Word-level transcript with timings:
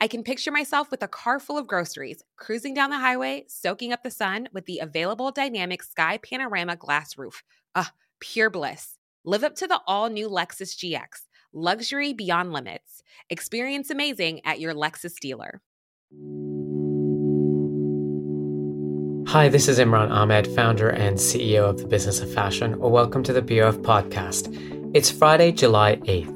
I 0.00 0.08
can 0.08 0.22
picture 0.22 0.50
myself 0.50 0.90
with 0.90 1.02
a 1.02 1.08
car 1.08 1.40
full 1.40 1.58
of 1.58 1.66
groceries, 1.66 2.22
cruising 2.36 2.74
down 2.74 2.90
the 2.90 2.98
highway, 2.98 3.44
soaking 3.48 3.92
up 3.92 4.02
the 4.02 4.10
sun 4.10 4.48
with 4.52 4.66
the 4.66 4.78
available 4.78 5.30
dynamic 5.30 5.82
sky 5.82 6.18
panorama 6.18 6.76
glass 6.76 7.18
roof. 7.18 7.42
Ah, 7.74 7.92
pure 8.20 8.50
bliss. 8.50 8.98
Live 9.24 9.44
up 9.44 9.56
to 9.56 9.66
the 9.66 9.80
all 9.86 10.08
new 10.08 10.28
Lexus 10.28 10.76
GX, 10.76 11.26
luxury 11.52 12.12
beyond 12.12 12.52
limits. 12.52 13.02
Experience 13.28 13.90
amazing 13.90 14.40
at 14.44 14.60
your 14.60 14.74
Lexus 14.74 15.14
dealer. 15.18 15.60
Hi, 19.28 19.48
this 19.48 19.66
is 19.66 19.80
Imran 19.80 20.10
Ahmed, 20.10 20.46
founder 20.46 20.88
and 20.88 21.18
CEO 21.18 21.68
of 21.68 21.78
the 21.78 21.86
Business 21.86 22.20
of 22.20 22.32
Fashion. 22.32 22.74
Or 22.74 22.90
welcome 22.90 23.24
to 23.24 23.32
the 23.32 23.42
BOF 23.42 23.78
podcast. 23.78 24.54
It's 24.94 25.10
Friday, 25.10 25.50
July 25.50 25.96
8th. 25.96 26.35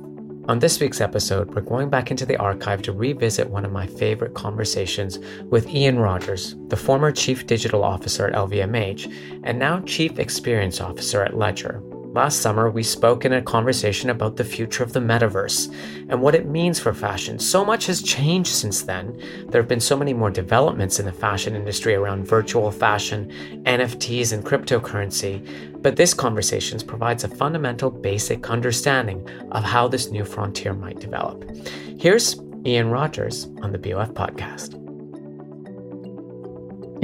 On 0.50 0.58
this 0.58 0.80
week's 0.80 1.00
episode, 1.00 1.54
we're 1.54 1.60
going 1.60 1.90
back 1.90 2.10
into 2.10 2.26
the 2.26 2.36
archive 2.38 2.82
to 2.82 2.90
revisit 2.90 3.48
one 3.48 3.64
of 3.64 3.70
my 3.70 3.86
favorite 3.86 4.34
conversations 4.34 5.20
with 5.44 5.68
Ian 5.68 6.00
Rogers, 6.00 6.56
the 6.66 6.76
former 6.76 7.12
Chief 7.12 7.46
Digital 7.46 7.84
Officer 7.84 8.26
at 8.26 8.34
LVMH 8.34 9.40
and 9.44 9.60
now 9.60 9.78
Chief 9.82 10.18
Experience 10.18 10.80
Officer 10.80 11.22
at 11.22 11.36
Ledger. 11.36 11.80
Last 12.12 12.40
summer, 12.40 12.68
we 12.68 12.82
spoke 12.82 13.24
in 13.24 13.34
a 13.34 13.40
conversation 13.40 14.10
about 14.10 14.34
the 14.34 14.44
future 14.44 14.82
of 14.82 14.92
the 14.92 14.98
metaverse 14.98 15.72
and 16.08 16.20
what 16.20 16.34
it 16.34 16.44
means 16.44 16.80
for 16.80 16.92
fashion. 16.92 17.38
So 17.38 17.64
much 17.64 17.86
has 17.86 18.02
changed 18.02 18.50
since 18.50 18.82
then. 18.82 19.16
There 19.48 19.62
have 19.62 19.68
been 19.68 19.78
so 19.78 19.96
many 19.96 20.12
more 20.12 20.30
developments 20.30 20.98
in 20.98 21.06
the 21.06 21.12
fashion 21.12 21.54
industry 21.54 21.94
around 21.94 22.26
virtual 22.26 22.72
fashion, 22.72 23.30
NFTs, 23.62 24.32
and 24.32 24.44
cryptocurrency. 24.44 25.80
But 25.82 25.94
this 25.94 26.12
conversation 26.12 26.80
provides 26.80 27.22
a 27.22 27.28
fundamental, 27.28 27.92
basic 27.92 28.50
understanding 28.50 29.24
of 29.52 29.62
how 29.62 29.86
this 29.86 30.10
new 30.10 30.24
frontier 30.24 30.74
might 30.74 30.98
develop. 30.98 31.48
Here's 31.96 32.34
Ian 32.66 32.90
Rogers 32.90 33.44
on 33.62 33.70
the 33.70 33.78
BOF 33.78 34.10
podcast. 34.14 34.74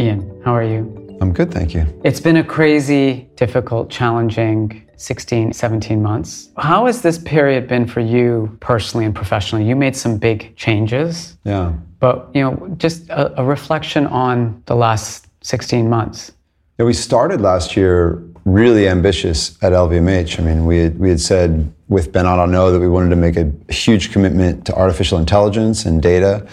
Ian, 0.01 0.43
how 0.45 0.53
are 0.53 0.65
you? 0.65 1.06
I'm 1.20 1.33
good, 1.33 1.53
thank 1.53 1.75
you. 1.75 1.86
It's 2.05 2.20
been 2.20 2.36
a 2.36 2.45
crazy, 2.45 3.28
difficult, 3.36 3.91
challenging 3.91 4.86
16, 4.97 5.53
17 5.53 6.03
months. 6.03 6.50
How 6.56 6.86
has 6.86 7.03
this 7.03 7.19
period 7.19 7.69
been 7.69 7.86
for 7.86 8.00
you 8.00 8.56
personally 8.61 9.05
and 9.05 9.14
professionally? 9.14 9.67
You 9.67 9.77
made 9.77 9.97
some 9.97 10.19
big 10.19 10.56
changes. 10.56 11.36
Yeah. 11.45 11.73
But, 12.00 12.31
you 12.34 12.42
know, 12.42 12.75
just 12.77 13.08
a, 13.08 13.41
a 13.41 13.45
reflection 13.45 14.06
on 14.06 14.62
the 14.67 14.75
last 14.75 15.27
16 15.42 15.89
months. 15.89 16.33
Yeah, 16.78 16.84
we 16.84 16.92
started 16.92 17.41
last 17.41 17.77
year 17.77 18.23
really 18.45 18.89
ambitious 18.89 19.61
at 19.62 19.73
LVMH. 19.73 20.39
I 20.39 20.42
mean, 20.42 20.67
we 20.67 20.78
had, 20.78 20.98
we 20.98 21.08
had 21.08 21.20
said 21.20 21.73
with 21.89 22.12
Bernard 22.12 22.39
Arnault 22.39 22.73
that 22.73 22.80
we 22.80 22.89
wanted 22.89 23.11
to 23.11 23.17
make 23.17 23.36
a 23.36 23.51
huge 23.73 24.12
commitment 24.12 24.67
to 24.67 24.75
artificial 24.75 25.19
intelligence 25.19 25.84
and 25.84 26.03
data 26.03 26.47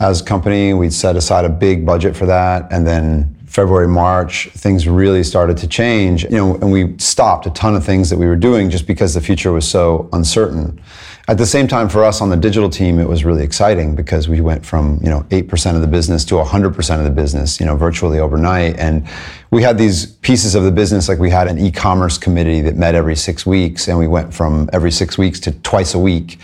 as 0.00 0.20
a 0.20 0.24
company. 0.24 0.74
We'd 0.74 0.92
set 0.92 1.16
aside 1.16 1.44
a 1.44 1.48
big 1.48 1.86
budget 1.86 2.16
for 2.16 2.26
that. 2.26 2.66
And 2.70 2.86
then 2.86 3.36
February, 3.50 3.88
March, 3.88 4.48
things 4.52 4.86
really 4.86 5.24
started 5.24 5.56
to 5.56 5.66
change. 5.66 6.22
You 6.22 6.30
know, 6.30 6.54
and 6.54 6.70
we 6.70 6.96
stopped 6.98 7.46
a 7.46 7.50
ton 7.50 7.74
of 7.74 7.84
things 7.84 8.08
that 8.10 8.16
we 8.16 8.26
were 8.26 8.36
doing 8.36 8.70
just 8.70 8.86
because 8.86 9.12
the 9.12 9.20
future 9.20 9.50
was 9.50 9.68
so 9.68 10.08
uncertain. 10.12 10.80
At 11.28 11.38
the 11.38 11.46
same 11.46 11.68
time, 11.68 11.88
for 11.88 12.04
us 12.04 12.20
on 12.20 12.30
the 12.30 12.36
digital 12.36 12.70
team, 12.70 12.98
it 12.98 13.06
was 13.06 13.24
really 13.24 13.44
exciting 13.44 13.94
because 13.94 14.28
we 14.28 14.40
went 14.40 14.64
from 14.64 14.98
you 15.02 15.08
know 15.08 15.24
eight 15.30 15.48
percent 15.48 15.76
of 15.76 15.82
the 15.82 15.88
business 15.88 16.24
to 16.26 16.42
hundred 16.42 16.74
percent 16.74 17.00
of 17.00 17.04
the 17.04 17.10
business, 17.10 17.60
you 17.60 17.66
know, 17.66 17.76
virtually 17.76 18.18
overnight. 18.18 18.78
And 18.78 19.06
we 19.50 19.62
had 19.62 19.78
these 19.78 20.06
pieces 20.06 20.54
of 20.54 20.64
the 20.64 20.72
business, 20.72 21.08
like 21.08 21.18
we 21.18 21.30
had 21.30 21.46
an 21.46 21.58
e-commerce 21.58 22.16
committee 22.16 22.60
that 22.62 22.76
met 22.76 22.94
every 22.94 23.16
six 23.16 23.44
weeks, 23.44 23.86
and 23.86 23.98
we 23.98 24.08
went 24.08 24.32
from 24.32 24.70
every 24.72 24.90
six 24.90 25.18
weeks 25.18 25.38
to 25.40 25.52
twice 25.60 25.94
a 25.94 25.98
week, 25.98 26.38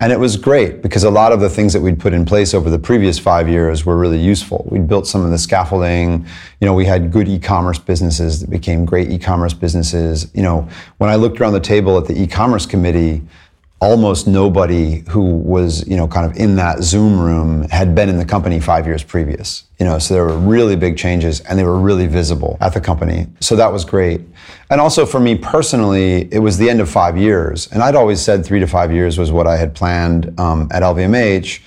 and 0.00 0.12
it 0.12 0.18
was 0.18 0.36
great 0.36 0.80
because 0.80 1.04
a 1.04 1.10
lot 1.10 1.32
of 1.32 1.40
the 1.40 1.50
things 1.50 1.72
that 1.72 1.80
we'd 1.80 1.98
put 1.98 2.12
in 2.12 2.24
place 2.24 2.54
over 2.54 2.70
the 2.70 2.78
previous 2.78 3.18
five 3.18 3.48
years 3.48 3.84
were 3.84 3.98
really 3.98 4.20
useful. 4.20 4.66
We'd 4.70 4.86
built 4.86 5.06
some 5.06 5.24
of 5.24 5.30
the 5.30 5.38
scaffolding. 5.38 6.24
You 6.60 6.66
know, 6.66 6.74
we 6.74 6.84
had 6.84 7.10
good 7.10 7.28
e-commerce 7.28 7.78
businesses 7.78 8.40
that 8.40 8.48
became 8.48 8.84
great 8.84 9.10
e-commerce 9.10 9.54
businesses. 9.54 10.30
You 10.34 10.42
know, 10.42 10.68
when 10.98 11.10
I 11.10 11.16
looked 11.16 11.40
around 11.40 11.54
the 11.54 11.60
table 11.60 11.98
at 11.98 12.06
the 12.06 12.18
e-commerce 12.18 12.64
committee 12.64 13.22
almost 13.80 14.26
nobody 14.26 15.02
who 15.08 15.36
was, 15.36 15.88
you 15.88 15.96
know, 15.96 16.06
kind 16.06 16.30
of 16.30 16.36
in 16.36 16.56
that 16.56 16.82
Zoom 16.82 17.18
room 17.18 17.66
had 17.70 17.94
been 17.94 18.10
in 18.10 18.18
the 18.18 18.24
company 18.26 18.60
five 18.60 18.86
years 18.86 19.02
previous. 19.02 19.64
You 19.78 19.86
know, 19.86 19.98
so 19.98 20.12
there 20.12 20.24
were 20.24 20.36
really 20.36 20.76
big 20.76 20.98
changes 20.98 21.40
and 21.40 21.58
they 21.58 21.64
were 21.64 21.78
really 21.78 22.06
visible 22.06 22.58
at 22.60 22.74
the 22.74 22.80
company. 22.80 23.26
So 23.40 23.56
that 23.56 23.72
was 23.72 23.86
great. 23.86 24.20
And 24.68 24.80
also 24.80 25.06
for 25.06 25.18
me 25.18 25.34
personally, 25.34 26.28
it 26.30 26.40
was 26.40 26.58
the 26.58 26.68
end 26.68 26.80
of 26.80 26.90
five 26.90 27.16
years. 27.16 27.68
And 27.72 27.82
I'd 27.82 27.94
always 27.94 28.20
said 28.20 28.44
three 28.44 28.60
to 28.60 28.66
five 28.66 28.92
years 28.92 29.16
was 29.16 29.32
what 29.32 29.46
I 29.46 29.56
had 29.56 29.74
planned 29.74 30.38
um, 30.38 30.68
at 30.70 30.82
LVMH 30.82 31.60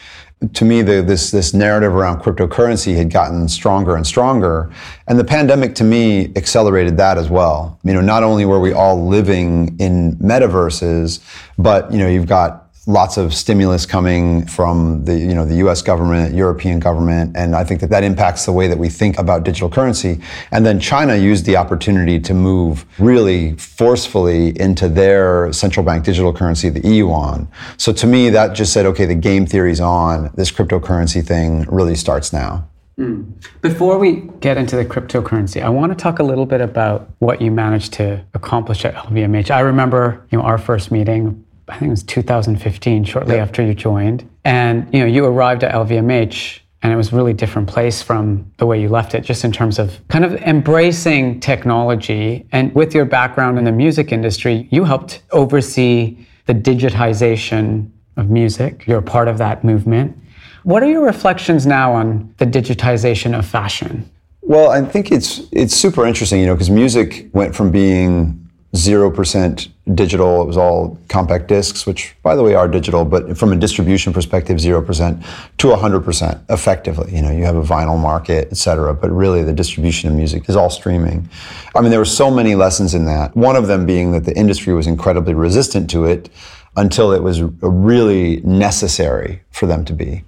to 0.53 0.65
me, 0.65 0.81
the, 0.81 1.01
this 1.01 1.31
this 1.31 1.53
narrative 1.53 1.93
around 1.93 2.21
cryptocurrency 2.21 2.95
had 2.95 3.11
gotten 3.11 3.47
stronger 3.47 3.95
and 3.95 4.05
stronger, 4.05 4.71
and 5.07 5.17
the 5.17 5.23
pandemic 5.23 5.75
to 5.75 5.83
me 5.83 6.31
accelerated 6.35 6.97
that 6.97 7.17
as 7.17 7.29
well. 7.29 7.79
You 7.83 7.93
know, 7.93 8.01
not 8.01 8.23
only 8.23 8.45
were 8.45 8.59
we 8.59 8.73
all 8.73 9.07
living 9.07 9.77
in 9.79 10.15
metaverses, 10.17 11.19
but 11.57 11.91
you 11.91 11.97
know, 11.97 12.07
you've 12.07 12.27
got 12.27 12.62
lots 12.85 13.15
of 13.15 13.33
stimulus 13.33 13.85
coming 13.85 14.45
from 14.45 15.05
the 15.05 15.17
you 15.17 15.33
know 15.33 15.45
the 15.45 15.55
U.S. 15.55 15.81
government, 15.81 16.35
European 16.35 16.79
government, 16.79 17.35
and 17.35 17.55
I 17.55 17.63
think 17.63 17.79
that 17.81 17.89
that 17.91 18.03
impacts 18.03 18.45
the 18.45 18.51
way 18.51 18.67
that 18.67 18.77
we 18.77 18.89
think 18.89 19.17
about 19.17 19.43
digital 19.43 19.69
currency. 19.69 20.19
And 20.51 20.65
then 20.65 20.79
China 20.79 21.15
used 21.15 21.45
the 21.45 21.55
opportunity 21.55 22.19
to 22.19 22.33
move 22.33 22.85
really 22.99 23.55
forcefully 23.55 24.59
into 24.59 24.89
their 24.89 25.53
central 25.53 25.85
bank 25.85 26.03
digital 26.03 26.33
currency, 26.33 26.69
the 26.69 26.85
yuan. 26.87 27.47
So 27.77 27.93
to 27.93 28.07
me, 28.07 28.29
that 28.31 28.53
just 28.53 28.73
said, 28.73 28.85
okay, 28.87 29.05
the 29.05 29.15
game 29.15 29.45
theory's 29.45 29.79
on. 29.79 30.31
This 30.35 30.51
cryptocurrency 30.51 31.25
thing 31.25 31.65
really 31.69 31.95
starts 31.95 32.33
now. 32.33 32.67
Mm. 32.99 33.33
Before 33.61 33.97
we 33.97 34.29
get 34.39 34.57
into 34.57 34.75
the 34.75 34.85
cryptocurrency, 34.85 35.63
I 35.63 35.69
want 35.69 35.91
to 35.91 35.95
talk 35.95 36.19
a 36.19 36.23
little 36.23 36.45
bit 36.45 36.61
about 36.61 37.09
what 37.19 37.41
you 37.41 37.49
managed 37.49 37.93
to 37.93 38.23
accomplish 38.35 38.85
at 38.85 38.93
LVMH. 38.93 39.49
I 39.49 39.61
remember, 39.61 40.23
you 40.29 40.37
know, 40.37 40.43
our 40.43 40.59
first 40.59 40.91
meeting 40.91 41.42
I 41.67 41.77
think 41.77 41.87
it 41.87 41.91
was 41.91 42.03
2015, 42.03 43.03
shortly 43.05 43.35
yep. 43.35 43.47
after 43.47 43.63
you 43.63 43.73
joined. 43.73 44.29
And 44.43 44.91
you 44.93 44.99
know, 44.99 45.05
you 45.05 45.25
arrived 45.25 45.63
at 45.63 45.73
LVMH 45.73 46.59
and 46.83 46.91
it 46.91 46.97
was 46.97 47.13
a 47.13 47.15
really 47.15 47.33
different 47.33 47.69
place 47.69 48.01
from 48.01 48.51
the 48.57 48.65
way 48.65 48.79
you 48.79 48.89
left 48.89 49.15
it, 49.15 49.21
just 49.21 49.45
in 49.45 49.53
terms 49.53 49.79
of 49.79 50.05
kind 50.09 50.25
of 50.25 50.35
embracing 50.35 51.39
technology. 51.39 52.45
And 52.51 52.75
with 52.75 52.93
your 52.93 53.05
background 53.05 53.57
in 53.57 53.63
the 53.63 53.71
music 53.71 54.11
industry, 54.11 54.67
you 54.69 54.83
helped 54.83 55.23
oversee 55.31 56.17
the 56.45 56.53
digitization 56.53 57.89
of 58.17 58.29
music. 58.29 58.85
You're 58.85 58.99
a 58.99 59.03
part 59.03 59.29
of 59.29 59.37
that 59.37 59.63
movement. 59.63 60.17
What 60.63 60.83
are 60.83 60.89
your 60.89 61.03
reflections 61.03 61.65
now 61.65 61.93
on 61.93 62.33
the 62.37 62.45
digitization 62.45 63.37
of 63.37 63.45
fashion? 63.45 64.09
Well, 64.41 64.69
I 64.69 64.83
think 64.83 65.09
it's 65.09 65.41
it's 65.53 65.73
super 65.73 66.05
interesting, 66.05 66.41
you 66.41 66.45
know, 66.45 66.53
because 66.53 66.69
music 66.69 67.29
went 67.33 67.55
from 67.55 67.71
being 67.71 68.49
0% 68.73 69.69
digital. 69.93 70.41
It 70.41 70.45
was 70.45 70.57
all 70.57 70.97
compact 71.09 71.47
discs, 71.47 71.85
which, 71.85 72.15
by 72.23 72.35
the 72.35 72.43
way, 72.43 72.55
are 72.55 72.67
digital, 72.67 73.03
but 73.03 73.37
from 73.37 73.51
a 73.51 73.55
distribution 73.55 74.13
perspective, 74.13 74.57
0% 74.57 75.25
to 75.57 75.67
100% 75.67 76.41
effectively. 76.49 77.15
You 77.15 77.21
know, 77.21 77.31
you 77.31 77.43
have 77.43 77.57
a 77.57 77.61
vinyl 77.61 77.99
market, 77.99 78.47
et 78.49 78.57
cetera, 78.57 78.93
but 78.93 79.11
really 79.11 79.43
the 79.43 79.53
distribution 79.53 80.09
of 80.09 80.15
music 80.15 80.47
is 80.47 80.55
all 80.55 80.69
streaming. 80.69 81.29
I 81.75 81.81
mean, 81.81 81.89
there 81.89 81.99
were 81.99 82.05
so 82.05 82.31
many 82.31 82.55
lessons 82.55 82.93
in 82.93 83.05
that. 83.05 83.35
One 83.35 83.55
of 83.55 83.67
them 83.67 83.85
being 83.85 84.13
that 84.13 84.23
the 84.23 84.35
industry 84.37 84.73
was 84.73 84.87
incredibly 84.87 85.33
resistant 85.33 85.89
to 85.91 86.05
it 86.05 86.29
until 86.75 87.11
it 87.11 87.21
was 87.21 87.41
really 87.61 88.41
necessary 88.41 89.42
for 89.53 89.67
them 89.67 89.85
to 89.85 89.93
be 89.93 90.23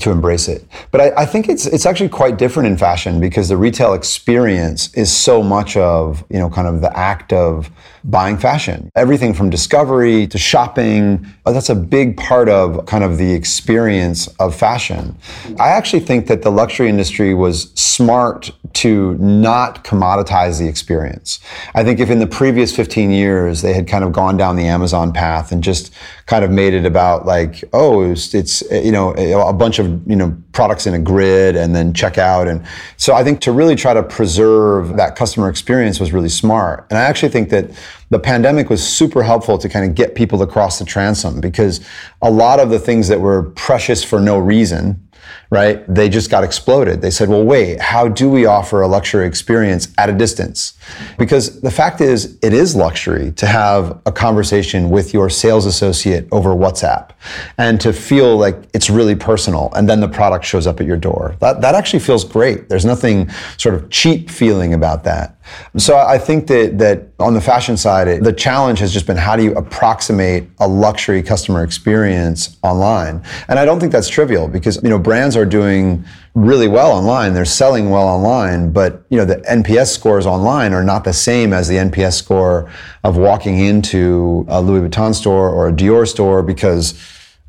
to 0.00 0.10
embrace 0.10 0.46
it. 0.48 0.64
But 0.92 1.00
I, 1.00 1.22
I, 1.22 1.26
think 1.26 1.48
it's 1.48 1.66
it's 1.66 1.84
actually 1.84 2.10
quite 2.10 2.38
different 2.38 2.68
in 2.68 2.76
fashion 2.76 3.20
because 3.20 3.48
the 3.48 3.56
retail 3.56 3.92
experience 3.92 4.94
is 4.94 5.14
so 5.14 5.42
much 5.42 5.76
of 5.76 6.24
you 6.30 6.38
know 6.38 6.48
kind 6.48 6.68
of 6.68 6.80
the 6.80 6.96
act 6.96 7.32
of 7.32 7.70
buying 8.04 8.38
fashion. 8.38 8.90
Everything 8.94 9.34
from 9.34 9.50
discovery 9.50 10.26
to 10.28 10.38
shopping, 10.38 11.26
uh, 11.44 11.52
that's 11.52 11.68
a 11.68 11.74
big 11.74 12.16
part 12.16 12.48
of 12.48 12.86
kind 12.86 13.02
of 13.02 13.18
the 13.18 13.32
experience 13.32 14.28
of 14.38 14.54
fashion. 14.54 15.16
I 15.58 15.70
actually 15.70 16.00
think 16.00 16.28
that 16.28 16.42
the 16.42 16.50
luxury 16.50 16.88
industry 16.88 17.34
was 17.34 17.72
smart 17.74 18.50
to 18.74 19.14
not 19.14 19.84
commoditize 19.84 20.58
the 20.58 20.68
experience. 20.68 21.40
I 21.74 21.82
think 21.82 21.98
if 22.00 22.10
in 22.10 22.20
the 22.20 22.26
previous 22.26 22.74
15 22.74 23.10
years 23.10 23.62
they 23.62 23.74
had 23.74 23.88
kind 23.88 24.04
of 24.04 24.12
gone 24.12 24.36
down 24.36 24.56
the 24.56 24.66
Amazon 24.66 25.12
path 25.12 25.50
and 25.50 25.62
just 25.62 25.92
kind 26.26 26.44
of 26.44 26.50
made 26.50 26.74
it 26.74 26.86
about 26.86 27.26
like, 27.26 27.64
oh, 27.72 28.10
it's, 28.10 28.34
it's 28.34 28.62
Eh, 28.70 28.82
you 28.82 28.92
know, 28.92 29.12
eh, 29.12 29.32
a 29.32 29.52
bunch 29.52 29.78
of, 29.78 29.86
you 30.08 30.16
know, 30.16 30.36
products 30.52 30.86
in 30.86 30.94
a 30.94 30.98
grid 30.98 31.56
and 31.56 31.74
then 31.74 31.92
check 31.92 32.18
out. 32.18 32.48
And 32.48 32.64
so 32.96 33.14
I 33.14 33.24
think 33.24 33.40
to 33.42 33.52
really 33.52 33.76
try 33.76 33.94
to 33.94 34.02
preserve 34.02 34.96
that 34.96 35.16
customer 35.16 35.48
experience 35.48 36.00
was 36.00 36.12
really 36.12 36.28
smart. 36.28 36.86
And 36.90 36.98
I 36.98 37.02
actually 37.02 37.30
think 37.30 37.50
that 37.50 37.70
the 38.10 38.18
pandemic 38.18 38.70
was 38.70 38.86
super 38.86 39.22
helpful 39.22 39.58
to 39.58 39.68
kind 39.68 39.88
of 39.88 39.94
get 39.94 40.14
people 40.14 40.42
across 40.42 40.78
the 40.78 40.84
transom 40.84 41.40
because 41.40 41.80
a 42.22 42.30
lot 42.30 42.58
of 42.60 42.70
the 42.70 42.78
things 42.78 43.08
that 43.08 43.20
were 43.20 43.44
precious 43.50 44.02
for 44.02 44.20
no 44.20 44.38
reason 44.38 45.07
right? 45.50 45.82
They 45.92 46.08
just 46.08 46.30
got 46.30 46.44
exploded. 46.44 47.00
They 47.00 47.10
said, 47.10 47.28
well, 47.28 47.44
wait, 47.44 47.80
how 47.80 48.08
do 48.08 48.30
we 48.30 48.46
offer 48.46 48.82
a 48.82 48.88
luxury 48.88 49.26
experience 49.26 49.88
at 49.98 50.08
a 50.08 50.12
distance? 50.12 50.74
Because 51.18 51.60
the 51.60 51.70
fact 51.70 52.00
is, 52.00 52.38
it 52.42 52.52
is 52.52 52.76
luxury 52.76 53.32
to 53.32 53.46
have 53.46 54.00
a 54.06 54.12
conversation 54.12 54.90
with 54.90 55.14
your 55.14 55.30
sales 55.30 55.66
associate 55.66 56.28
over 56.32 56.50
WhatsApp 56.50 57.10
and 57.56 57.80
to 57.80 57.92
feel 57.92 58.36
like 58.36 58.56
it's 58.74 58.90
really 58.90 59.14
personal 59.14 59.72
and 59.74 59.88
then 59.88 60.00
the 60.00 60.08
product 60.08 60.44
shows 60.44 60.66
up 60.66 60.80
at 60.80 60.86
your 60.86 60.96
door. 60.96 61.36
That, 61.40 61.60
that 61.60 61.74
actually 61.74 62.00
feels 62.00 62.24
great. 62.24 62.68
There's 62.68 62.84
nothing 62.84 63.30
sort 63.56 63.74
of 63.74 63.90
cheap 63.90 64.30
feeling 64.30 64.74
about 64.74 65.04
that. 65.04 65.37
So 65.76 65.96
I 65.96 66.18
think 66.18 66.46
that 66.48 66.78
that 66.78 67.08
on 67.18 67.34
the 67.34 67.40
fashion 67.40 67.76
side, 67.76 68.08
it, 68.08 68.22
the 68.22 68.32
challenge 68.32 68.78
has 68.80 68.92
just 68.92 69.06
been 69.06 69.16
how 69.16 69.36
do 69.36 69.42
you 69.42 69.54
approximate 69.54 70.48
a 70.58 70.68
luxury 70.68 71.22
customer 71.22 71.62
experience 71.62 72.56
online? 72.62 73.22
And 73.48 73.58
I 73.58 73.64
don't 73.64 73.80
think 73.80 73.92
that's 73.92 74.08
trivial 74.08 74.48
because 74.48 74.82
you 74.82 74.88
know 74.88 74.98
brands 74.98 75.36
are 75.36 75.44
doing 75.44 76.04
really 76.34 76.68
well 76.68 76.92
online. 76.92 77.34
They're 77.34 77.44
selling 77.44 77.90
well 77.90 78.06
online, 78.06 78.72
but 78.72 79.04
you 79.08 79.16
know 79.16 79.24
the 79.24 79.36
NPS 79.36 79.88
scores 79.88 80.26
online 80.26 80.72
are 80.72 80.84
not 80.84 81.04
the 81.04 81.12
same 81.12 81.52
as 81.52 81.68
the 81.68 81.76
NPS 81.76 82.14
score 82.14 82.70
of 83.04 83.16
walking 83.16 83.58
into 83.58 84.46
a 84.48 84.60
Louis 84.60 84.88
Vuitton 84.88 85.14
store 85.14 85.50
or 85.50 85.68
a 85.68 85.72
Dior 85.72 86.06
store 86.06 86.42
because 86.42 86.92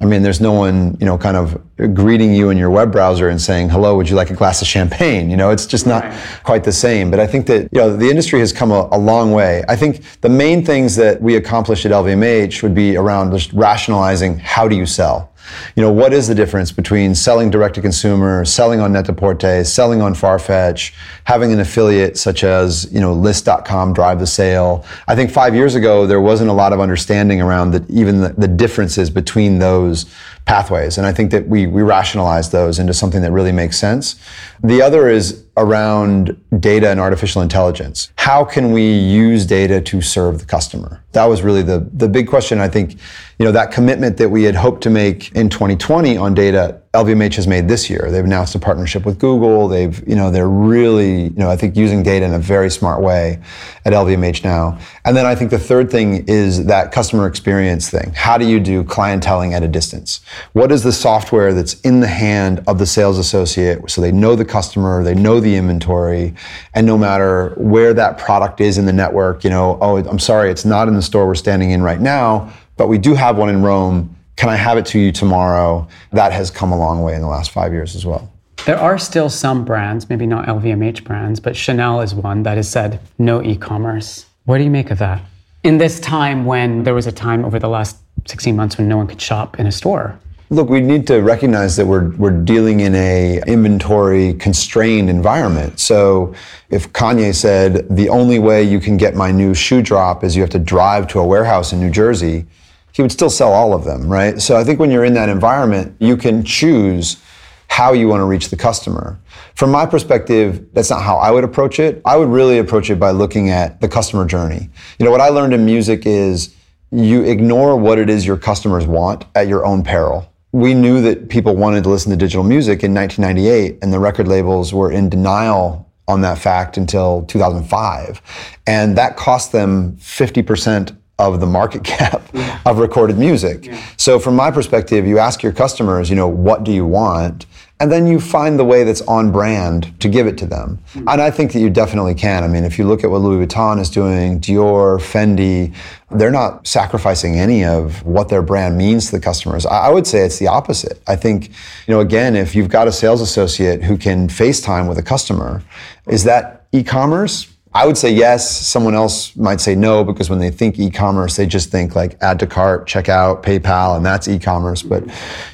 I 0.02 0.06
mean, 0.06 0.24
there's 0.24 0.40
no 0.40 0.54
one, 0.54 0.96
you 1.00 1.06
know, 1.06 1.18
kind 1.18 1.36
of 1.36 1.62
greeting 1.94 2.34
you 2.34 2.52
in 2.52 2.58
your 2.58 2.70
web 2.70 2.90
browser 2.90 3.28
and 3.28 3.42
saying, 3.42 3.70
hello, 3.70 3.98
would 3.98 4.10
you 4.10 4.16
like 4.16 4.30
a 4.30 4.34
glass 4.34 4.62
of 4.62 4.68
champagne? 4.68 5.30
You 5.30 5.36
know, 5.36 5.50
it's 5.50 5.66
just 5.66 5.86
not 5.86 6.06
quite 6.44 6.64
the 6.64 6.72
same. 6.72 7.12
But 7.12 7.20
I 7.20 7.28
think 7.28 7.48
that, 7.48 7.64
you 7.74 7.80
know, 7.80 7.96
the 7.96 8.10
industry 8.10 8.40
has 8.40 8.54
come 8.54 8.72
a, 8.72 8.88
a, 8.94 8.98
long 8.98 9.34
way. 9.34 9.64
I 9.68 9.76
think 9.76 10.22
the 10.22 10.30
main 10.30 10.64
things 10.64 10.96
that 10.96 11.22
we 11.22 11.36
accomplished 11.36 11.86
at 11.86 11.92
LVMH 11.92 12.64
would 12.64 12.74
be 12.74 12.96
around 12.96 13.32
just 13.32 13.52
rationalizing 13.52 14.40
how 14.40 14.70
do 14.70 14.76
you 14.78 14.86
sell? 14.86 15.29
You 15.76 15.84
know, 15.84 15.92
what 15.92 16.14
is 16.14 16.28
the 16.28 16.36
difference 16.36 16.72
between 16.72 17.16
selling 17.16 17.50
direct 17.50 17.76
to 17.76 17.82
consumer, 17.82 18.46
selling 18.46 18.80
on 18.80 18.94
Net-a-Porter, 18.94 19.64
selling 19.64 20.02
on 20.02 20.14
Farfetch, 20.14 20.94
having 21.26 21.52
an 21.52 21.60
affiliate 21.60 22.18
such 22.18 22.44
as, 22.44 22.92
you 22.92 23.00
know, 23.00 23.14
Lyst.com 23.14 23.94
drive 23.94 24.20
the 24.20 24.28
sale? 24.28 24.86
I 25.08 25.16
think 25.16 25.32
five 25.32 25.56
years 25.56 25.76
ago, 25.76 26.08
there 26.08 26.22
wasn't 26.22 26.50
a 26.50 26.54
lot 26.54 26.74
of 26.74 26.80
understanding 26.80 27.42
around 27.42 27.72
the, 27.72 27.86
even 27.90 28.22
the, 28.22 28.30
the 28.30 28.48
differences 28.48 29.10
between 29.10 29.60
those 29.60 30.06
pathways. 30.50 30.98
And 30.98 31.06
I 31.06 31.14
think 31.14 31.30
that 31.30 31.48
we, 31.48 31.68
we 31.68 31.84
rationalize 31.84 32.50
those 32.50 32.80
into 32.80 32.92
something 32.92 33.22
that 33.22 33.32
really 33.32 33.52
makes 33.52 33.78
sense. 33.78 34.16
The 34.64 34.82
other 34.82 35.08
is 35.08 35.46
around 35.58 36.36
data 36.60 36.90
and 36.90 37.00
artificial 37.00 37.44
intelligence. 37.44 38.12
How 38.16 38.44
can 38.44 38.72
we 38.72 38.92
use 38.92 39.46
data 39.46 39.80
to 39.80 40.02
serve 40.02 40.40
the 40.40 40.46
customer? 40.46 41.04
That 41.12 41.26
was 41.26 41.44
really 41.44 41.62
the, 41.62 41.88
the 41.94 42.10
big 42.10 42.28
question. 42.28 42.60
I 42.60 42.68
think, 42.68 42.94
you 43.38 43.46
know, 43.46 43.52
that 43.52 43.72
commitment 43.72 44.18
that 44.18 44.30
we 44.30 44.42
had 44.42 44.56
hoped 44.56 44.82
to 44.84 44.90
make 44.90 45.32
in 45.34 45.50
2020 45.50 46.18
on 46.18 46.34
data, 46.34 46.82
LVMH 46.96 47.36
has 47.36 47.46
made 47.46 47.68
this 47.68 47.88
year. 47.88 48.10
They've 48.10 48.26
announced 48.26 48.56
a 48.56 48.60
partnership 48.60 49.06
with 49.06 49.20
Google. 49.20 49.68
They've, 49.68 50.02
you 50.10 50.16
know, 50.16 50.32
they're 50.32 50.50
really, 50.50 51.26
you 51.26 51.36
know, 51.36 51.48
I 51.48 51.56
think 51.56 51.78
using 51.78 52.02
data 52.02 52.26
in 52.26 52.34
a 52.34 52.40
very 52.40 52.72
smart 52.72 53.04
way 53.04 53.40
at 53.86 53.94
LVMH 53.94 54.44
now. 54.44 54.80
And 55.06 55.16
then 55.16 55.28
I 55.28 55.36
think 55.36 55.52
the 55.52 55.60
third 55.60 55.92
thing 55.92 56.26
is 56.28 56.66
that 56.66 56.92
customer 56.92 57.28
experience 57.28 57.92
thing. 57.92 58.12
How 58.16 58.40
do 58.40 58.48
you 58.48 58.60
do 58.60 58.84
clienteling 58.84 59.54
at 59.54 59.62
a 59.62 59.68
distance? 59.68 60.22
What 60.54 60.72
is 60.72 60.82
the 60.82 60.92
software 60.92 61.54
that's 61.54 61.80
in 61.82 62.00
the 62.00 62.08
hand 62.08 62.64
of 62.66 62.80
the 62.80 62.88
sales 62.88 63.20
associate 63.20 63.92
so 63.92 64.02
they 64.02 64.12
know 64.12 64.36
the 64.36 64.46
customer, 64.46 65.04
they 65.04 65.14
know 65.14 65.40
the 65.40 65.56
inventory, 65.56 66.34
and 66.74 66.88
no 66.88 66.98
matter 66.98 67.54
where 67.58 67.94
that 67.94 68.18
product 68.18 68.62
is 68.62 68.80
in 68.80 68.88
the 68.88 68.94
network, 68.94 69.44
you 69.44 69.52
know, 69.52 69.78
oh, 69.80 69.98
I'm 69.98 70.18
sorry, 70.18 70.50
it's 70.50 70.66
not 70.66 70.88
in 70.88 70.96
the 70.96 71.04
store 71.04 71.28
we're 71.28 71.36
standing 71.36 71.70
in 71.70 71.84
right 71.84 72.02
now, 72.02 72.52
but 72.78 72.88
we 72.88 72.98
do 72.98 73.14
have 73.14 73.38
one 73.38 73.50
in 73.50 73.62
Rome. 73.62 74.16
Can 74.40 74.48
I 74.48 74.56
have 74.56 74.78
it 74.78 74.86
to 74.86 75.00
you 75.00 75.12
tomorrow? 75.12 75.86
That 76.14 76.32
has 76.32 76.50
come 76.50 76.72
a 76.72 76.78
long 76.78 77.02
way 77.02 77.14
in 77.14 77.20
the 77.20 77.28
last 77.28 77.52
five 77.52 77.74
years 77.74 77.94
as 77.94 78.06
well. 78.06 78.32
There 78.66 78.80
are 78.80 78.98
still 78.98 79.30
some 79.30 79.66
brands, 79.66 80.08
maybe 80.08 80.26
not 80.26 80.48
LVMH 80.48 81.04
brands, 81.04 81.42
but 81.42 81.58
Chanel 81.58 82.00
is 82.00 82.16
one 82.16 82.44
that 82.44 82.56
has 82.56 82.70
said 82.70 83.02
no 83.18 83.44
e 83.44 83.58
commerce. 83.58 84.28
What 84.46 84.60
do 84.60 84.64
you 84.64 84.70
make 84.70 84.92
of 84.92 85.00
that? 85.00 85.22
In 85.66 85.78
this 85.78 86.00
time 86.00 86.46
when 86.46 86.84
there 86.84 86.94
was 86.94 87.06
a 87.06 87.12
time 87.12 87.44
over 87.44 87.60
the 87.60 87.68
last 87.68 87.98
16 88.28 88.56
months 88.56 88.78
when 88.78 88.88
no 88.88 88.96
one 88.96 89.08
could 89.08 89.20
shop 89.20 89.60
in 89.60 89.68
a 89.68 89.74
store, 89.74 90.18
Look, 90.52 90.68
we 90.68 90.82
need 90.82 91.06
to 91.08 91.22
recognize 91.22 91.76
that 91.76 91.86
we're, 91.86 92.10
we're 92.16 92.32
dealing 92.32 92.80
in 92.80 92.96
a 92.96 93.40
inventory 93.46 94.34
constrained 94.36 95.08
environment. 95.08 95.80
So 95.80 96.34
if 96.72 96.92
Kanye 96.92 97.36
said 97.36 97.86
the 97.96 98.10
only 98.10 98.40
way 98.40 98.64
you 98.64 98.80
can 98.80 98.98
get 98.98 99.14
my 99.14 99.32
new 99.32 99.54
shoe 99.54 99.84
drop 99.84 100.24
is 100.24 100.36
you 100.36 100.42
have 100.42 100.50
to 100.52 100.60
drive 100.60 101.08
to 101.10 101.20
a 101.20 101.28
warehouse 101.28 101.72
in 101.72 101.80
New 101.80 101.92
Jersey, 101.92 102.48
he 102.92 103.02
would 103.02 103.12
still 103.12 103.30
sell 103.30 103.52
all 103.52 103.74
of 103.74 103.84
them, 103.84 104.08
right? 104.12 104.42
So 104.42 104.58
I 104.58 104.64
think 104.64 104.80
when 104.80 104.92
you're 104.92 105.06
in 105.06 105.14
that 105.14 105.30
environment, 105.30 105.96
you 106.00 106.18
can 106.18 106.44
choose 106.44 107.22
how 107.68 107.94
you 107.94 108.08
want 108.08 108.22
to 108.22 108.26
reach 108.26 108.50
the 108.50 108.58
customer. 108.58 109.20
From 109.56 109.72
my 109.72 109.86
perspective, 109.86 110.68
that's 110.74 110.90
not 110.90 111.02
how 111.02 111.18
I 111.18 111.32
would 111.32 111.44
approach 111.44 111.80
it. 111.80 112.02
I 112.04 112.18
would 112.18 112.30
really 112.30 112.58
approach 112.58 112.90
it 112.90 113.00
by 113.00 113.12
looking 113.12 113.50
at 113.50 113.80
the 113.80 113.88
customer 113.88 114.26
journey. 114.26 114.70
You 114.98 115.06
know, 115.06 115.12
what 115.12 115.22
I 115.22 115.30
learned 115.30 115.54
in 115.54 115.66
music 115.66 116.06
is 116.06 116.56
you 116.92 117.24
ignore 117.24 117.76
what 117.76 118.00
it 118.00 118.10
is 118.10 118.26
your 118.26 118.38
customers 118.38 118.88
want 118.88 119.26
at 119.36 119.48
your 119.48 119.66
own 119.66 119.84
peril 119.84 120.30
we 120.52 120.74
knew 120.74 121.02
that 121.02 121.30
people 121.30 121.56
wanted 121.56 121.84
to 121.84 121.90
listen 121.90 122.10
to 122.12 122.18
digital 122.18 122.44
music 122.44 122.84
in 122.84 122.94
1998, 122.94 123.80
and 123.82 123.94
the 123.94 124.00
record 124.00 124.28
labels 124.28 124.74
were 124.74 124.92
in 124.92 125.10
denial 125.10 125.88
on 126.08 126.22
that 126.22 126.40
fact 126.40 126.76
until 126.78 127.24
2005. 127.26 128.22
And 128.66 128.98
that 128.98 129.16
cost 129.16 129.52
them 129.52 129.98
50% 129.98 130.98
of 131.20 131.40
the 131.40 131.46
market 131.46 131.84
cap 131.84 132.24
yeah. 132.34 132.60
of 132.66 132.80
recorded 132.80 133.18
music. 133.18 133.66
Yeah. 133.66 133.86
So 133.98 134.20
from 134.20 134.36
my 134.36 134.52
perspective, 134.52 135.06
you 135.06 135.20
ask 135.20 135.44
your 135.44 135.52
customers, 135.52 136.10
you 136.10 136.16
know, 136.16 136.28
what 136.28 136.64
do 136.64 136.72
you 136.72 136.86
want? 136.86 137.46
And 137.82 137.90
then 137.90 138.08
you 138.08 138.20
find 138.20 138.60
the 138.60 138.66
way 138.66 138.84
that's 138.84 139.02
on 139.04 139.32
brand 139.32 139.98
to 140.02 140.10
give 140.10 140.28
it 140.28 140.38
to 140.40 140.46
them. 140.46 140.80
Mm-hmm. 140.90 141.08
And 141.08 141.22
I 141.22 141.32
think 141.32 141.54
that 141.54 141.62
you 141.62 141.70
definitely 141.70 142.14
can. 142.14 142.44
I 142.44 142.48
mean, 142.48 142.66
if 142.66 142.78
you 142.78 142.86
look 142.86 143.06
at 143.06 143.10
what 143.10 143.22
Louis 143.22 143.46
Vuitton 143.46 143.80
is 143.80 143.90
doing, 143.90 144.42
Dior, 144.42 145.00
Fendi, 145.00 145.74
they're 146.12 146.30
not 146.30 146.68
sacrificing 146.68 147.40
any 147.40 147.64
of 147.64 148.04
what 148.04 148.28
their 148.28 148.42
brand 148.42 148.78
means 148.78 149.06
to 149.06 149.12
the 149.14 149.22
customers. 149.22 149.66
I 149.66 149.90
would 149.90 150.06
say 150.06 150.26
it's 150.26 150.40
the 150.40 150.48
opposite. 150.48 151.02
I 151.08 151.16
think, 151.16 151.48
you 151.88 151.94
know, 151.94 152.02
again, 152.02 152.36
if 152.36 152.54
you've 152.54 152.70
got 152.70 152.90
a 152.90 152.92
sales 152.92 153.22
associate 153.22 153.82
who 153.82 153.98
can 153.98 154.28
FaceTime 154.28 154.90
with 154.90 154.98
a 154.98 155.04
customer, 155.04 155.64
is 156.06 156.26
that 156.26 156.66
e-commerce? 156.74 157.48
I 157.74 157.86
would 157.86 157.98
say 157.98 158.12
yes. 158.12 158.50
Someone 158.50 158.96
else 158.96 159.36
might 159.36 159.62
say 159.62 159.76
no 159.76 160.04
because 160.04 160.30
when 160.30 160.40
they 160.40 160.50
think 160.50 160.80
e-commerce, 160.80 161.36
they 161.36 161.46
just 161.46 161.70
think 161.70 161.96
like 161.96 162.18
add 162.22 162.40
to 162.40 162.48
cart, 162.48 162.88
checkout, 162.88 163.44
PayPal, 163.44 163.96
and 163.96 164.04
that's 164.06 164.28
e-commerce. 164.28 164.82
But 164.82 165.04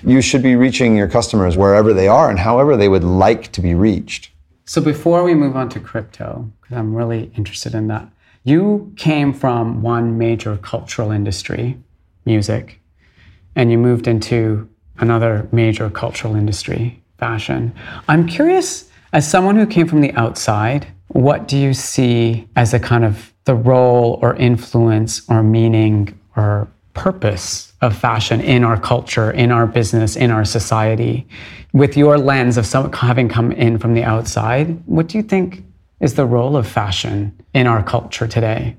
you 0.01 0.21
should 0.21 0.41
be 0.41 0.55
reaching 0.55 0.95
your 0.95 1.09
customers 1.09 1.57
wherever 1.57 1.93
they 1.93 2.07
are 2.07 2.29
and 2.29 2.39
however 2.39 2.77
they 2.77 2.87
would 2.87 3.03
like 3.03 3.51
to 3.51 3.61
be 3.61 3.75
reached. 3.75 4.31
So 4.63 4.81
before 4.81 5.23
we 5.23 5.35
move 5.35 5.55
on 5.55 5.69
to 5.69 5.79
crypto, 5.79 6.49
because 6.61 6.77
I'm 6.77 6.95
really 6.95 7.31
interested 7.35 7.75
in 7.75 7.87
that, 7.89 8.07
you 8.43 8.93
came 8.95 9.33
from 9.33 9.81
one 9.81 10.17
major 10.17 10.57
cultural 10.57 11.11
industry, 11.11 11.77
music, 12.25 12.79
and 13.55 13.71
you 13.71 13.77
moved 13.77 14.07
into 14.07 14.69
another 14.99 15.49
major 15.51 15.89
cultural 15.89 16.35
industry, 16.35 17.03
fashion. 17.17 17.73
I'm 18.07 18.25
curious, 18.25 18.89
as 19.11 19.29
someone 19.29 19.55
who 19.55 19.67
came 19.67 19.87
from 19.87 20.01
the 20.01 20.13
outside, 20.13 20.87
what 21.15 21.47
do 21.47 21.57
you 21.57 21.73
see 21.73 22.45
as 22.57 22.73
a 22.73 22.79
kind 22.79 23.05
of 23.05 23.33
the 23.45 23.55
role 23.55 24.19
or 24.21 24.35
influence 24.35 25.21
or 25.29 25.41
meaning 25.41 26.19
or 26.35 26.67
purpose 26.93 27.71
of 27.81 27.97
fashion 27.97 28.41
in 28.41 28.65
our 28.65 28.77
culture, 28.77 29.31
in 29.31 29.49
our 29.49 29.65
business, 29.65 30.17
in 30.17 30.29
our 30.29 30.43
society? 30.43 31.25
With 31.71 31.95
your 31.95 32.17
lens 32.17 32.57
of 32.57 32.65
some, 32.65 32.91
having 32.91 33.29
come 33.29 33.53
in 33.53 33.77
from 33.77 33.93
the 33.93 34.03
outside, 34.03 34.77
what 34.87 35.07
do 35.07 35.17
you 35.17 35.23
think 35.23 35.63
is 36.01 36.15
the 36.15 36.25
role 36.25 36.57
of 36.57 36.67
fashion 36.67 37.33
in 37.53 37.65
our 37.65 37.81
culture 37.81 38.27
today? 38.27 38.75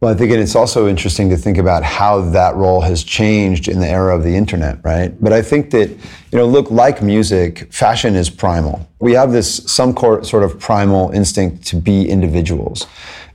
Well, 0.00 0.12
I 0.12 0.14
think 0.14 0.30
and 0.30 0.42
it's 0.42 0.54
also 0.54 0.88
interesting 0.88 1.30
to 1.30 1.38
think 1.38 1.56
about 1.56 1.82
how 1.82 2.20
that 2.20 2.54
role 2.54 2.82
has 2.82 3.02
changed 3.02 3.66
in 3.66 3.80
the 3.80 3.88
era 3.88 4.14
of 4.14 4.24
the 4.24 4.36
internet, 4.36 4.78
right? 4.84 5.14
But 5.22 5.32
I 5.32 5.40
think 5.40 5.70
that, 5.70 5.88
you 5.88 6.38
know, 6.38 6.44
look, 6.44 6.70
like 6.70 7.02
music, 7.02 7.72
fashion 7.72 8.14
is 8.14 8.28
primal. 8.28 8.86
We 8.98 9.12
have 9.12 9.32
this 9.32 9.56
some 9.72 9.96
sort 9.96 10.42
of 10.42 10.60
primal 10.60 11.10
instinct 11.12 11.66
to 11.68 11.76
be 11.76 12.06
individuals. 12.10 12.86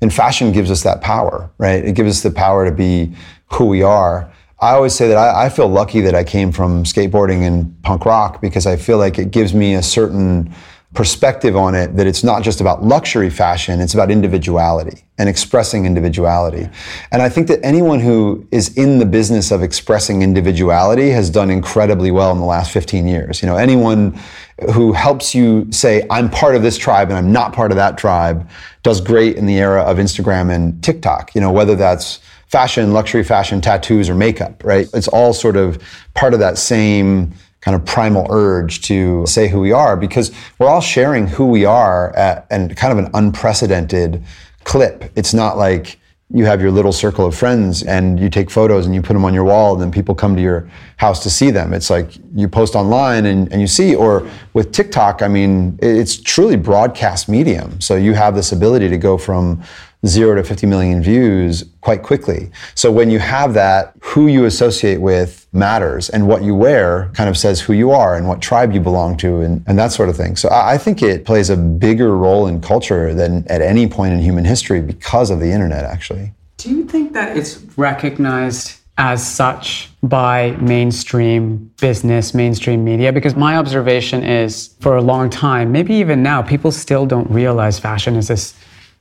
And 0.02 0.14
fashion 0.14 0.52
gives 0.52 0.70
us 0.70 0.84
that 0.84 1.02
power, 1.02 1.50
right? 1.58 1.84
It 1.84 1.96
gives 1.96 2.18
us 2.18 2.22
the 2.22 2.32
power 2.32 2.66
to 2.66 2.72
be 2.72 3.16
who 3.54 3.66
we 3.66 3.82
are. 3.82 4.32
I 4.60 4.74
always 4.74 4.94
say 4.94 5.08
that 5.08 5.18
I, 5.18 5.46
I, 5.46 5.50
feel 5.50 5.68
lucky 5.68 6.02
that 6.02 6.14
I 6.14 6.24
came 6.24 6.52
from 6.52 6.84
skateboarding 6.84 7.42
and 7.48 7.82
punk 7.82 8.06
rock 8.06 8.40
because 8.40 8.68
I 8.68 8.76
feel 8.76 9.00
like 9.00 9.18
it 9.18 9.32
gives 9.32 9.56
me 9.56 9.74
a 9.74 9.82
certain 9.82 10.54
perspective 10.94 11.56
on 11.56 11.74
it 11.74 11.96
that 11.96 12.06
it's 12.06 12.24
not 12.24 12.44
just 12.44 12.60
about 12.60 12.84
luxury 12.84 13.30
fashion, 13.30 13.80
it's 13.80 13.94
about 13.94 14.12
individuality 14.12 15.06
and 15.18 15.30
expressing 15.30 15.86
individuality. 15.86 16.68
And 17.12 17.22
I 17.22 17.30
think 17.30 17.48
that 17.48 17.64
anyone 17.64 18.02
who 18.02 18.46
is 18.52 18.76
in 18.78 18.98
the 19.00 19.06
business 19.06 19.52
of 19.52 19.64
expressing 19.64 20.22
individuality 20.22 21.10
has 21.12 21.30
done 21.30 21.50
incredibly 21.50 22.12
well 22.12 22.32
in 22.32 22.40
the 22.40 22.46
last 22.46 22.72
15 22.72 23.08
years. 23.08 23.42
You 23.42 23.48
know, 23.48 23.56
anyone 23.56 24.20
who 24.74 24.92
helps 24.92 25.34
you 25.34 25.72
say, 25.72 26.06
I'm 26.10 26.30
part 26.30 26.56
of 26.56 26.62
this 26.62 26.78
tribe 26.78 27.08
and 27.08 27.18
I'm 27.18 27.32
not 27.32 27.54
part 27.54 27.72
of 27.72 27.78
that 27.78 27.98
tribe 27.98 28.50
does 28.84 29.00
great 29.00 29.38
in 29.38 29.46
the 29.46 29.60
era 29.60 29.84
of 29.84 29.98
Instagram 29.98 30.54
and 30.54 30.84
TikTok. 30.84 31.34
You 31.34 31.40
know, 31.40 31.52
whether 31.52 31.76
that's 31.76 32.20
fashion, 32.48 32.92
luxury 32.92 33.24
fashion, 33.24 33.62
tattoos, 33.62 34.10
or 34.10 34.16
makeup, 34.16 34.62
right? 34.66 34.90
It's 34.94 35.08
all 35.08 35.32
sort 35.32 35.56
of 35.56 35.82
part 36.16 36.34
of 36.34 36.42
that 36.42 36.58
same 36.58 37.34
kind 37.62 37.76
of 37.76 37.86
primal 37.86 38.28
urge 38.30 38.82
to 38.82 39.26
say 39.26 39.48
who 39.48 39.60
we 39.60 39.72
are 39.72 39.96
because 39.96 40.32
we're 40.58 40.68
all 40.68 40.82
sharing 40.82 41.28
who 41.28 41.46
we 41.46 41.64
are 41.64 42.14
at 42.16 42.48
and 42.50 42.76
kind 42.76 42.92
of 42.92 43.06
an 43.06 43.12
unprecedented 43.14 44.24
clip. 44.64 45.12
It's 45.16 45.34
not 45.34 45.58
like 45.58 46.00
you 46.34 46.46
have 46.46 46.62
your 46.62 46.72
little 46.72 46.94
circle 46.94 47.26
of 47.26 47.36
friends 47.36 47.84
and 47.84 48.20
you 48.20 48.30
take 48.30 48.50
photos 48.50 48.86
and 48.86 48.96
you 48.96 49.02
put 49.02 49.14
them 49.14 49.26
on 49.26 49.34
your 49.34 49.44
wall 49.44 49.74
and 49.74 49.82
then 49.82 49.92
people 49.92 50.16
come 50.16 50.36
to 50.36 50.42
your 50.42 50.70
house 50.98 51.22
to 51.24 51.30
see 51.30 51.52
them. 51.52 51.74
It's 51.74 51.90
like 51.90 52.18
you 52.34 52.48
post 52.48 52.74
online 52.74 53.26
and, 53.26 53.52
and 53.52 53.60
you 53.60 53.68
see, 53.68 53.96
or 53.96 54.28
with 54.54 54.72
TikTok, 54.72 55.22
I 55.22 55.28
mean, 55.28 55.78
it's 55.82 56.16
truly 56.18 56.56
broadcast 56.56 57.28
medium. 57.28 57.82
So 57.82 57.96
you 57.96 58.14
have 58.14 58.34
this 58.34 58.54
ability 58.54 58.88
to 58.90 58.98
go 58.98 59.18
from 59.18 59.62
zero 60.06 60.36
to 60.36 60.44
50 60.44 60.66
million 60.68 61.02
views 61.02 61.64
quite 61.82 62.02
quickly. 62.02 62.50
So 62.76 62.92
when 62.92 63.10
you 63.12 63.20
have 63.20 63.54
that, 63.54 63.94
who 64.02 64.28
you 64.28 64.46
associate 64.46 65.00
with 65.00 65.48
matters 65.54 66.10
and 66.10 66.28
what 66.28 66.44
you 66.44 66.56
wear 66.56 67.12
kind 67.14 67.30
of 67.30 67.38
says 67.38 67.62
who 67.62 67.74
you 67.74 67.92
are 67.92 68.16
and 68.16 68.28
what 68.28 68.42
tribe 68.42 68.74
you 68.74 68.80
belong 68.80 69.18
to 69.18 69.42
and, 69.42 69.64
and 69.68 69.78
that 69.78 69.92
sort 69.92 70.10
of 70.10 70.18
thing. 70.18 70.36
So 70.36 70.50
I, 70.50 70.74
I 70.74 70.78
think 70.78 71.02
it 71.04 71.26
plays 71.26 71.50
a 71.50 71.58
bigger 71.58 72.16
role 72.16 72.48
in 72.48 72.62
culture 72.62 73.14
than 73.14 73.46
at 73.48 73.62
any 73.62 73.88
point 73.88 74.14
in 74.14 74.20
human 74.20 74.46
history 74.46 74.82
because 74.82 75.30
of 75.30 75.40
the 75.40 75.52
internet, 75.52 75.86
actually. 75.86 76.34
Do 76.58 76.70
you 76.70 76.86
think 76.86 77.14
that 77.14 77.36
it's 77.38 77.58
recognized 77.76 78.78
as 78.98 79.26
such 79.26 79.90
by 80.04 80.52
mainstream 80.62 81.72
business, 81.80 82.34
mainstream 82.34 82.84
media? 82.84 83.12
Because 83.12 83.36
my 83.36 83.58
observation 83.58 84.24
is 84.24 84.76
for 84.80 84.96
a 84.96 85.02
long 85.02 85.30
time, 85.30 85.72
maybe 85.72 85.94
even 85.96 86.22
now, 86.22 86.42
people 86.42 86.72
still 86.72 87.06
don't 87.06 87.30
realize 87.32 87.80
fashion 87.80 88.16
is 88.16 88.28
this 88.28 88.54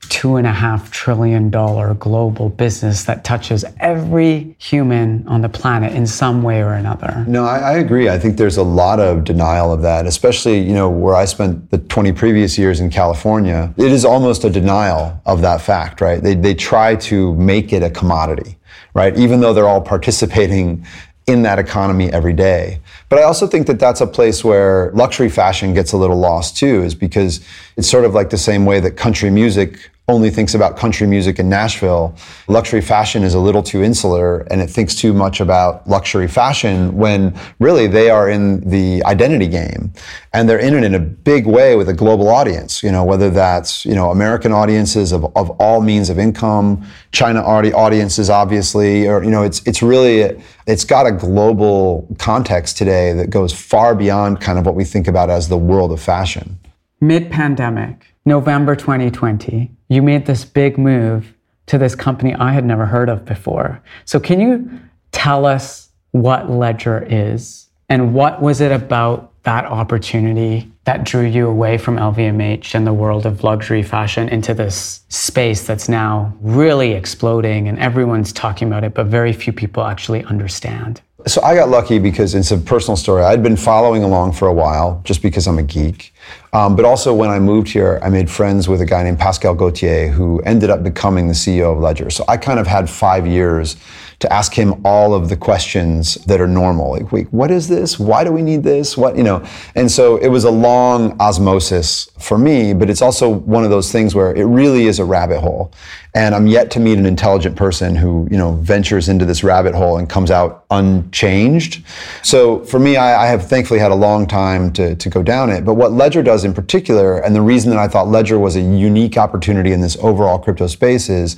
two 0.09 0.37
and 0.37 0.47
a 0.47 0.53
half 0.53 0.91
trillion 0.91 1.51
dollar 1.51 1.95
global 1.95 2.49
business 2.49 3.05
that 3.05 3.23
touches 3.23 3.65
every 3.79 4.57
human 4.59 5.27
on 5.29 5.41
the 5.41 5.49
planet 5.49 5.93
in 5.93 6.07
some 6.07 6.43
way 6.43 6.63
or 6.63 6.73
another. 6.73 7.25
No, 7.29 7.45
I, 7.45 7.59
I, 7.59 7.73
agree. 7.75 8.09
I 8.09 8.19
think 8.19 8.37
there's 8.37 8.57
a 8.57 8.63
lot 8.63 8.99
of 8.99 9.25
denial 9.25 9.73
of 9.73 9.83
that, 9.83 10.07
especially, 10.07 10.59
you 10.59 10.73
know, 10.73 10.89
where 10.89 11.15
I 11.15 11.27
spent 11.27 11.71
the 11.71 11.79
20 11.79 12.13
previous 12.13 12.57
years 12.59 12.81
in 12.81 12.91
California. 12.91 13.73
It 13.77 13.93
is 13.93 14.05
almost 14.05 14.45
a 14.45 14.51
denial 14.51 15.21
of 15.27 15.43
that 15.43 15.61
fact, 15.61 16.01
right? 16.01 16.23
They, 16.23 16.35
they 16.35 16.55
try 16.55 16.97
to 16.97 17.35
make 17.37 17.73
it 17.73 17.83
a 17.83 17.91
commodity, 17.91 18.59
right? 18.95 19.17
Even 19.19 19.41
though 19.41 19.53
they're 19.53 19.69
all 19.69 19.83
participating 19.83 20.85
in 21.27 21.43
that 21.43 21.59
economy 21.59 22.13
every 22.13 22.33
day. 22.33 22.81
But 23.11 23.19
I 23.19 23.25
also 23.25 23.49
think 23.49 23.67
that 23.67 23.81
that's 23.81 24.01
a 24.01 24.07
place 24.07 24.45
where 24.45 24.93
luxury 24.93 25.29
fashion 25.29 25.75
gets 25.75 25.93
a 25.93 25.97
little 25.97 26.17
lost 26.17 26.57
too, 26.57 26.83
is 26.85 26.95
because 26.95 27.41
it's 27.77 27.91
sort 27.91 28.05
of 28.05 28.15
like 28.15 28.31
the 28.31 28.39
same 28.39 28.65
way 28.65 28.79
that 28.79 28.93
country 28.93 29.31
music 29.31 29.91
only 30.11 30.31
thinks 30.31 30.55
about 30.55 30.77
country 30.77 31.07
music 31.07 31.39
in 31.39 31.49
Nashville. 31.49 32.15
Luxury 32.49 32.81
fashion 32.81 33.23
is 33.23 33.35
a 33.35 33.39
little 33.39 33.63
too 33.63 33.83
insular 33.83 34.41
and 34.51 34.61
it 34.61 34.69
thinks 34.69 34.95
too 34.95 35.13
much 35.13 35.41
about 35.41 35.87
luxury 35.87 36.29
fashion 36.29 36.95
when 36.97 37.35
really 37.61 37.87
they 37.87 38.11
are 38.11 38.29
in 38.29 38.61
the 38.69 39.03
identity 39.05 39.47
game 39.47 39.93
and 40.33 40.49
they're 40.49 40.59
in 40.59 40.75
it 40.75 40.85
in 40.85 40.95
a 40.95 40.99
big 40.99 41.47
way 41.47 41.77
with 41.77 41.89
a 41.89 41.95
global 41.95 42.29
audience, 42.29 42.83
you 42.83 42.91
know, 42.91 43.05
whether 43.05 43.31
that's, 43.31 43.85
you 43.85 43.95
know, 43.95 44.11
American 44.11 44.53
audiences 44.53 45.13
of, 45.13 45.25
of 45.37 45.51
all 45.61 45.81
means 45.81 46.11
of 46.11 46.19
income, 46.19 46.85
China 47.13 47.41
audiences, 47.41 48.29
obviously, 48.29 49.07
or, 49.07 49.23
you 49.23 49.31
know, 49.31 49.43
it's, 49.43 49.65
it's 49.67 49.83
really, 49.83 50.43
it's 50.67 50.85
got 50.85 51.07
a 51.07 51.13
global 51.13 52.07
context 52.19 52.77
today 52.77 53.13
that 53.13 53.31
goes 53.31 53.53
far 53.53 53.95
beyond 53.95 54.41
kind 54.41 54.59
of 54.59 54.67
what 54.67 54.75
we 54.75 54.85
think 54.85 55.09
about 55.09 55.31
as 55.31 55.49
the 55.49 55.59
world 55.59 55.93
of 55.93 56.01
fashion. 56.01 56.59
Mid 57.01 57.31
pandemic, 57.31 58.15
November 58.27 58.77
2020, 58.77 59.71
you 59.91 60.01
made 60.01 60.25
this 60.25 60.45
big 60.45 60.79
move 60.79 61.35
to 61.67 61.77
this 61.77 61.95
company 61.95 62.35
I 62.35 62.53
had 62.53 62.65
never 62.65 62.87
heard 62.87 63.11
of 63.11 63.25
before. 63.27 63.83
So, 64.07 64.19
can 64.19 64.41
you 64.41 64.81
tell 65.13 65.45
us 65.45 65.91
what 66.13 66.51
Ledger 66.51 67.07
is 67.09 67.69
and 67.89 68.15
what 68.15 68.41
was 68.41 68.61
it 68.61 68.73
about 68.73 69.31
that 69.43 69.65
opportunity 69.65 70.71
that 70.85 71.05
drew 71.05 71.25
you 71.25 71.49
away 71.49 71.79
from 71.79 71.97
LVMH 71.97 72.75
and 72.75 72.87
the 72.87 72.93
world 72.93 73.27
of 73.27 73.43
luxury 73.43 73.83
fashion 73.83 74.29
into 74.29 74.55
this 74.55 75.01
space 75.09 75.67
that's 75.67 75.89
now 75.89 76.37
really 76.41 76.93
exploding 76.93 77.69
and 77.69 77.79
everyone's 77.79 78.33
talking 78.33 78.69
about 78.69 78.85
it, 78.85 78.95
but 78.95 79.07
very 79.07 79.33
few 79.33 79.53
people 79.53 79.85
actually 79.85 80.25
understand? 80.25 81.01
So 81.27 81.43
I 81.43 81.55
got 81.55 81.69
lucky 81.69 81.99
because 81.99 82.35
it's 82.35 82.51
a 82.51 82.59
personal 82.59 82.97
story. 82.97 83.23
I'd 83.25 83.43
been 83.43 83.57
following 83.57 84.03
along 84.03 84.33
for 84.33 84.49
a 84.49 84.53
while 84.53 85.01
just 85.05 85.23
because 85.23 85.47
I'm 85.47 85.59
a 85.59 85.63
geek. 85.63 86.15
Um, 86.53 86.77
but 86.77 86.85
also 86.85 87.15
when 87.15 87.31
I 87.31 87.39
moved 87.39 87.69
here, 87.69 88.01
I 88.03 88.09
made 88.09 88.31
friends 88.31 88.69
with 88.69 88.81
a 88.81 88.87
guy 88.87 89.03
named 89.03 89.19
Pascal 89.19 89.55
Gauthier 89.55 90.09
who 90.09 90.41
ended 90.41 90.71
up 90.71 90.83
becoming 90.83 91.29
the 91.29 91.35
CEO 91.35 91.73
of 91.73 91.79
Ledger. 91.79 92.11
So 92.11 92.25
I 92.29 92.37
kind 92.37 92.59
of 92.59 92.67
had 92.67 92.89
five 92.89 93.27
years 93.27 93.77
to 94.21 94.31
ask 94.31 94.53
him 94.53 94.85
all 94.85 95.15
of 95.15 95.31
the 95.31 95.37
questions 95.37 96.17
that 96.27 96.41
are 96.41 96.47
normal. 96.47 96.93
Like, 96.93 97.11
wait, 97.11 97.33
what 97.33 97.51
is 97.51 97.69
this? 97.69 97.99
Why 97.99 98.23
do 98.23 98.31
we 98.31 98.43
need 98.43 98.63
this? 98.63 98.97
What, 98.97 99.17
you 99.17 99.23
know? 99.23 99.45
And 99.75 99.91
so 99.91 100.19
it 100.19 100.29
was 100.29 100.45
a 100.45 100.51
long 100.51 101.19
osmosis 101.19 102.11
for 102.19 102.37
me, 102.37 102.75
but 102.75 102.91
it's 102.91 103.01
also 103.01 103.29
one 103.29 103.65
of 103.65 103.71
those 103.71 103.91
things 103.91 104.15
where 104.15 104.35
it 104.35 104.45
really 104.45 104.87
is 104.87 104.99
a 104.99 105.05
rabbit 105.05 105.41
hole. 105.41 105.73
And 106.15 106.35
I'm 106.35 106.47
yet 106.47 106.71
to 106.73 106.81
meet 106.81 106.99
an 106.99 107.07
intelligent 107.07 107.55
person 107.55 107.95
who, 107.95 108.27
you 108.31 108.37
know, 108.37 108.53
ventures 108.57 109.09
into 109.09 109.25
this 109.25 109.45
rabbit 109.45 109.75
hole 109.75 109.99
and 109.99 110.09
comes 110.09 110.31
out 110.31 110.65
unchanged. 110.71 111.85
So 112.23 112.65
for 112.65 112.81
me, 112.81 112.97
I, 112.97 113.25
I 113.25 113.27
have 113.29 113.49
thankfully 113.49 113.79
had 113.79 113.93
a 113.93 113.97
long 113.97 114.27
time 114.27 114.73
to, 114.73 114.97
to 114.97 115.11
go 115.11 115.23
down 115.23 115.51
it. 115.51 115.65
But 115.65 115.75
what 115.75 115.93
Ledger 115.93 116.23
does 116.23 116.45
in 116.45 116.53
particular, 116.53 117.19
and 117.19 117.35
the 117.35 117.43
reason 117.43 117.71
that 117.71 117.79
I 117.79 117.87
thought 117.87 118.09
Ledger 118.09 118.39
was 118.39 118.57
a 118.57 118.61
unique 118.61 119.17
opportunity 119.17 119.73
in 119.73 119.81
this 119.81 119.97
overall 119.99 120.39
crypto 120.39 120.67
space 120.67 121.09
is 121.09 121.37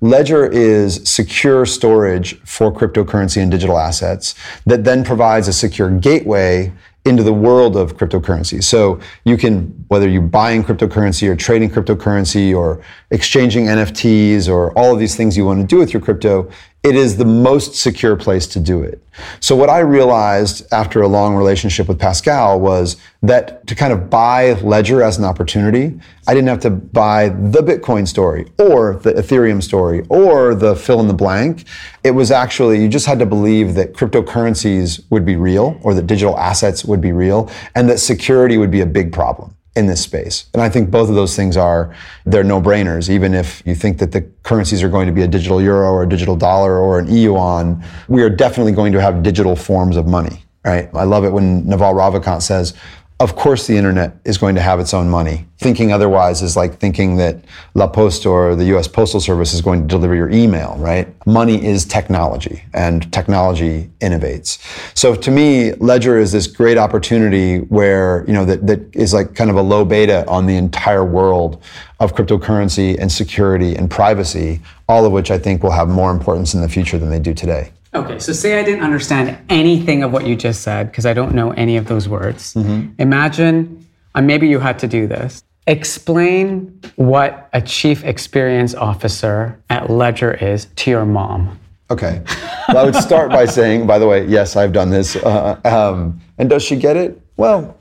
Ledger 0.00 0.46
is 0.46 1.00
secure 1.08 1.64
storage 1.64 2.40
for 2.40 2.72
cryptocurrency 2.72 3.40
and 3.40 3.50
digital 3.50 3.78
assets 3.78 4.34
that 4.66 4.82
then 4.82 5.04
provides 5.04 5.46
a 5.46 5.52
secure 5.52 5.90
gateway 5.90 6.72
into 7.04 7.22
the 7.22 7.32
world 7.32 7.76
of 7.76 7.96
cryptocurrency. 7.96 8.62
So 8.62 9.00
you 9.24 9.36
can, 9.36 9.84
whether 9.88 10.08
you're 10.08 10.22
buying 10.22 10.62
cryptocurrency 10.62 11.28
or 11.28 11.34
trading 11.34 11.68
cryptocurrency 11.70 12.56
or 12.56 12.82
exchanging 13.10 13.66
NFTs 13.66 14.48
or 14.48 14.76
all 14.78 14.92
of 14.92 15.00
these 15.00 15.16
things 15.16 15.36
you 15.36 15.44
want 15.44 15.60
to 15.60 15.66
do 15.66 15.78
with 15.78 15.92
your 15.92 16.00
crypto, 16.00 16.48
it 16.82 16.96
is 16.96 17.16
the 17.16 17.24
most 17.24 17.76
secure 17.76 18.16
place 18.16 18.46
to 18.48 18.58
do 18.58 18.82
it. 18.82 19.00
So 19.38 19.54
what 19.54 19.70
I 19.70 19.80
realized 19.80 20.66
after 20.72 21.02
a 21.02 21.06
long 21.06 21.36
relationship 21.36 21.86
with 21.86 21.98
Pascal 21.98 22.58
was 22.58 22.96
that 23.22 23.64
to 23.68 23.76
kind 23.76 23.92
of 23.92 24.10
buy 24.10 24.54
Ledger 24.54 25.00
as 25.00 25.16
an 25.16 25.24
opportunity, 25.24 26.00
I 26.26 26.34
didn't 26.34 26.48
have 26.48 26.60
to 26.60 26.70
buy 26.70 27.28
the 27.28 27.60
Bitcoin 27.60 28.08
story 28.08 28.50
or 28.58 28.96
the 28.96 29.12
Ethereum 29.12 29.62
story 29.62 30.04
or 30.08 30.56
the 30.56 30.74
fill 30.74 30.98
in 30.98 31.06
the 31.06 31.14
blank. 31.14 31.66
It 32.02 32.12
was 32.12 32.32
actually, 32.32 32.82
you 32.82 32.88
just 32.88 33.06
had 33.06 33.20
to 33.20 33.26
believe 33.26 33.74
that 33.74 33.92
cryptocurrencies 33.92 35.04
would 35.10 35.24
be 35.24 35.36
real 35.36 35.78
or 35.82 35.94
that 35.94 36.08
digital 36.08 36.36
assets 36.36 36.84
would 36.84 37.00
be 37.00 37.12
real 37.12 37.48
and 37.76 37.88
that 37.88 37.98
security 37.98 38.58
would 38.58 38.72
be 38.72 38.80
a 38.80 38.86
big 38.86 39.12
problem 39.12 39.54
in 39.74 39.86
this 39.86 40.02
space. 40.02 40.46
And 40.52 40.62
I 40.62 40.68
think 40.68 40.90
both 40.90 41.08
of 41.08 41.14
those 41.14 41.34
things 41.34 41.56
are, 41.56 41.94
they're 42.26 42.44
no-brainers. 42.44 43.08
Even 43.08 43.32
if 43.32 43.62
you 43.64 43.74
think 43.74 43.98
that 43.98 44.12
the 44.12 44.22
currencies 44.42 44.82
are 44.82 44.88
going 44.88 45.06
to 45.06 45.12
be 45.12 45.22
a 45.22 45.28
digital 45.28 45.62
euro 45.62 45.90
or 45.90 46.02
a 46.02 46.08
digital 46.08 46.36
dollar 46.36 46.78
or 46.78 46.98
an 46.98 47.14
yuan, 47.14 47.82
we 48.08 48.22
are 48.22 48.30
definitely 48.30 48.72
going 48.72 48.92
to 48.92 49.00
have 49.00 49.22
digital 49.22 49.56
forms 49.56 49.96
of 49.96 50.06
money, 50.06 50.44
right? 50.64 50.90
I 50.94 51.04
love 51.04 51.24
it 51.24 51.30
when 51.30 51.66
Naval 51.66 51.94
Ravikant 51.94 52.42
says, 52.42 52.74
of 53.22 53.36
course 53.36 53.68
the 53.68 53.76
internet 53.76 54.16
is 54.24 54.36
going 54.36 54.56
to 54.56 54.60
have 54.60 54.80
its 54.80 54.92
own 54.92 55.08
money. 55.08 55.46
Thinking 55.58 55.92
otherwise 55.92 56.42
is 56.42 56.56
like 56.56 56.80
thinking 56.80 57.16
that 57.18 57.36
La 57.74 57.86
Poste 57.86 58.26
or 58.26 58.56
the 58.56 58.64
US 58.76 58.88
Postal 58.88 59.20
Service 59.20 59.54
is 59.54 59.60
going 59.60 59.82
to 59.82 59.86
deliver 59.86 60.16
your 60.16 60.28
email, 60.28 60.74
right? 60.78 61.06
Money 61.24 61.64
is 61.64 61.84
technology 61.84 62.64
and 62.74 63.10
technology 63.12 63.88
innovates. 64.00 64.58
So 64.98 65.14
to 65.14 65.30
me, 65.30 65.72
Ledger 65.74 66.18
is 66.18 66.32
this 66.32 66.48
great 66.48 66.78
opportunity 66.78 67.58
where, 67.58 68.24
you 68.26 68.32
know, 68.32 68.44
that, 68.44 68.66
that 68.66 68.80
is 68.92 69.14
like 69.14 69.36
kind 69.36 69.50
of 69.50 69.56
a 69.56 69.62
low 69.62 69.84
beta 69.84 70.26
on 70.26 70.46
the 70.46 70.56
entire 70.56 71.04
world 71.04 71.62
of 72.00 72.16
cryptocurrency 72.16 72.98
and 72.98 73.12
security 73.12 73.76
and 73.76 73.88
privacy, 73.88 74.60
all 74.88 75.06
of 75.06 75.12
which 75.12 75.30
I 75.30 75.38
think 75.38 75.62
will 75.62 75.70
have 75.70 75.88
more 75.88 76.10
importance 76.10 76.54
in 76.54 76.60
the 76.60 76.68
future 76.68 76.98
than 76.98 77.10
they 77.10 77.20
do 77.20 77.34
today. 77.34 77.70
Okay, 77.94 78.18
so 78.18 78.32
say 78.32 78.58
I 78.58 78.62
didn't 78.62 78.82
understand 78.82 79.38
anything 79.50 80.02
of 80.02 80.12
what 80.12 80.26
you 80.26 80.34
just 80.34 80.62
said 80.62 80.90
because 80.90 81.04
I 81.04 81.12
don't 81.12 81.34
know 81.34 81.50
any 81.52 81.76
of 81.76 81.86
those 81.86 82.08
words. 82.08 82.54
Mm-hmm. 82.54 82.94
Imagine, 82.98 83.86
uh, 84.14 84.22
maybe 84.22 84.48
you 84.48 84.58
had 84.60 84.78
to 84.78 84.88
do 84.88 85.06
this. 85.06 85.44
Explain 85.66 86.80
what 86.96 87.50
a 87.52 87.60
chief 87.60 88.02
experience 88.04 88.74
officer 88.74 89.60
at 89.68 89.90
Ledger 89.90 90.32
is 90.32 90.66
to 90.76 90.90
your 90.90 91.04
mom. 91.04 91.58
Okay. 91.90 92.22
Well, 92.68 92.78
I 92.78 92.84
would 92.84 92.96
start 92.96 93.30
by 93.30 93.44
saying, 93.58 93.86
by 93.86 93.98
the 93.98 94.06
way, 94.06 94.26
yes, 94.26 94.56
I've 94.56 94.72
done 94.72 94.88
this. 94.88 95.14
Uh, 95.16 95.60
um, 95.64 96.18
and 96.38 96.48
does 96.48 96.62
she 96.62 96.76
get 96.76 96.96
it? 96.96 97.20
Well, 97.36 97.76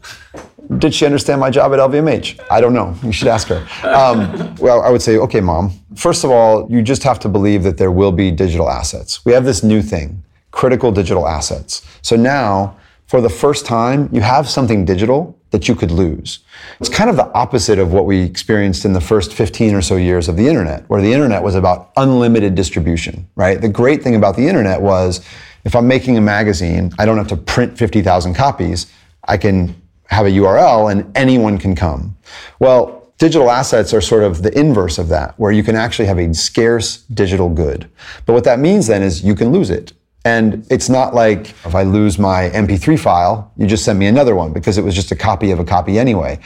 did 0.77 0.93
she 0.93 1.05
understand 1.05 1.39
my 1.39 1.49
job 1.49 1.73
at 1.73 1.79
LVMH? 1.79 2.39
I 2.51 2.59
don't 2.59 2.73
know. 2.73 2.95
You 3.01 3.13
should 3.13 3.29
ask 3.29 3.47
her. 3.47 3.65
Um, 3.87 4.55
well, 4.55 4.81
I 4.81 4.89
would 4.89 5.01
say, 5.01 5.17
okay, 5.17 5.39
mom, 5.39 5.71
first 5.95 6.23
of 6.23 6.31
all, 6.31 6.67
you 6.69 6.81
just 6.81 7.03
have 7.03 7.19
to 7.19 7.29
believe 7.29 7.63
that 7.63 7.77
there 7.77 7.91
will 7.91 8.11
be 8.11 8.31
digital 8.31 8.69
assets. 8.69 9.25
We 9.25 9.33
have 9.33 9.45
this 9.45 9.63
new 9.63 9.81
thing 9.81 10.23
critical 10.51 10.91
digital 10.91 11.27
assets. 11.27 11.81
So 12.01 12.17
now, 12.17 12.75
for 13.07 13.21
the 13.21 13.29
first 13.29 13.65
time, 13.65 14.09
you 14.11 14.19
have 14.19 14.49
something 14.49 14.83
digital 14.83 15.37
that 15.51 15.67
you 15.67 15.75
could 15.75 15.91
lose. 15.91 16.39
It's 16.79 16.89
kind 16.89 17.09
of 17.09 17.15
the 17.15 17.31
opposite 17.33 17.79
of 17.79 17.93
what 17.93 18.05
we 18.05 18.21
experienced 18.21 18.85
in 18.85 18.93
the 18.93 19.01
first 19.01 19.33
15 19.33 19.75
or 19.75 19.81
so 19.81 19.95
years 19.95 20.27
of 20.27 20.37
the 20.37 20.47
internet, 20.47 20.89
where 20.89 21.01
the 21.01 21.11
internet 21.11 21.43
was 21.43 21.55
about 21.55 21.91
unlimited 21.97 22.55
distribution, 22.55 23.27
right? 23.35 23.61
The 23.61 23.69
great 23.69 24.03
thing 24.03 24.15
about 24.15 24.35
the 24.35 24.47
internet 24.47 24.81
was 24.81 25.25
if 25.63 25.75
I'm 25.75 25.87
making 25.87 26.17
a 26.17 26.21
magazine, 26.21 26.91
I 26.97 27.05
don't 27.05 27.17
have 27.17 27.27
to 27.27 27.37
print 27.37 27.77
50,000 27.77 28.33
copies. 28.33 28.87
I 29.25 29.37
can 29.37 29.75
have 30.07 30.25
a 30.25 30.29
URL 30.29 30.91
and 30.91 31.15
anyone 31.15 31.57
can 31.57 31.75
come. 31.75 32.17
Well, 32.59 33.00
digital 33.21 33.51
assets 33.51 33.93
are 33.93 34.01
sort 34.01 34.23
of 34.23 34.41
the 34.41 34.51
inverse 34.59 34.97
of 34.97 35.07
that, 35.09 35.35
where 35.37 35.51
you 35.51 35.61
can 35.61 35.75
actually 35.75 36.07
have 36.07 36.17
a 36.17 36.33
scarce 36.33 37.03
digital 37.13 37.49
good. 37.49 37.87
But 38.25 38.33
what 38.33 38.43
that 38.45 38.57
means 38.57 38.87
then 38.87 39.03
is 39.03 39.23
you 39.23 39.35
can 39.35 39.51
lose 39.51 39.69
it. 39.69 39.93
And 40.25 40.65
it's 40.71 40.89
not 40.89 41.13
like 41.13 41.51
if 41.63 41.75
I 41.75 41.83
lose 41.83 42.17
my 42.17 42.49
MP3 42.49 42.99
file, 42.99 43.51
you 43.57 43.67
just 43.67 43.85
send 43.85 43.99
me 43.99 44.07
another 44.07 44.33
one 44.33 44.53
because 44.53 44.79
it 44.79 44.83
was 44.83 44.95
just 44.95 45.11
a 45.11 45.15
copy 45.15 45.51
of 45.51 45.59
a 45.59 45.63
copy 45.63 45.99
anyway. 45.99 46.39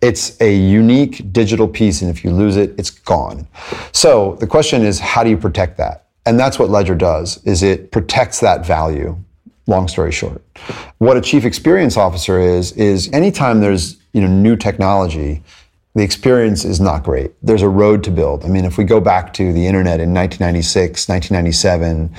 It's 0.00 0.40
a 0.40 0.52
unique 0.52 1.32
digital 1.32 1.68
piece, 1.68 2.02
and 2.02 2.10
if 2.10 2.24
you 2.24 2.32
lose 2.32 2.56
it, 2.56 2.74
it's 2.76 2.90
gone. 2.90 3.46
So 3.92 4.34
the 4.40 4.48
question 4.48 4.82
is, 4.82 4.98
how 4.98 5.22
do 5.22 5.30
you 5.30 5.38
protect 5.38 5.76
that? 5.76 6.08
And 6.26 6.40
that's 6.40 6.58
what 6.58 6.70
Ledger 6.70 6.96
does, 6.96 7.40
is 7.44 7.62
it 7.62 7.92
protects 7.92 8.40
that 8.40 8.66
value. 8.66 9.16
Long 9.68 9.86
story 9.86 10.10
short. 10.10 10.42
What 10.98 11.16
a 11.16 11.20
chief 11.20 11.44
experience 11.44 11.96
officer 11.96 12.40
is, 12.40 12.72
is 12.72 13.08
anytime 13.12 13.60
there's 13.60 13.96
you 14.12 14.22
know, 14.22 14.28
new 14.28 14.56
technology, 14.56 15.42
the 15.96 16.02
experience 16.02 16.66
is 16.66 16.78
not 16.78 17.02
great. 17.02 17.32
There's 17.42 17.62
a 17.62 17.70
road 17.70 18.04
to 18.04 18.10
build. 18.10 18.44
I 18.44 18.48
mean, 18.48 18.66
if 18.66 18.76
we 18.76 18.84
go 18.84 19.00
back 19.00 19.32
to 19.34 19.50
the 19.50 19.66
internet 19.66 19.98
in 19.98 20.12
1996, 20.12 21.08
1997, 21.08 22.14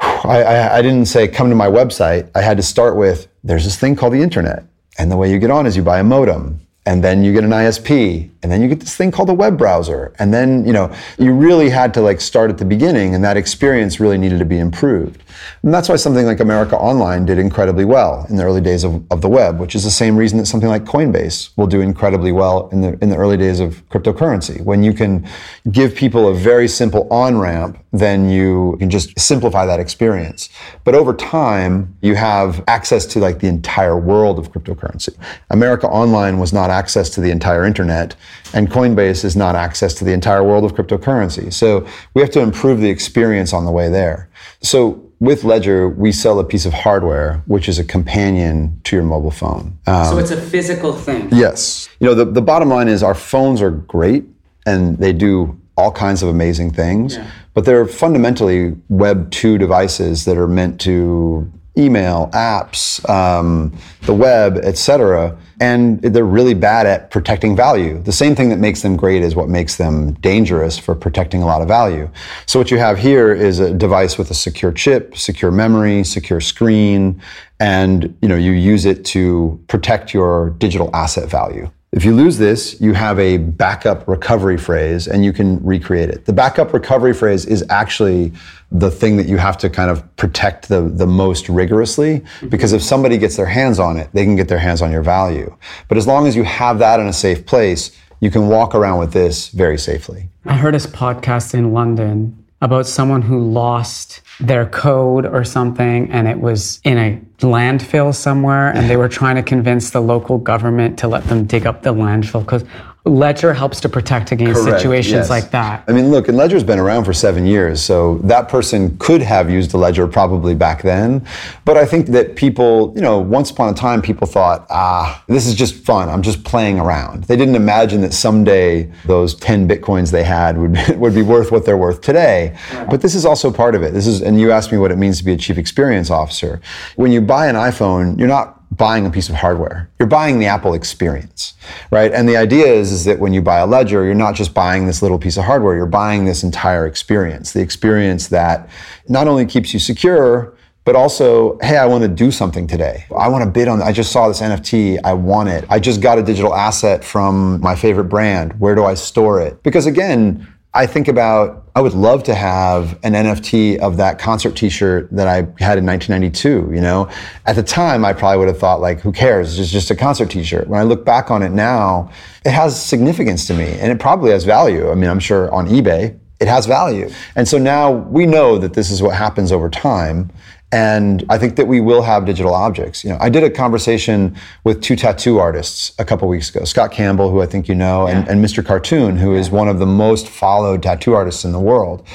I, 0.00 0.42
I, 0.42 0.78
I, 0.78 0.82
didn't 0.82 1.06
say, 1.06 1.28
come 1.28 1.48
to 1.48 1.54
my 1.54 1.68
website. 1.68 2.28
I 2.34 2.40
had 2.40 2.56
to 2.56 2.62
start 2.64 2.96
with, 2.96 3.28
there's 3.44 3.62
this 3.62 3.78
thing 3.78 3.94
called 3.94 4.14
the 4.14 4.22
internet. 4.22 4.64
And 4.98 5.12
the 5.12 5.16
way 5.16 5.30
you 5.30 5.38
get 5.38 5.52
on 5.52 5.64
is 5.64 5.76
you 5.76 5.82
buy 5.84 6.00
a 6.00 6.04
modem 6.04 6.60
and 6.86 7.04
then 7.04 7.22
you 7.22 7.32
get 7.32 7.44
an 7.44 7.50
ISP, 7.50 8.30
and 8.42 8.50
then 8.50 8.62
you 8.62 8.68
get 8.68 8.80
this 8.80 8.96
thing 8.96 9.10
called 9.10 9.28
a 9.28 9.34
web 9.34 9.58
browser. 9.58 10.14
And 10.18 10.32
then, 10.32 10.64
you 10.66 10.72
know, 10.72 10.94
you 11.18 11.34
really 11.34 11.68
had 11.68 11.92
to 11.94 12.00
like 12.00 12.22
start 12.22 12.50
at 12.50 12.56
the 12.56 12.64
beginning, 12.64 13.14
and 13.14 13.22
that 13.22 13.36
experience 13.36 14.00
really 14.00 14.16
needed 14.16 14.38
to 14.38 14.46
be 14.46 14.58
improved. 14.58 15.22
And 15.62 15.74
that's 15.74 15.90
why 15.90 15.96
something 15.96 16.24
like 16.24 16.40
America 16.40 16.76
Online 16.78 17.26
did 17.26 17.38
incredibly 17.38 17.84
well 17.84 18.26
in 18.30 18.36
the 18.36 18.44
early 18.44 18.62
days 18.62 18.82
of, 18.82 19.04
of 19.12 19.20
the 19.20 19.28
web, 19.28 19.60
which 19.60 19.74
is 19.74 19.84
the 19.84 19.90
same 19.90 20.16
reason 20.16 20.38
that 20.38 20.46
something 20.46 20.70
like 20.70 20.84
Coinbase 20.84 21.50
will 21.58 21.66
do 21.66 21.82
incredibly 21.82 22.32
well 22.32 22.70
in 22.70 22.80
the, 22.80 22.98
in 23.02 23.10
the 23.10 23.16
early 23.16 23.36
days 23.36 23.60
of 23.60 23.86
cryptocurrency. 23.90 24.62
When 24.62 24.82
you 24.82 24.94
can 24.94 25.28
give 25.70 25.94
people 25.94 26.28
a 26.28 26.34
very 26.34 26.66
simple 26.66 27.06
on 27.12 27.38
ramp, 27.38 27.78
then 27.92 28.30
you 28.30 28.76
can 28.78 28.88
just 28.88 29.18
simplify 29.18 29.66
that 29.66 29.80
experience. 29.80 30.48
But 30.84 30.94
over 30.94 31.12
time, 31.12 31.96
you 32.00 32.14
have 32.14 32.64
access 32.68 33.04
to 33.06 33.18
like 33.18 33.40
the 33.40 33.48
entire 33.48 33.98
world 33.98 34.38
of 34.38 34.52
cryptocurrency. 34.52 35.14
America 35.50 35.88
Online 35.88 36.38
was 36.38 36.52
not 36.52 36.69
access 36.70 37.10
to 37.10 37.20
the 37.20 37.30
entire 37.30 37.64
internet, 37.64 38.14
and 38.54 38.70
Coinbase 38.70 39.24
is 39.24 39.36
not 39.36 39.56
access 39.56 39.94
to 39.94 40.04
the 40.04 40.12
entire 40.12 40.42
world 40.42 40.64
of 40.64 40.74
cryptocurrency. 40.74 41.52
So 41.52 41.86
we 42.14 42.22
have 42.22 42.30
to 42.30 42.40
improve 42.40 42.80
the 42.80 42.90
experience 42.90 43.52
on 43.52 43.64
the 43.64 43.72
way 43.72 43.88
there. 43.88 44.28
So 44.62 45.10
with 45.20 45.44
Ledger, 45.44 45.88
we 45.88 46.12
sell 46.12 46.40
a 46.40 46.44
piece 46.44 46.64
of 46.64 46.72
hardware, 46.72 47.42
which 47.46 47.68
is 47.68 47.78
a 47.78 47.84
companion 47.84 48.80
to 48.84 48.96
your 48.96 49.04
mobile 49.04 49.30
phone. 49.30 49.78
Um, 49.86 50.06
so 50.06 50.18
it's 50.18 50.30
a 50.30 50.40
physical 50.40 50.94
thing. 50.94 51.28
Yes. 51.30 51.90
You 52.00 52.06
know, 52.06 52.14
the, 52.14 52.24
the 52.24 52.42
bottom 52.42 52.70
line 52.70 52.88
is 52.88 53.02
our 53.02 53.14
phones 53.14 53.60
are 53.60 53.70
great 53.70 54.24
and 54.64 54.98
they 54.98 55.12
do 55.12 55.60
all 55.76 55.92
kinds 55.92 56.22
of 56.22 56.28
amazing 56.28 56.72
things, 56.72 57.16
yeah. 57.16 57.30
but 57.54 57.64
they're 57.64 57.86
fundamentally 57.86 58.76
Web 58.88 59.30
2 59.30 59.58
devices 59.58 60.24
that 60.24 60.36
are 60.36 60.48
meant 60.48 60.80
to 60.82 61.50
email, 61.80 62.30
apps, 62.32 63.08
um, 63.08 63.76
the 64.02 64.14
web, 64.14 64.58
etc. 64.58 65.36
And 65.60 66.00
they're 66.00 66.24
really 66.24 66.54
bad 66.54 66.86
at 66.86 67.10
protecting 67.10 67.56
value. 67.56 68.02
The 68.02 68.12
same 68.12 68.34
thing 68.34 68.48
that 68.50 68.58
makes 68.58 68.82
them 68.82 68.96
great 68.96 69.22
is 69.22 69.34
what 69.34 69.48
makes 69.48 69.76
them 69.76 70.12
dangerous 70.14 70.78
for 70.78 70.94
protecting 70.94 71.42
a 71.42 71.46
lot 71.46 71.62
of 71.62 71.68
value. 71.68 72.10
So 72.46 72.58
what 72.58 72.70
you 72.70 72.78
have 72.78 72.98
here 72.98 73.32
is 73.32 73.58
a 73.58 73.72
device 73.72 74.16
with 74.16 74.30
a 74.30 74.34
secure 74.34 74.72
chip, 74.72 75.16
secure 75.16 75.50
memory, 75.50 76.04
secure 76.04 76.40
screen, 76.40 77.20
and 77.58 78.16
you 78.22 78.28
know 78.28 78.36
you 78.36 78.52
use 78.52 78.86
it 78.86 79.04
to 79.06 79.62
protect 79.68 80.14
your 80.14 80.50
digital 80.58 80.90
asset 80.94 81.28
value. 81.28 81.70
If 81.92 82.04
you 82.04 82.14
lose 82.14 82.38
this, 82.38 82.80
you 82.80 82.92
have 82.92 83.18
a 83.18 83.38
backup 83.38 84.06
recovery 84.06 84.56
phrase 84.56 85.08
and 85.08 85.24
you 85.24 85.32
can 85.32 85.60
recreate 85.64 86.08
it. 86.08 86.24
The 86.24 86.32
backup 86.32 86.72
recovery 86.72 87.12
phrase 87.12 87.46
is 87.46 87.64
actually 87.68 88.32
the 88.70 88.92
thing 88.92 89.16
that 89.16 89.26
you 89.26 89.38
have 89.38 89.58
to 89.58 89.68
kind 89.68 89.90
of 89.90 90.04
protect 90.14 90.68
the, 90.68 90.82
the 90.82 91.06
most 91.06 91.48
rigorously 91.48 92.20
mm-hmm. 92.20 92.48
because 92.48 92.72
if 92.72 92.80
somebody 92.80 93.18
gets 93.18 93.36
their 93.36 93.46
hands 93.46 93.80
on 93.80 93.96
it, 93.96 94.08
they 94.12 94.24
can 94.24 94.36
get 94.36 94.46
their 94.46 94.60
hands 94.60 94.82
on 94.82 94.92
your 94.92 95.02
value. 95.02 95.52
But 95.88 95.98
as 95.98 96.06
long 96.06 96.28
as 96.28 96.36
you 96.36 96.44
have 96.44 96.78
that 96.78 97.00
in 97.00 97.08
a 97.08 97.12
safe 97.12 97.44
place, 97.44 97.90
you 98.20 98.30
can 98.30 98.46
walk 98.46 98.76
around 98.76 99.00
with 99.00 99.12
this 99.12 99.48
very 99.48 99.78
safely. 99.78 100.28
I 100.44 100.54
heard 100.54 100.74
this 100.74 100.86
podcast 100.86 101.54
in 101.54 101.72
London 101.72 102.46
about 102.60 102.86
someone 102.86 103.22
who 103.22 103.40
lost 103.42 104.20
their 104.40 104.66
code 104.66 105.26
or 105.26 105.44
something 105.44 106.10
and 106.10 106.26
it 106.26 106.40
was 106.40 106.80
in 106.84 106.96
a 106.96 107.20
landfill 107.40 108.14
somewhere 108.14 108.74
and 108.74 108.88
they 108.88 108.96
were 108.96 109.08
trying 109.08 109.36
to 109.36 109.42
convince 109.42 109.90
the 109.90 110.00
local 110.00 110.38
government 110.38 110.98
to 110.98 111.08
let 111.08 111.22
them 111.24 111.44
dig 111.44 111.66
up 111.66 111.82
the 111.82 111.92
landfill 111.92 112.40
because 112.40 112.64
Ledger 113.06 113.54
helps 113.54 113.80
to 113.80 113.88
protect 113.88 114.30
against 114.30 114.62
Correct, 114.62 114.78
situations 114.78 115.12
yes. 115.14 115.30
like 115.30 115.50
that. 115.52 115.84
I 115.88 115.92
mean, 115.92 116.10
look, 116.10 116.28
and 116.28 116.36
Ledger's 116.36 116.62
been 116.62 116.78
around 116.78 117.04
for 117.04 117.14
seven 117.14 117.46
years, 117.46 117.82
so 117.82 118.18
that 118.24 118.50
person 118.50 118.98
could 118.98 119.22
have 119.22 119.48
used 119.48 119.72
a 119.72 119.78
Ledger 119.78 120.06
probably 120.06 120.54
back 120.54 120.82
then. 120.82 121.26
But 121.64 121.78
I 121.78 121.86
think 121.86 122.08
that 122.08 122.36
people, 122.36 122.92
you 122.94 123.00
know, 123.00 123.18
once 123.18 123.50
upon 123.50 123.72
a 123.72 123.74
time, 123.74 124.02
people 124.02 124.26
thought, 124.26 124.66
ah, 124.68 125.24
this 125.28 125.46
is 125.46 125.54
just 125.54 125.76
fun. 125.76 126.10
I'm 126.10 126.20
just 126.20 126.44
playing 126.44 126.78
around. 126.78 127.24
They 127.24 127.36
didn't 127.36 127.54
imagine 127.56 128.02
that 128.02 128.12
someday 128.12 128.92
those 129.06 129.34
10 129.36 129.66
bitcoins 129.66 130.10
they 130.10 130.24
had 130.24 130.58
would, 130.58 130.76
would 130.98 131.14
be 131.14 131.22
worth 131.22 131.50
what 131.50 131.64
they're 131.64 131.78
worth 131.78 132.02
today. 132.02 132.54
But 132.90 133.00
this 133.00 133.14
is 133.14 133.24
also 133.24 133.50
part 133.50 133.74
of 133.74 133.82
it. 133.82 133.94
This 133.94 134.06
is, 134.06 134.20
and 134.20 134.38
you 134.38 134.52
asked 134.52 134.72
me 134.72 134.78
what 134.78 134.90
it 134.90 134.98
means 134.98 135.16
to 135.18 135.24
be 135.24 135.32
a 135.32 135.38
chief 135.38 135.56
experience 135.56 136.10
officer. 136.10 136.60
When 136.96 137.12
you 137.12 137.22
buy 137.22 137.46
an 137.46 137.56
iPhone, 137.56 138.18
you're 138.18 138.28
not 138.28 138.59
buying 138.70 139.04
a 139.04 139.10
piece 139.10 139.28
of 139.28 139.34
hardware. 139.34 139.90
You're 139.98 140.08
buying 140.08 140.38
the 140.38 140.46
Apple 140.46 140.74
experience, 140.74 141.54
right? 141.90 142.12
And 142.12 142.28
the 142.28 142.36
idea 142.36 142.66
is, 142.66 142.92
is 142.92 143.04
that 143.04 143.18
when 143.18 143.32
you 143.32 143.42
buy 143.42 143.58
a 143.58 143.66
ledger, 143.66 144.04
you're 144.04 144.14
not 144.14 144.34
just 144.34 144.54
buying 144.54 144.86
this 144.86 145.02
little 145.02 145.18
piece 145.18 145.36
of 145.36 145.44
hardware, 145.44 145.76
you're 145.76 145.86
buying 145.86 146.24
this 146.24 146.42
entire 146.42 146.86
experience. 146.86 147.52
The 147.52 147.60
experience 147.60 148.28
that 148.28 148.68
not 149.08 149.26
only 149.26 149.44
keeps 149.44 149.74
you 149.74 149.80
secure, 149.80 150.54
but 150.84 150.96
also, 150.96 151.58
hey, 151.60 151.76
I 151.76 151.86
want 151.86 152.02
to 152.02 152.08
do 152.08 152.30
something 152.30 152.66
today. 152.66 153.04
I 153.16 153.28
want 153.28 153.44
to 153.44 153.50
bid 153.50 153.68
on, 153.68 153.82
I 153.82 153.92
just 153.92 154.12
saw 154.12 154.28
this 154.28 154.40
NFT, 154.40 154.98
I 155.04 155.12
want 155.12 155.48
it. 155.48 155.64
I 155.68 155.78
just 155.78 156.00
got 156.00 156.18
a 156.18 156.22
digital 156.22 156.54
asset 156.54 157.04
from 157.04 157.60
my 157.60 157.74
favorite 157.74 158.04
brand. 158.04 158.58
Where 158.58 158.74
do 158.74 158.84
I 158.84 158.94
store 158.94 159.40
it? 159.40 159.62
Because 159.62 159.86
again, 159.86 160.46
I 160.72 160.86
think 160.86 161.08
about, 161.08 161.68
I 161.74 161.80
would 161.80 161.94
love 161.94 162.22
to 162.24 162.34
have 162.34 162.92
an 163.02 163.14
NFT 163.14 163.78
of 163.78 163.96
that 163.96 164.20
concert 164.20 164.54
t-shirt 164.54 165.10
that 165.10 165.26
I 165.26 165.38
had 165.58 165.78
in 165.78 165.86
1992, 165.86 166.70
you 166.72 166.80
know? 166.80 167.08
At 167.44 167.56
the 167.56 167.62
time, 167.62 168.04
I 168.04 168.12
probably 168.12 168.38
would 168.38 168.48
have 168.48 168.58
thought 168.58 168.80
like, 168.80 169.00
who 169.00 169.10
cares? 169.10 169.58
It's 169.58 169.70
just 169.70 169.90
a 169.90 169.96
concert 169.96 170.30
t-shirt. 170.30 170.68
When 170.68 170.78
I 170.78 170.84
look 170.84 171.04
back 171.04 171.28
on 171.28 171.42
it 171.42 171.50
now, 171.50 172.12
it 172.44 172.52
has 172.52 172.80
significance 172.80 173.48
to 173.48 173.54
me 173.54 173.66
and 173.80 173.90
it 173.90 173.98
probably 173.98 174.30
has 174.30 174.44
value. 174.44 174.90
I 174.90 174.94
mean, 174.94 175.10
I'm 175.10 175.18
sure 175.18 175.52
on 175.52 175.68
eBay, 175.68 176.16
it 176.38 176.46
has 176.46 176.66
value. 176.66 177.10
And 177.34 177.48
so 177.48 177.58
now 177.58 177.90
we 177.90 178.24
know 178.24 178.56
that 178.58 178.74
this 178.74 178.92
is 178.92 179.02
what 179.02 179.16
happens 179.16 179.50
over 179.50 179.68
time. 179.68 180.30
And 180.72 181.24
I 181.28 181.36
think 181.36 181.56
that 181.56 181.66
we 181.66 181.80
will 181.80 182.02
have 182.02 182.26
digital 182.26 182.54
objects. 182.54 183.02
You 183.02 183.10
know, 183.10 183.18
I 183.20 183.28
did 183.28 183.42
a 183.42 183.50
conversation 183.50 184.36
with 184.62 184.80
two 184.80 184.94
tattoo 184.94 185.38
artists 185.38 185.92
a 185.98 186.04
couple 186.04 186.28
weeks 186.28 186.54
ago, 186.54 186.64
Scott 186.64 186.92
Campbell, 186.92 187.28
who 187.30 187.42
I 187.42 187.46
think 187.46 187.68
you 187.68 187.74
know, 187.74 188.06
yeah. 188.06 188.18
and, 188.18 188.28
and, 188.28 188.44
Mr. 188.44 188.64
Cartoon, 188.64 189.16
who 189.16 189.34
is 189.34 189.50
one 189.50 189.66
of 189.66 189.80
the 189.80 189.86
most 189.86 190.28
followed 190.28 190.82
tattoo 190.82 191.14
artists 191.14 191.44
in 191.44 191.50
the 191.50 191.60
world. 191.60 192.06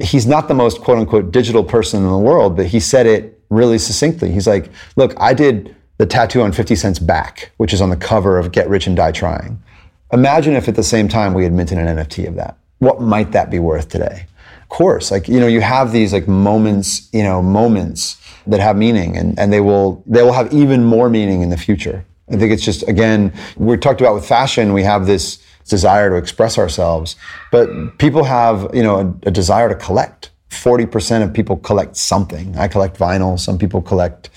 He's 0.00 0.26
not 0.26 0.48
the 0.48 0.54
most 0.54 0.80
quote 0.80 0.98
unquote 0.98 1.30
digital 1.30 1.62
person 1.62 2.02
in 2.02 2.10
the 2.10 2.18
world, 2.18 2.56
but 2.56 2.66
he 2.66 2.80
said 2.80 3.06
it 3.06 3.40
really 3.48 3.78
succinctly. 3.78 4.32
He's 4.32 4.46
like, 4.46 4.70
look, 4.96 5.14
I 5.18 5.32
did 5.32 5.76
the 5.98 6.06
tattoo 6.06 6.42
on 6.42 6.50
50 6.50 6.74
Cent's 6.74 6.98
back, 6.98 7.52
which 7.58 7.72
is 7.72 7.80
on 7.80 7.90
the 7.90 7.96
cover 7.96 8.38
of 8.38 8.50
Get 8.50 8.68
Rich 8.68 8.86
and 8.86 8.96
Die 8.96 9.12
Trying. 9.12 9.62
Imagine 10.12 10.54
if 10.54 10.66
at 10.66 10.74
the 10.74 10.82
same 10.82 11.06
time 11.06 11.34
we 11.34 11.44
had 11.44 11.52
minted 11.52 11.78
an 11.78 11.86
NFT 11.96 12.26
of 12.26 12.34
that. 12.36 12.56
What 12.78 13.00
might 13.00 13.32
that 13.32 13.50
be 13.50 13.58
worth 13.58 13.90
today? 13.90 14.26
Course 14.70 15.10
like 15.10 15.28
you 15.28 15.38
know 15.38 15.46
you 15.46 15.60
have 15.60 15.92
these 15.92 16.12
like 16.12 16.26
moments 16.26 17.08
you 17.12 17.22
know 17.22 17.42
moments 17.42 18.16
that 18.46 18.60
have 18.60 18.76
meaning 18.76 19.16
and, 19.16 19.38
and 19.38 19.52
they 19.52 19.60
will 19.60 20.02
they 20.06 20.22
will 20.22 20.32
have 20.32 20.52
even 20.52 20.82
more 20.84 21.10
meaning 21.10 21.42
in 21.42 21.50
the 21.50 21.56
future 21.56 22.04
i 22.30 22.36
think 22.36 22.50
it's 22.50 22.64
just 22.64 22.86
again 22.88 23.32
we 23.56 23.76
talked 23.76 24.00
about 24.00 24.14
with 24.14 24.26
fashion 24.26 24.72
we 24.72 24.82
have 24.82 25.06
this 25.06 25.38
desire 25.70 26.10
to 26.10 26.16
express 26.16 26.58
ourselves. 26.58 27.16
But 27.50 27.96
people 27.98 28.24
have, 28.24 28.68
you 28.74 28.82
know, 28.82 28.96
a, 29.24 29.28
a 29.28 29.30
desire 29.30 29.68
to 29.70 29.74
collect. 29.74 30.30
40% 30.50 31.22
of 31.22 31.32
people 31.32 31.56
collect 31.56 31.96
something. 31.96 32.56
I 32.58 32.68
collect 32.68 32.98
vinyl. 32.98 33.38
Some 33.38 33.56
people 33.56 33.80
collect 33.80 34.28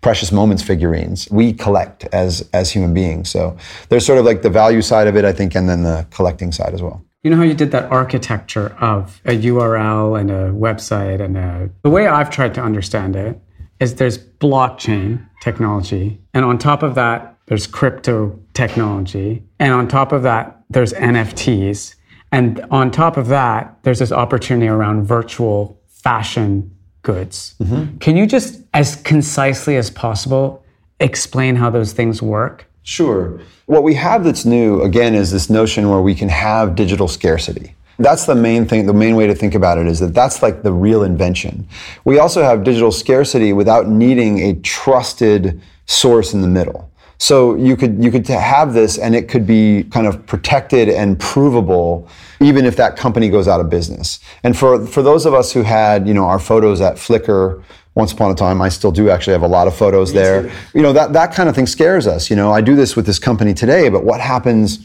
precious 0.00 0.32
moments 0.32 0.62
figurines. 0.62 1.28
We 1.30 1.52
collect 1.52 2.04
as 2.06 2.48
as 2.52 2.72
human 2.72 2.94
beings. 2.94 3.28
So 3.28 3.56
there's 3.88 4.06
sort 4.06 4.18
of 4.18 4.24
like 4.24 4.42
the 4.42 4.50
value 4.50 4.80
side 4.80 5.06
of 5.06 5.16
it, 5.16 5.24
I 5.24 5.32
think, 5.32 5.54
and 5.54 5.68
then 5.68 5.82
the 5.82 6.06
collecting 6.10 6.52
side 6.52 6.72
as 6.72 6.80
well. 6.80 7.04
You 7.28 7.32
know 7.32 7.40
how 7.42 7.46
you 7.46 7.52
did 7.52 7.72
that 7.72 7.92
architecture 7.92 8.74
of 8.80 9.20
a 9.26 9.32
URL 9.32 10.18
and 10.18 10.30
a 10.30 10.44
website 10.50 11.20
and 11.20 11.36
a, 11.36 11.68
the 11.82 11.90
way 11.90 12.06
I've 12.06 12.30
tried 12.30 12.54
to 12.54 12.62
understand 12.62 13.16
it 13.16 13.38
is 13.80 13.96
there's 13.96 14.16
blockchain 14.16 15.28
technology 15.42 16.22
and 16.32 16.42
on 16.42 16.56
top 16.56 16.82
of 16.82 16.94
that 16.94 17.36
there's 17.44 17.66
crypto 17.66 18.40
technology 18.54 19.44
and 19.58 19.74
on 19.74 19.88
top 19.88 20.12
of 20.12 20.22
that 20.22 20.64
there's 20.70 20.94
NFTs 20.94 21.96
and 22.32 22.64
on 22.70 22.90
top 22.90 23.18
of 23.18 23.26
that 23.26 23.76
there's 23.82 23.98
this 23.98 24.10
opportunity 24.10 24.68
around 24.68 25.04
virtual 25.04 25.78
fashion 25.86 26.74
goods. 27.02 27.56
Mm-hmm. 27.60 27.98
Can 27.98 28.16
you 28.16 28.26
just 28.26 28.62
as 28.72 28.96
concisely 28.96 29.76
as 29.76 29.90
possible 29.90 30.64
explain 30.98 31.56
how 31.56 31.68
those 31.68 31.92
things 31.92 32.22
work? 32.22 32.70
Sure. 32.82 33.40
What 33.66 33.82
we 33.82 33.94
have 33.94 34.24
that's 34.24 34.44
new, 34.44 34.82
again, 34.82 35.14
is 35.14 35.30
this 35.30 35.50
notion 35.50 35.90
where 35.90 36.00
we 36.00 36.14
can 36.14 36.28
have 36.28 36.74
digital 36.74 37.08
scarcity. 37.08 37.74
That's 37.98 38.26
the 38.26 38.34
main 38.34 38.66
thing, 38.66 38.86
the 38.86 38.94
main 38.94 39.16
way 39.16 39.26
to 39.26 39.34
think 39.34 39.54
about 39.54 39.76
it 39.76 39.86
is 39.88 39.98
that 39.98 40.14
that's 40.14 40.40
like 40.40 40.62
the 40.62 40.72
real 40.72 41.02
invention. 41.02 41.66
We 42.04 42.20
also 42.20 42.42
have 42.42 42.62
digital 42.62 42.92
scarcity 42.92 43.52
without 43.52 43.88
needing 43.88 44.38
a 44.38 44.54
trusted 44.60 45.60
source 45.86 46.32
in 46.32 46.40
the 46.40 46.48
middle. 46.48 46.90
So 47.20 47.56
you 47.56 47.76
could 47.76 48.02
you 48.02 48.12
could 48.12 48.26
have 48.28 48.74
this 48.74 48.96
and 48.96 49.14
it 49.14 49.28
could 49.28 49.44
be 49.44 49.82
kind 49.90 50.06
of 50.06 50.24
protected 50.26 50.88
and 50.88 51.18
provable 51.18 52.08
even 52.40 52.64
if 52.64 52.76
that 52.76 52.96
company 52.96 53.28
goes 53.28 53.48
out 53.48 53.60
of 53.60 53.68
business. 53.68 54.20
And 54.44 54.56
for 54.56 54.86
for 54.86 55.02
those 55.02 55.26
of 55.26 55.34
us 55.34 55.52
who 55.52 55.62
had, 55.62 56.06
you 56.06 56.14
know, 56.14 56.26
our 56.26 56.38
photos 56.38 56.80
at 56.80 56.94
Flickr 56.94 57.64
once 57.98 58.12
upon 58.12 58.30
a 58.30 58.34
time. 58.34 58.62
I 58.62 58.68
still 58.70 58.92
do 58.92 59.10
actually 59.10 59.32
have 59.32 59.42
a 59.42 59.48
lot 59.48 59.66
of 59.66 59.76
photos 59.76 60.12
Me 60.12 60.20
there. 60.20 60.42
Too. 60.44 60.50
You 60.74 60.82
know, 60.82 60.92
that, 60.92 61.12
that 61.12 61.34
kind 61.34 61.48
of 61.48 61.54
thing 61.54 61.66
scares 61.66 62.06
us. 62.06 62.30
You 62.30 62.36
know, 62.36 62.52
I 62.52 62.60
do 62.60 62.76
this 62.76 62.94
with 62.96 63.04
this 63.04 63.18
company 63.18 63.52
today, 63.52 63.88
but 63.90 64.04
what 64.04 64.20
happens 64.20 64.78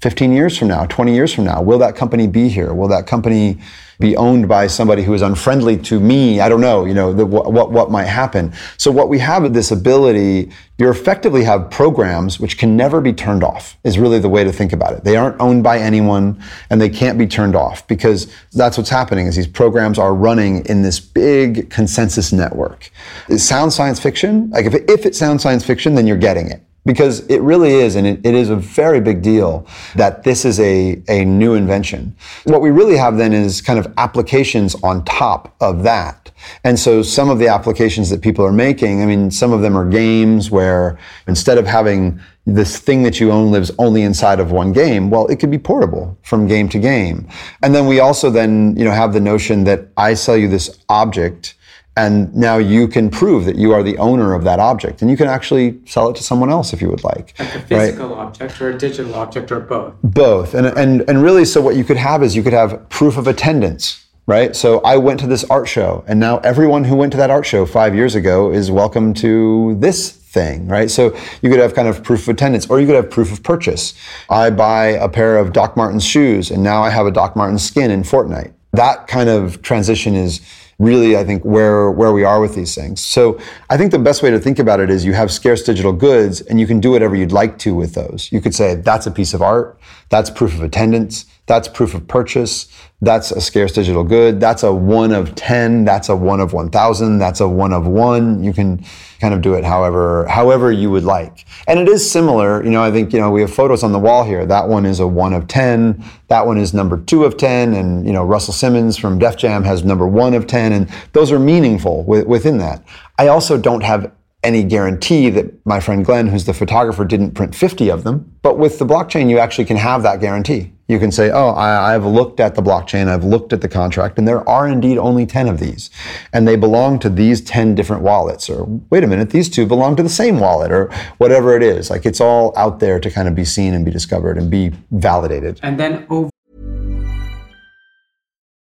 15 0.00 0.32
years 0.32 0.58
from 0.58 0.68
now, 0.68 0.84
20 0.86 1.14
years 1.14 1.32
from 1.32 1.44
now? 1.44 1.62
Will 1.62 1.78
that 1.78 1.96
company 1.96 2.26
be 2.26 2.48
here? 2.48 2.74
Will 2.74 2.88
that 2.88 3.06
company 3.06 3.58
be 3.98 4.14
owned 4.14 4.46
by 4.46 4.66
somebody 4.66 5.02
who 5.02 5.14
is 5.14 5.22
unfriendly 5.22 5.78
to 5.78 5.98
me? 5.98 6.38
I 6.38 6.50
don't 6.50 6.60
know, 6.60 6.84
you 6.84 6.92
know, 6.92 7.14
the, 7.14 7.24
what, 7.24 7.72
what, 7.72 7.90
might 7.90 8.04
happen. 8.04 8.52
So 8.76 8.90
what 8.90 9.08
we 9.08 9.18
have 9.20 9.46
is 9.46 9.52
this 9.52 9.70
ability, 9.70 10.52
you 10.76 10.90
effectively 10.90 11.44
have 11.44 11.70
programs 11.70 12.38
which 12.38 12.58
can 12.58 12.76
never 12.76 13.00
be 13.00 13.14
turned 13.14 13.42
off 13.42 13.78
is 13.84 13.98
really 13.98 14.18
the 14.18 14.28
way 14.28 14.44
to 14.44 14.52
think 14.52 14.74
about 14.74 14.92
it. 14.92 15.02
They 15.02 15.16
aren't 15.16 15.40
owned 15.40 15.62
by 15.62 15.78
anyone 15.78 16.42
and 16.68 16.78
they 16.78 16.90
can't 16.90 17.16
be 17.16 17.26
turned 17.26 17.56
off 17.56 17.88
because 17.88 18.30
that's 18.52 18.76
what's 18.76 18.90
happening 18.90 19.26
is 19.26 19.36
these 19.36 19.46
programs 19.46 19.98
are 19.98 20.14
running 20.14 20.66
in 20.66 20.82
this 20.82 21.00
big 21.00 21.70
consensus 21.70 22.34
network. 22.34 22.90
It 23.30 23.38
sounds 23.38 23.74
science 23.74 23.98
fiction. 23.98 24.50
Like 24.50 24.66
if 24.66 24.74
if 24.74 25.06
it 25.06 25.16
sounds 25.16 25.42
science 25.42 25.64
fiction, 25.64 25.94
then 25.94 26.06
you're 26.06 26.18
getting 26.18 26.50
it 26.50 26.65
because 26.86 27.26
it 27.26 27.42
really 27.42 27.74
is, 27.74 27.96
and 27.96 28.06
it, 28.06 28.24
it 28.24 28.34
is 28.34 28.48
a 28.48 28.56
very 28.56 29.00
big 29.00 29.20
deal 29.20 29.66
that 29.96 30.22
this 30.22 30.44
is 30.44 30.58
a, 30.60 31.02
a 31.08 31.24
new 31.24 31.54
invention. 31.54 32.16
What 32.44 32.62
we 32.62 32.70
really 32.70 32.96
have 32.96 33.18
then 33.18 33.34
is 33.34 33.60
kind 33.60 33.78
of 33.78 33.92
applications 33.98 34.74
on 34.76 35.04
top 35.04 35.54
of 35.60 35.82
that. 35.82 36.30
And 36.64 36.78
so 36.78 37.02
some 37.02 37.28
of 37.28 37.38
the 37.38 37.48
applications 37.48 38.08
that 38.10 38.22
people 38.22 38.44
are 38.44 38.52
making, 38.52 39.02
I 39.02 39.06
mean, 39.06 39.30
some 39.30 39.52
of 39.52 39.62
them 39.62 39.76
are 39.76 39.88
games 39.88 40.50
where 40.50 40.98
instead 41.26 41.58
of 41.58 41.66
having 41.66 42.20
this 42.44 42.78
thing 42.78 43.02
that 43.02 43.18
you 43.18 43.32
own 43.32 43.50
lives 43.50 43.72
only 43.78 44.02
inside 44.02 44.38
of 44.38 44.52
one 44.52 44.72
game, 44.72 45.10
well, 45.10 45.26
it 45.26 45.40
could 45.40 45.50
be 45.50 45.58
portable 45.58 46.16
from 46.22 46.46
game 46.46 46.68
to 46.68 46.78
game. 46.78 47.26
And 47.62 47.74
then 47.74 47.86
we 47.86 47.98
also 47.98 48.30
then, 48.30 48.76
you 48.76 48.84
know, 48.84 48.92
have 48.92 49.12
the 49.12 49.20
notion 49.20 49.64
that 49.64 49.88
I 49.96 50.14
sell 50.14 50.36
you 50.36 50.46
this 50.46 50.78
object 50.88 51.55
and 51.96 52.34
now 52.34 52.58
you 52.58 52.86
can 52.86 53.08
prove 53.08 53.46
that 53.46 53.56
you 53.56 53.72
are 53.72 53.82
the 53.82 53.96
owner 53.98 54.34
of 54.34 54.44
that 54.44 54.60
object 54.60 55.02
and 55.02 55.10
you 55.10 55.16
can 55.16 55.26
actually 55.26 55.78
sell 55.86 56.08
it 56.10 56.16
to 56.16 56.22
someone 56.22 56.50
else 56.50 56.72
if 56.72 56.82
you 56.82 56.88
would 56.88 57.02
like 57.02 57.38
like 57.38 57.54
a 57.54 57.60
physical 57.62 58.08
right? 58.10 58.18
object 58.18 58.60
or 58.60 58.70
a 58.70 58.78
digital 58.78 59.14
object 59.14 59.50
or 59.50 59.60
both 59.60 59.94
both 60.02 60.54
and, 60.54 60.66
and 60.66 61.08
and 61.08 61.22
really 61.22 61.44
so 61.44 61.60
what 61.60 61.74
you 61.76 61.84
could 61.84 61.96
have 61.96 62.22
is 62.22 62.36
you 62.36 62.42
could 62.42 62.52
have 62.52 62.88
proof 62.88 63.16
of 63.16 63.26
attendance 63.26 64.04
right 64.26 64.54
so 64.54 64.80
i 64.80 64.96
went 64.96 65.18
to 65.18 65.26
this 65.26 65.44
art 65.44 65.66
show 65.66 66.04
and 66.06 66.20
now 66.20 66.38
everyone 66.38 66.84
who 66.84 66.94
went 66.94 67.10
to 67.10 67.18
that 67.18 67.30
art 67.30 67.46
show 67.46 67.64
five 67.64 67.94
years 67.94 68.14
ago 68.14 68.52
is 68.52 68.70
welcome 68.70 69.14
to 69.14 69.76
this 69.80 70.22
thing, 70.36 70.68
right? 70.68 70.90
So 70.90 71.16
you 71.40 71.48
could 71.48 71.60
have 71.60 71.72
kind 71.74 71.88
of 71.88 72.04
proof 72.04 72.24
of 72.24 72.34
attendance, 72.34 72.66
or 72.68 72.78
you 72.78 72.86
could 72.86 72.94
have 72.94 73.10
proof 73.10 73.32
of 73.32 73.42
purchase. 73.42 73.94
I 74.28 74.50
buy 74.50 74.88
a 74.88 75.08
pair 75.08 75.38
of 75.38 75.54
Doc 75.54 75.78
Martens 75.78 76.04
shoes, 76.04 76.50
and 76.50 76.62
now 76.62 76.82
I 76.82 76.90
have 76.90 77.06
a 77.06 77.10
Doc 77.10 77.36
Martens 77.36 77.62
skin 77.62 77.90
in 77.90 78.02
Fortnite. 78.02 78.52
That 78.72 79.06
kind 79.06 79.30
of 79.30 79.62
transition 79.62 80.14
is 80.14 80.42
really, 80.78 81.16
I 81.16 81.24
think, 81.24 81.44
where, 81.44 81.90
where 81.90 82.12
we 82.12 82.24
are 82.24 82.40
with 82.40 82.54
these 82.54 82.74
things. 82.74 83.00
So 83.00 83.40
I 83.70 83.76
think 83.76 83.92
the 83.92 83.98
best 83.98 84.22
way 84.22 84.30
to 84.30 84.38
think 84.38 84.58
about 84.58 84.80
it 84.80 84.90
is 84.90 85.04
you 85.04 85.14
have 85.14 85.32
scarce 85.32 85.62
digital 85.62 85.92
goods 85.92 86.40
and 86.42 86.60
you 86.60 86.66
can 86.66 86.80
do 86.80 86.90
whatever 86.90 87.16
you'd 87.16 87.32
like 87.32 87.58
to 87.60 87.74
with 87.74 87.94
those. 87.94 88.30
You 88.30 88.40
could 88.40 88.54
say, 88.54 88.74
that's 88.74 89.06
a 89.06 89.10
piece 89.10 89.32
of 89.32 89.40
art. 89.40 89.78
That's 90.10 90.28
proof 90.28 90.54
of 90.54 90.62
attendance. 90.62 91.24
That's 91.46 91.68
proof 91.68 91.94
of 91.94 92.06
purchase. 92.08 92.68
That's 93.00 93.30
a 93.30 93.40
scarce 93.40 93.72
digital 93.72 94.02
good. 94.02 94.40
That's 94.40 94.62
a 94.62 94.72
one 94.72 95.12
of 95.12 95.34
10. 95.34 95.84
That's 95.84 96.08
a 96.08 96.16
one 96.16 96.40
of 96.40 96.52
1,000. 96.52 97.18
That's 97.18 97.40
a 97.40 97.48
one 97.48 97.72
of 97.72 97.86
one. 97.86 98.42
You 98.42 98.52
can 98.52 98.84
kind 99.20 99.32
of 99.32 99.42
do 99.42 99.54
it 99.54 99.64
however, 99.64 100.26
however 100.26 100.72
you 100.72 100.90
would 100.90 101.04
like. 101.04 101.46
And 101.68 101.78
it 101.78 101.88
is 101.88 102.08
similar. 102.10 102.64
You 102.64 102.70
know, 102.70 102.82
I 102.82 102.90
think, 102.90 103.12
you 103.12 103.20
know, 103.20 103.30
we 103.30 103.42
have 103.42 103.52
photos 103.52 103.82
on 103.82 103.92
the 103.92 103.98
wall 103.98 104.24
here. 104.24 104.44
That 104.44 104.68
one 104.68 104.86
is 104.86 104.98
a 104.98 105.06
one 105.06 105.32
of 105.32 105.46
10. 105.46 106.04
That 106.28 106.46
one 106.46 106.58
is 106.58 106.74
number 106.74 106.98
two 106.98 107.24
of 107.24 107.36
10. 107.36 107.74
And, 107.74 108.06
you 108.06 108.12
know, 108.12 108.24
Russell 108.24 108.54
Simmons 108.54 108.96
from 108.96 109.18
Def 109.18 109.36
Jam 109.36 109.62
has 109.64 109.84
number 109.84 110.06
one 110.06 110.34
of 110.34 110.46
10. 110.46 110.72
And 110.72 110.90
those 111.12 111.30
are 111.30 111.38
meaningful 111.38 112.02
within 112.04 112.58
that. 112.58 112.84
I 113.18 113.28
also 113.28 113.56
don't 113.56 113.82
have 113.82 114.10
any 114.42 114.62
guarantee 114.62 115.28
that 115.30 115.66
my 115.66 115.80
friend 115.80 116.04
Glenn, 116.04 116.28
who's 116.28 116.44
the 116.44 116.54
photographer, 116.54 117.04
didn't 117.04 117.32
print 117.32 117.54
50 117.54 117.90
of 117.90 118.04
them. 118.04 118.36
But 118.42 118.58
with 118.58 118.78
the 118.78 118.86
blockchain, 118.86 119.28
you 119.28 119.38
actually 119.38 119.64
can 119.64 119.76
have 119.76 120.02
that 120.02 120.20
guarantee. 120.20 120.72
You 120.88 121.00
can 121.00 121.10
say, 121.10 121.30
oh, 121.32 121.50
I, 121.50 121.90
have 121.90 122.06
looked 122.06 122.38
at 122.38 122.54
the 122.54 122.62
blockchain, 122.62 123.08
I've 123.08 123.24
looked 123.24 123.52
at 123.52 123.60
the 123.60 123.68
contract, 123.68 124.18
and 124.18 124.28
there 124.28 124.48
are 124.48 124.68
indeed 124.68 124.98
only 124.98 125.26
10 125.26 125.48
of 125.48 125.58
these. 125.58 125.90
And 126.32 126.46
they 126.46 126.54
belong 126.54 127.00
to 127.00 127.08
these 127.10 127.40
10 127.40 127.74
different 127.74 128.04
wallets. 128.04 128.48
Or 128.48 128.66
wait 128.88 129.02
a 129.02 129.08
minute, 129.08 129.30
these 129.30 129.48
two 129.48 129.66
belong 129.66 129.96
to 129.96 130.04
the 130.04 130.08
same 130.08 130.38
wallet, 130.38 130.70
or 130.70 130.88
whatever 131.18 131.56
it 131.56 131.64
is. 131.64 131.90
Like 131.90 132.06
it's 132.06 132.20
all 132.20 132.56
out 132.56 132.78
there 132.78 133.00
to 133.00 133.10
kind 133.10 133.26
of 133.26 133.34
be 133.34 133.44
seen 133.44 133.74
and 133.74 133.84
be 133.84 133.90
discovered 133.90 134.38
and 134.38 134.48
be 134.48 134.72
validated. 134.92 135.58
And 135.64 135.80
then 135.80 136.06
over. 136.08 136.30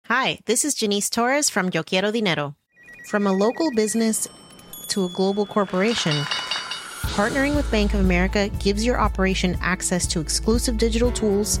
Hi, 0.06 0.38
this 0.46 0.64
is 0.64 0.74
Janice 0.74 1.10
Torres 1.10 1.50
from 1.50 1.70
Yo 1.74 1.82
Quiero 1.82 2.10
Dinero. 2.10 2.56
From 3.06 3.26
a 3.26 3.32
local 3.32 3.70
business 3.74 4.28
to 4.88 5.04
a 5.04 5.10
global 5.10 5.44
corporation, 5.44 6.12
partnering 7.12 7.54
with 7.54 7.70
Bank 7.70 7.92
of 7.92 8.00
America 8.00 8.48
gives 8.60 8.84
your 8.84 8.98
operation 8.98 9.58
access 9.60 10.06
to 10.06 10.20
exclusive 10.20 10.78
digital 10.78 11.12
tools, 11.12 11.60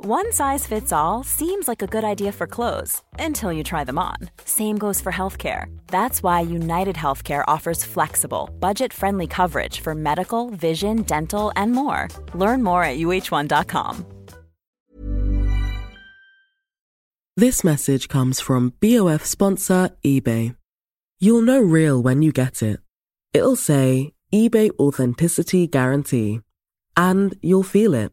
One 0.00 0.30
size 0.30 0.64
fits 0.64 0.92
all 0.92 1.24
seems 1.24 1.66
like 1.66 1.82
a 1.82 1.88
good 1.88 2.04
idea 2.04 2.30
for 2.30 2.46
clothes 2.46 3.02
until 3.18 3.52
you 3.52 3.64
try 3.64 3.82
them 3.82 3.98
on. 3.98 4.14
Same 4.44 4.78
goes 4.78 5.00
for 5.00 5.10
healthcare. 5.10 5.76
That's 5.88 6.22
why 6.22 6.38
United 6.42 6.94
Healthcare 6.94 7.42
offers 7.48 7.82
flexible, 7.82 8.48
budget 8.60 8.92
friendly 8.92 9.26
coverage 9.26 9.80
for 9.80 9.96
medical, 9.96 10.50
vision, 10.50 11.02
dental, 11.02 11.50
and 11.56 11.72
more. 11.72 12.06
Learn 12.32 12.62
more 12.62 12.84
at 12.84 12.98
uh1.com. 12.98 14.04
This 17.36 17.64
message 17.64 18.06
comes 18.06 18.40
from 18.40 18.74
BOF 18.80 19.24
sponsor 19.24 19.90
eBay. 20.04 20.54
You'll 21.18 21.42
know 21.42 21.60
real 21.60 22.00
when 22.00 22.22
you 22.22 22.30
get 22.30 22.62
it. 22.62 22.78
It'll 23.32 23.56
say 23.56 24.12
eBay 24.32 24.70
Authenticity 24.78 25.66
Guarantee, 25.66 26.40
and 26.96 27.34
you'll 27.42 27.64
feel 27.64 27.94
it. 27.94 28.12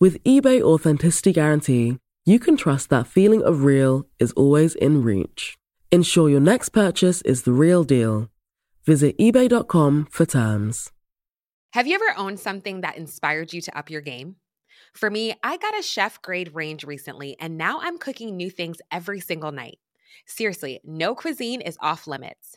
With 0.00 0.24
eBay 0.24 0.62
Authenticity 0.62 1.30
Guarantee, 1.30 1.98
you 2.24 2.38
can 2.38 2.56
trust 2.56 2.88
that 2.88 3.06
feeling 3.06 3.42
of 3.42 3.64
real 3.64 4.06
is 4.18 4.32
always 4.32 4.74
in 4.74 5.02
reach. 5.02 5.58
Ensure 5.92 6.30
your 6.30 6.40
next 6.40 6.70
purchase 6.70 7.20
is 7.20 7.42
the 7.42 7.52
real 7.52 7.84
deal. 7.84 8.30
Visit 8.86 9.18
eBay.com 9.18 10.06
for 10.10 10.24
terms. 10.24 10.90
Have 11.74 11.86
you 11.86 11.96
ever 11.96 12.16
owned 12.16 12.40
something 12.40 12.80
that 12.80 12.96
inspired 12.96 13.52
you 13.52 13.60
to 13.60 13.76
up 13.76 13.90
your 13.90 14.00
game? 14.00 14.36
For 14.94 15.10
me, 15.10 15.34
I 15.42 15.58
got 15.58 15.78
a 15.78 15.82
chef 15.82 16.22
grade 16.22 16.54
range 16.54 16.82
recently, 16.84 17.36
and 17.38 17.58
now 17.58 17.80
I'm 17.82 17.98
cooking 17.98 18.38
new 18.38 18.48
things 18.48 18.78
every 18.90 19.20
single 19.20 19.52
night. 19.52 19.80
Seriously, 20.24 20.80
no 20.82 21.14
cuisine 21.14 21.60
is 21.60 21.76
off 21.82 22.06
limits. 22.06 22.56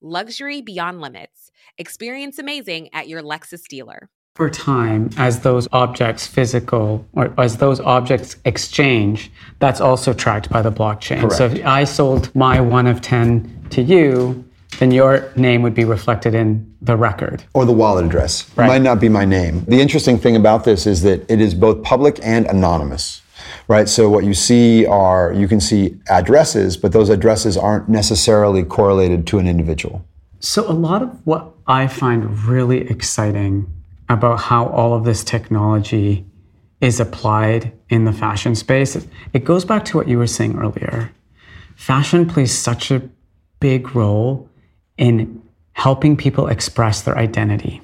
luxury 0.00 0.60
beyond 0.60 1.00
limits. 1.00 1.50
Experience 1.78 2.38
amazing 2.38 2.88
at 2.92 3.08
your 3.08 3.22
Lexus 3.22 3.66
dealer. 3.68 4.08
Over 4.38 4.50
time, 4.50 5.10
as 5.16 5.40
those 5.40 5.68
objects 5.72 6.26
physical 6.26 7.06
or 7.12 7.32
as 7.38 7.58
those 7.58 7.78
objects 7.78 8.36
exchange, 8.44 9.30
that's 9.60 9.80
also 9.80 10.12
tracked 10.12 10.50
by 10.50 10.60
the 10.60 10.72
blockchain. 10.72 11.20
Correct. 11.20 11.34
So 11.34 11.46
if 11.46 11.64
I 11.64 11.84
sold 11.84 12.34
my 12.34 12.60
one 12.60 12.88
of 12.88 13.00
10 13.00 13.66
to 13.70 13.82
you, 13.82 14.44
then 14.80 14.90
your 14.90 15.30
name 15.36 15.62
would 15.62 15.74
be 15.74 15.84
reflected 15.84 16.34
in 16.34 16.74
the 16.82 16.96
record. 16.96 17.44
or 17.54 17.64
the 17.64 17.72
wallet 17.72 18.04
address. 18.04 18.50
Right. 18.56 18.64
It 18.64 18.68
might 18.68 18.82
not 18.82 19.00
be 19.00 19.08
my 19.08 19.24
name. 19.24 19.64
The 19.66 19.80
interesting 19.80 20.18
thing 20.18 20.34
about 20.36 20.64
this 20.64 20.84
is 20.86 21.02
that 21.02 21.30
it 21.30 21.40
is 21.40 21.54
both 21.54 21.82
public 21.84 22.18
and 22.22 22.46
anonymous. 22.46 23.22
Right? 23.68 23.88
So 23.88 24.08
what 24.08 24.24
you 24.24 24.34
see 24.34 24.86
are 24.86 25.32
you 25.32 25.48
can 25.48 25.60
see 25.60 25.98
addresses, 26.08 26.76
but 26.76 26.92
those 26.92 27.08
addresses 27.08 27.56
aren't 27.56 27.88
necessarily 27.88 28.64
correlated 28.64 29.26
to 29.28 29.38
an 29.38 29.46
individual. 29.48 30.04
So, 30.40 30.70
a 30.70 30.72
lot 30.72 31.00
of 31.02 31.26
what 31.26 31.54
I 31.66 31.86
find 31.86 32.38
really 32.40 32.82
exciting 32.90 33.66
about 34.10 34.40
how 34.40 34.66
all 34.66 34.92
of 34.92 35.04
this 35.04 35.24
technology 35.24 36.26
is 36.82 37.00
applied 37.00 37.72
in 37.88 38.04
the 38.04 38.12
fashion 38.12 38.54
space, 38.54 38.94
it 39.32 39.44
goes 39.44 39.64
back 39.64 39.86
to 39.86 39.96
what 39.96 40.06
you 40.06 40.18
were 40.18 40.26
saying 40.26 40.58
earlier. 40.58 41.10
Fashion 41.76 42.26
plays 42.26 42.52
such 42.52 42.90
a 42.90 43.08
big 43.58 43.96
role 43.96 44.48
in 44.98 45.42
helping 45.72 46.16
people 46.16 46.48
express 46.48 47.00
their 47.00 47.16
identity. 47.16 47.80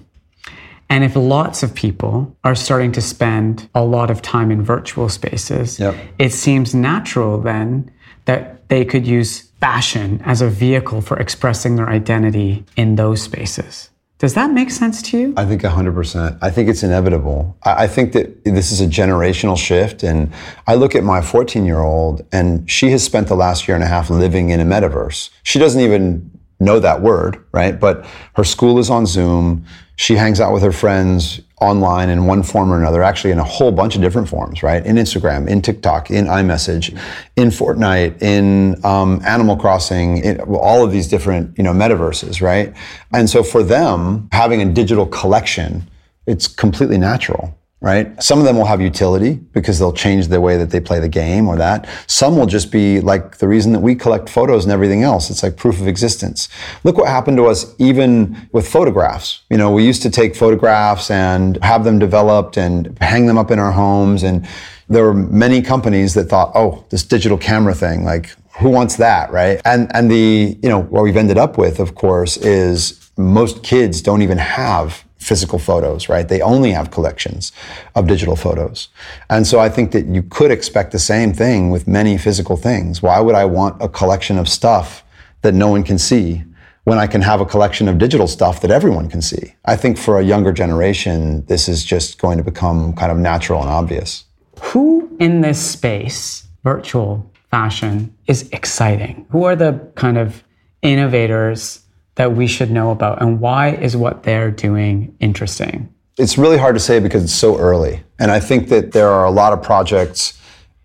And 0.90 1.04
if 1.04 1.14
lots 1.14 1.62
of 1.62 1.72
people 1.74 2.36
are 2.42 2.56
starting 2.56 2.90
to 2.92 3.00
spend 3.00 3.68
a 3.74 3.84
lot 3.84 4.10
of 4.10 4.20
time 4.20 4.50
in 4.50 4.60
virtual 4.62 5.08
spaces, 5.08 5.78
Yep. 5.78 5.94
it 6.18 6.32
seems 6.32 6.74
natural 6.74 7.40
then 7.40 7.90
that 8.24 8.68
they 8.68 8.84
could 8.84 9.06
use 9.06 9.50
fashion 9.60 10.20
as 10.24 10.42
a 10.42 10.48
vehicle 10.48 11.00
for 11.00 11.16
expressing 11.18 11.76
their 11.76 11.88
identity 11.88 12.64
in 12.76 12.96
those 12.96 13.22
spaces. 13.22 13.90
Does 14.18 14.34
that 14.34 14.50
make 14.52 14.70
sense 14.70 15.00
to 15.10 15.18
you? 15.18 15.34
I 15.36 15.44
think 15.46 15.62
100%. 15.62 16.36
I 16.42 16.50
think 16.50 16.68
it's 16.68 16.82
inevitable. 16.82 17.56
I 17.64 17.84
I 17.84 17.86
think 17.86 18.12
that 18.12 18.44
this 18.44 18.70
is 18.70 18.80
a 18.82 18.86
generational 18.86 19.56
shift. 19.56 20.02
And 20.02 20.30
I 20.66 20.74
look 20.74 20.94
at 20.94 21.04
my 21.04 21.20
14 21.22 21.64
year 21.64 21.80
old, 21.80 22.22
and 22.30 22.68
she 22.70 22.90
has 22.90 23.02
spent 23.02 23.28
the 23.28 23.36
last 23.36 23.66
year 23.66 23.74
and 23.76 23.84
a 23.84 23.86
half 23.86 24.10
living 24.10 24.50
in 24.50 24.60
a 24.60 24.64
metaverse. 24.64 25.30
She 25.42 25.58
doesn't 25.58 25.80
even 25.80 26.30
know 26.58 26.78
that 26.80 27.00
word, 27.00 27.42
right? 27.52 27.80
But 27.80 28.04
her 28.36 28.44
school 28.44 28.78
is 28.78 28.90
on 28.90 29.06
Zoom. 29.06 29.64
She 30.00 30.16
hangs 30.16 30.40
out 30.40 30.54
with 30.54 30.62
her 30.62 30.72
friends 30.72 31.42
online 31.60 32.08
in 32.08 32.24
one 32.24 32.42
form 32.42 32.72
or 32.72 32.78
another, 32.78 33.02
actually 33.02 33.32
in 33.32 33.38
a 33.38 33.44
whole 33.44 33.70
bunch 33.70 33.96
of 33.96 34.00
different 34.00 34.30
forms, 34.30 34.62
right? 34.62 34.82
In 34.86 34.96
Instagram, 34.96 35.46
in 35.46 35.60
TikTok, 35.60 36.10
in 36.10 36.24
iMessage, 36.24 36.98
in 37.36 37.48
Fortnite, 37.48 38.22
in 38.22 38.82
um, 38.82 39.20
Animal 39.26 39.58
Crossing, 39.58 40.16
in 40.24 40.40
all 40.40 40.82
of 40.82 40.90
these 40.90 41.06
different, 41.06 41.54
you 41.58 41.62
know, 41.62 41.74
metaverses, 41.74 42.40
right? 42.40 42.74
And 43.12 43.28
so 43.28 43.42
for 43.42 43.62
them, 43.62 44.30
having 44.32 44.62
a 44.62 44.72
digital 44.72 45.04
collection, 45.04 45.86
it's 46.26 46.48
completely 46.48 46.96
natural, 46.96 47.54
right? 47.80 48.22
Some 48.22 48.38
of 48.38 48.44
them 48.44 48.56
will 48.56 48.66
have 48.66 48.80
utility 48.80 49.34
because 49.34 49.78
they'll 49.78 49.92
change 49.92 50.28
the 50.28 50.40
way 50.40 50.58
that 50.58 50.70
they 50.70 50.80
play 50.80 51.00
the 51.00 51.08
game 51.08 51.48
or 51.48 51.56
that. 51.56 51.88
Some 52.06 52.36
will 52.36 52.46
just 52.46 52.70
be 52.70 53.00
like 53.00 53.38
the 53.38 53.48
reason 53.48 53.72
that 53.72 53.80
we 53.80 53.94
collect 53.94 54.28
photos 54.28 54.64
and 54.64 54.72
everything 54.72 55.02
else. 55.02 55.30
It's 55.30 55.42
like 55.42 55.56
proof 55.56 55.80
of 55.80 55.88
existence. 55.88 56.50
Look 56.84 56.98
what 56.98 57.08
happened 57.08 57.38
to 57.38 57.46
us 57.46 57.74
even 57.78 58.48
with 58.52 58.68
photographs. 58.68 59.42
You 59.48 59.56
know, 59.56 59.70
we 59.70 59.86
used 59.86 60.02
to 60.02 60.10
take 60.10 60.36
photographs 60.36 61.10
and 61.10 61.56
have 61.64 61.84
them 61.84 61.98
developed 61.98 62.58
and 62.58 62.98
hang 63.00 63.26
them 63.26 63.38
up 63.38 63.50
in 63.50 63.58
our 63.58 63.72
homes. 63.72 64.22
And 64.22 64.46
there 64.88 65.04
were 65.04 65.14
many 65.14 65.62
companies 65.62 66.12
that 66.14 66.24
thought, 66.24 66.52
oh, 66.54 66.84
this 66.90 67.02
digital 67.02 67.38
camera 67.38 67.74
thing, 67.74 68.04
like 68.04 68.34
who 68.58 68.68
wants 68.68 68.96
that, 68.96 69.30
right? 69.32 69.58
And, 69.64 69.90
and 69.94 70.10
the, 70.10 70.58
you 70.62 70.68
know, 70.68 70.82
what 70.82 71.02
we've 71.02 71.16
ended 71.16 71.38
up 71.38 71.56
with, 71.56 71.80
of 71.80 71.94
course, 71.94 72.36
is 72.36 73.10
most 73.16 73.62
kids 73.62 74.02
don't 74.02 74.20
even 74.20 74.38
have 74.38 75.04
physical 75.30 75.60
photos, 75.60 76.08
right? 76.08 76.26
They 76.26 76.40
only 76.40 76.72
have 76.72 76.90
collections 76.90 77.52
of 77.94 78.08
digital 78.08 78.34
photos. 78.34 78.88
And 79.34 79.46
so 79.46 79.60
I 79.60 79.68
think 79.68 79.92
that 79.92 80.06
you 80.06 80.24
could 80.24 80.50
expect 80.50 80.90
the 80.90 80.98
same 80.98 81.32
thing 81.32 81.70
with 81.70 81.86
many 81.86 82.18
physical 82.18 82.56
things. 82.56 83.00
Why 83.00 83.20
would 83.20 83.36
I 83.36 83.44
want 83.44 83.80
a 83.80 83.88
collection 83.88 84.38
of 84.38 84.48
stuff 84.48 85.04
that 85.42 85.54
no 85.54 85.68
one 85.68 85.84
can 85.84 85.98
see 85.98 86.42
when 86.82 86.98
I 86.98 87.06
can 87.06 87.22
have 87.22 87.40
a 87.40 87.46
collection 87.46 87.86
of 87.86 87.96
digital 87.96 88.26
stuff 88.26 88.60
that 88.62 88.72
everyone 88.72 89.08
can 89.08 89.22
see? 89.22 89.54
I 89.66 89.76
think 89.76 89.98
for 89.98 90.18
a 90.18 90.24
younger 90.24 90.52
generation, 90.52 91.44
this 91.46 91.68
is 91.68 91.84
just 91.84 92.20
going 92.20 92.38
to 92.38 92.44
become 92.52 92.92
kind 92.94 93.12
of 93.12 93.18
natural 93.18 93.60
and 93.60 93.70
obvious. 93.70 94.24
Who 94.62 95.16
in 95.20 95.42
this 95.42 95.60
space, 95.64 96.48
virtual 96.64 97.30
fashion, 97.52 98.12
is 98.26 98.48
exciting? 98.50 99.26
Who 99.30 99.44
are 99.44 99.54
the 99.54 99.78
kind 99.94 100.18
of 100.18 100.42
innovators 100.82 101.84
that 102.20 102.36
we 102.36 102.46
should 102.46 102.70
know 102.70 102.90
about, 102.90 103.22
and 103.22 103.40
why 103.40 103.70
is 103.70 103.96
what 103.96 104.24
they're 104.24 104.50
doing 104.50 105.16
interesting? 105.20 105.88
It's 106.18 106.36
really 106.36 106.58
hard 106.58 106.74
to 106.74 106.78
say 106.78 107.00
because 107.00 107.24
it's 107.24 107.32
so 107.32 107.58
early. 107.58 108.02
And 108.18 108.30
I 108.30 108.38
think 108.40 108.68
that 108.68 108.92
there 108.92 109.08
are 109.08 109.24
a 109.24 109.30
lot 109.30 109.54
of 109.54 109.62
projects. 109.62 110.38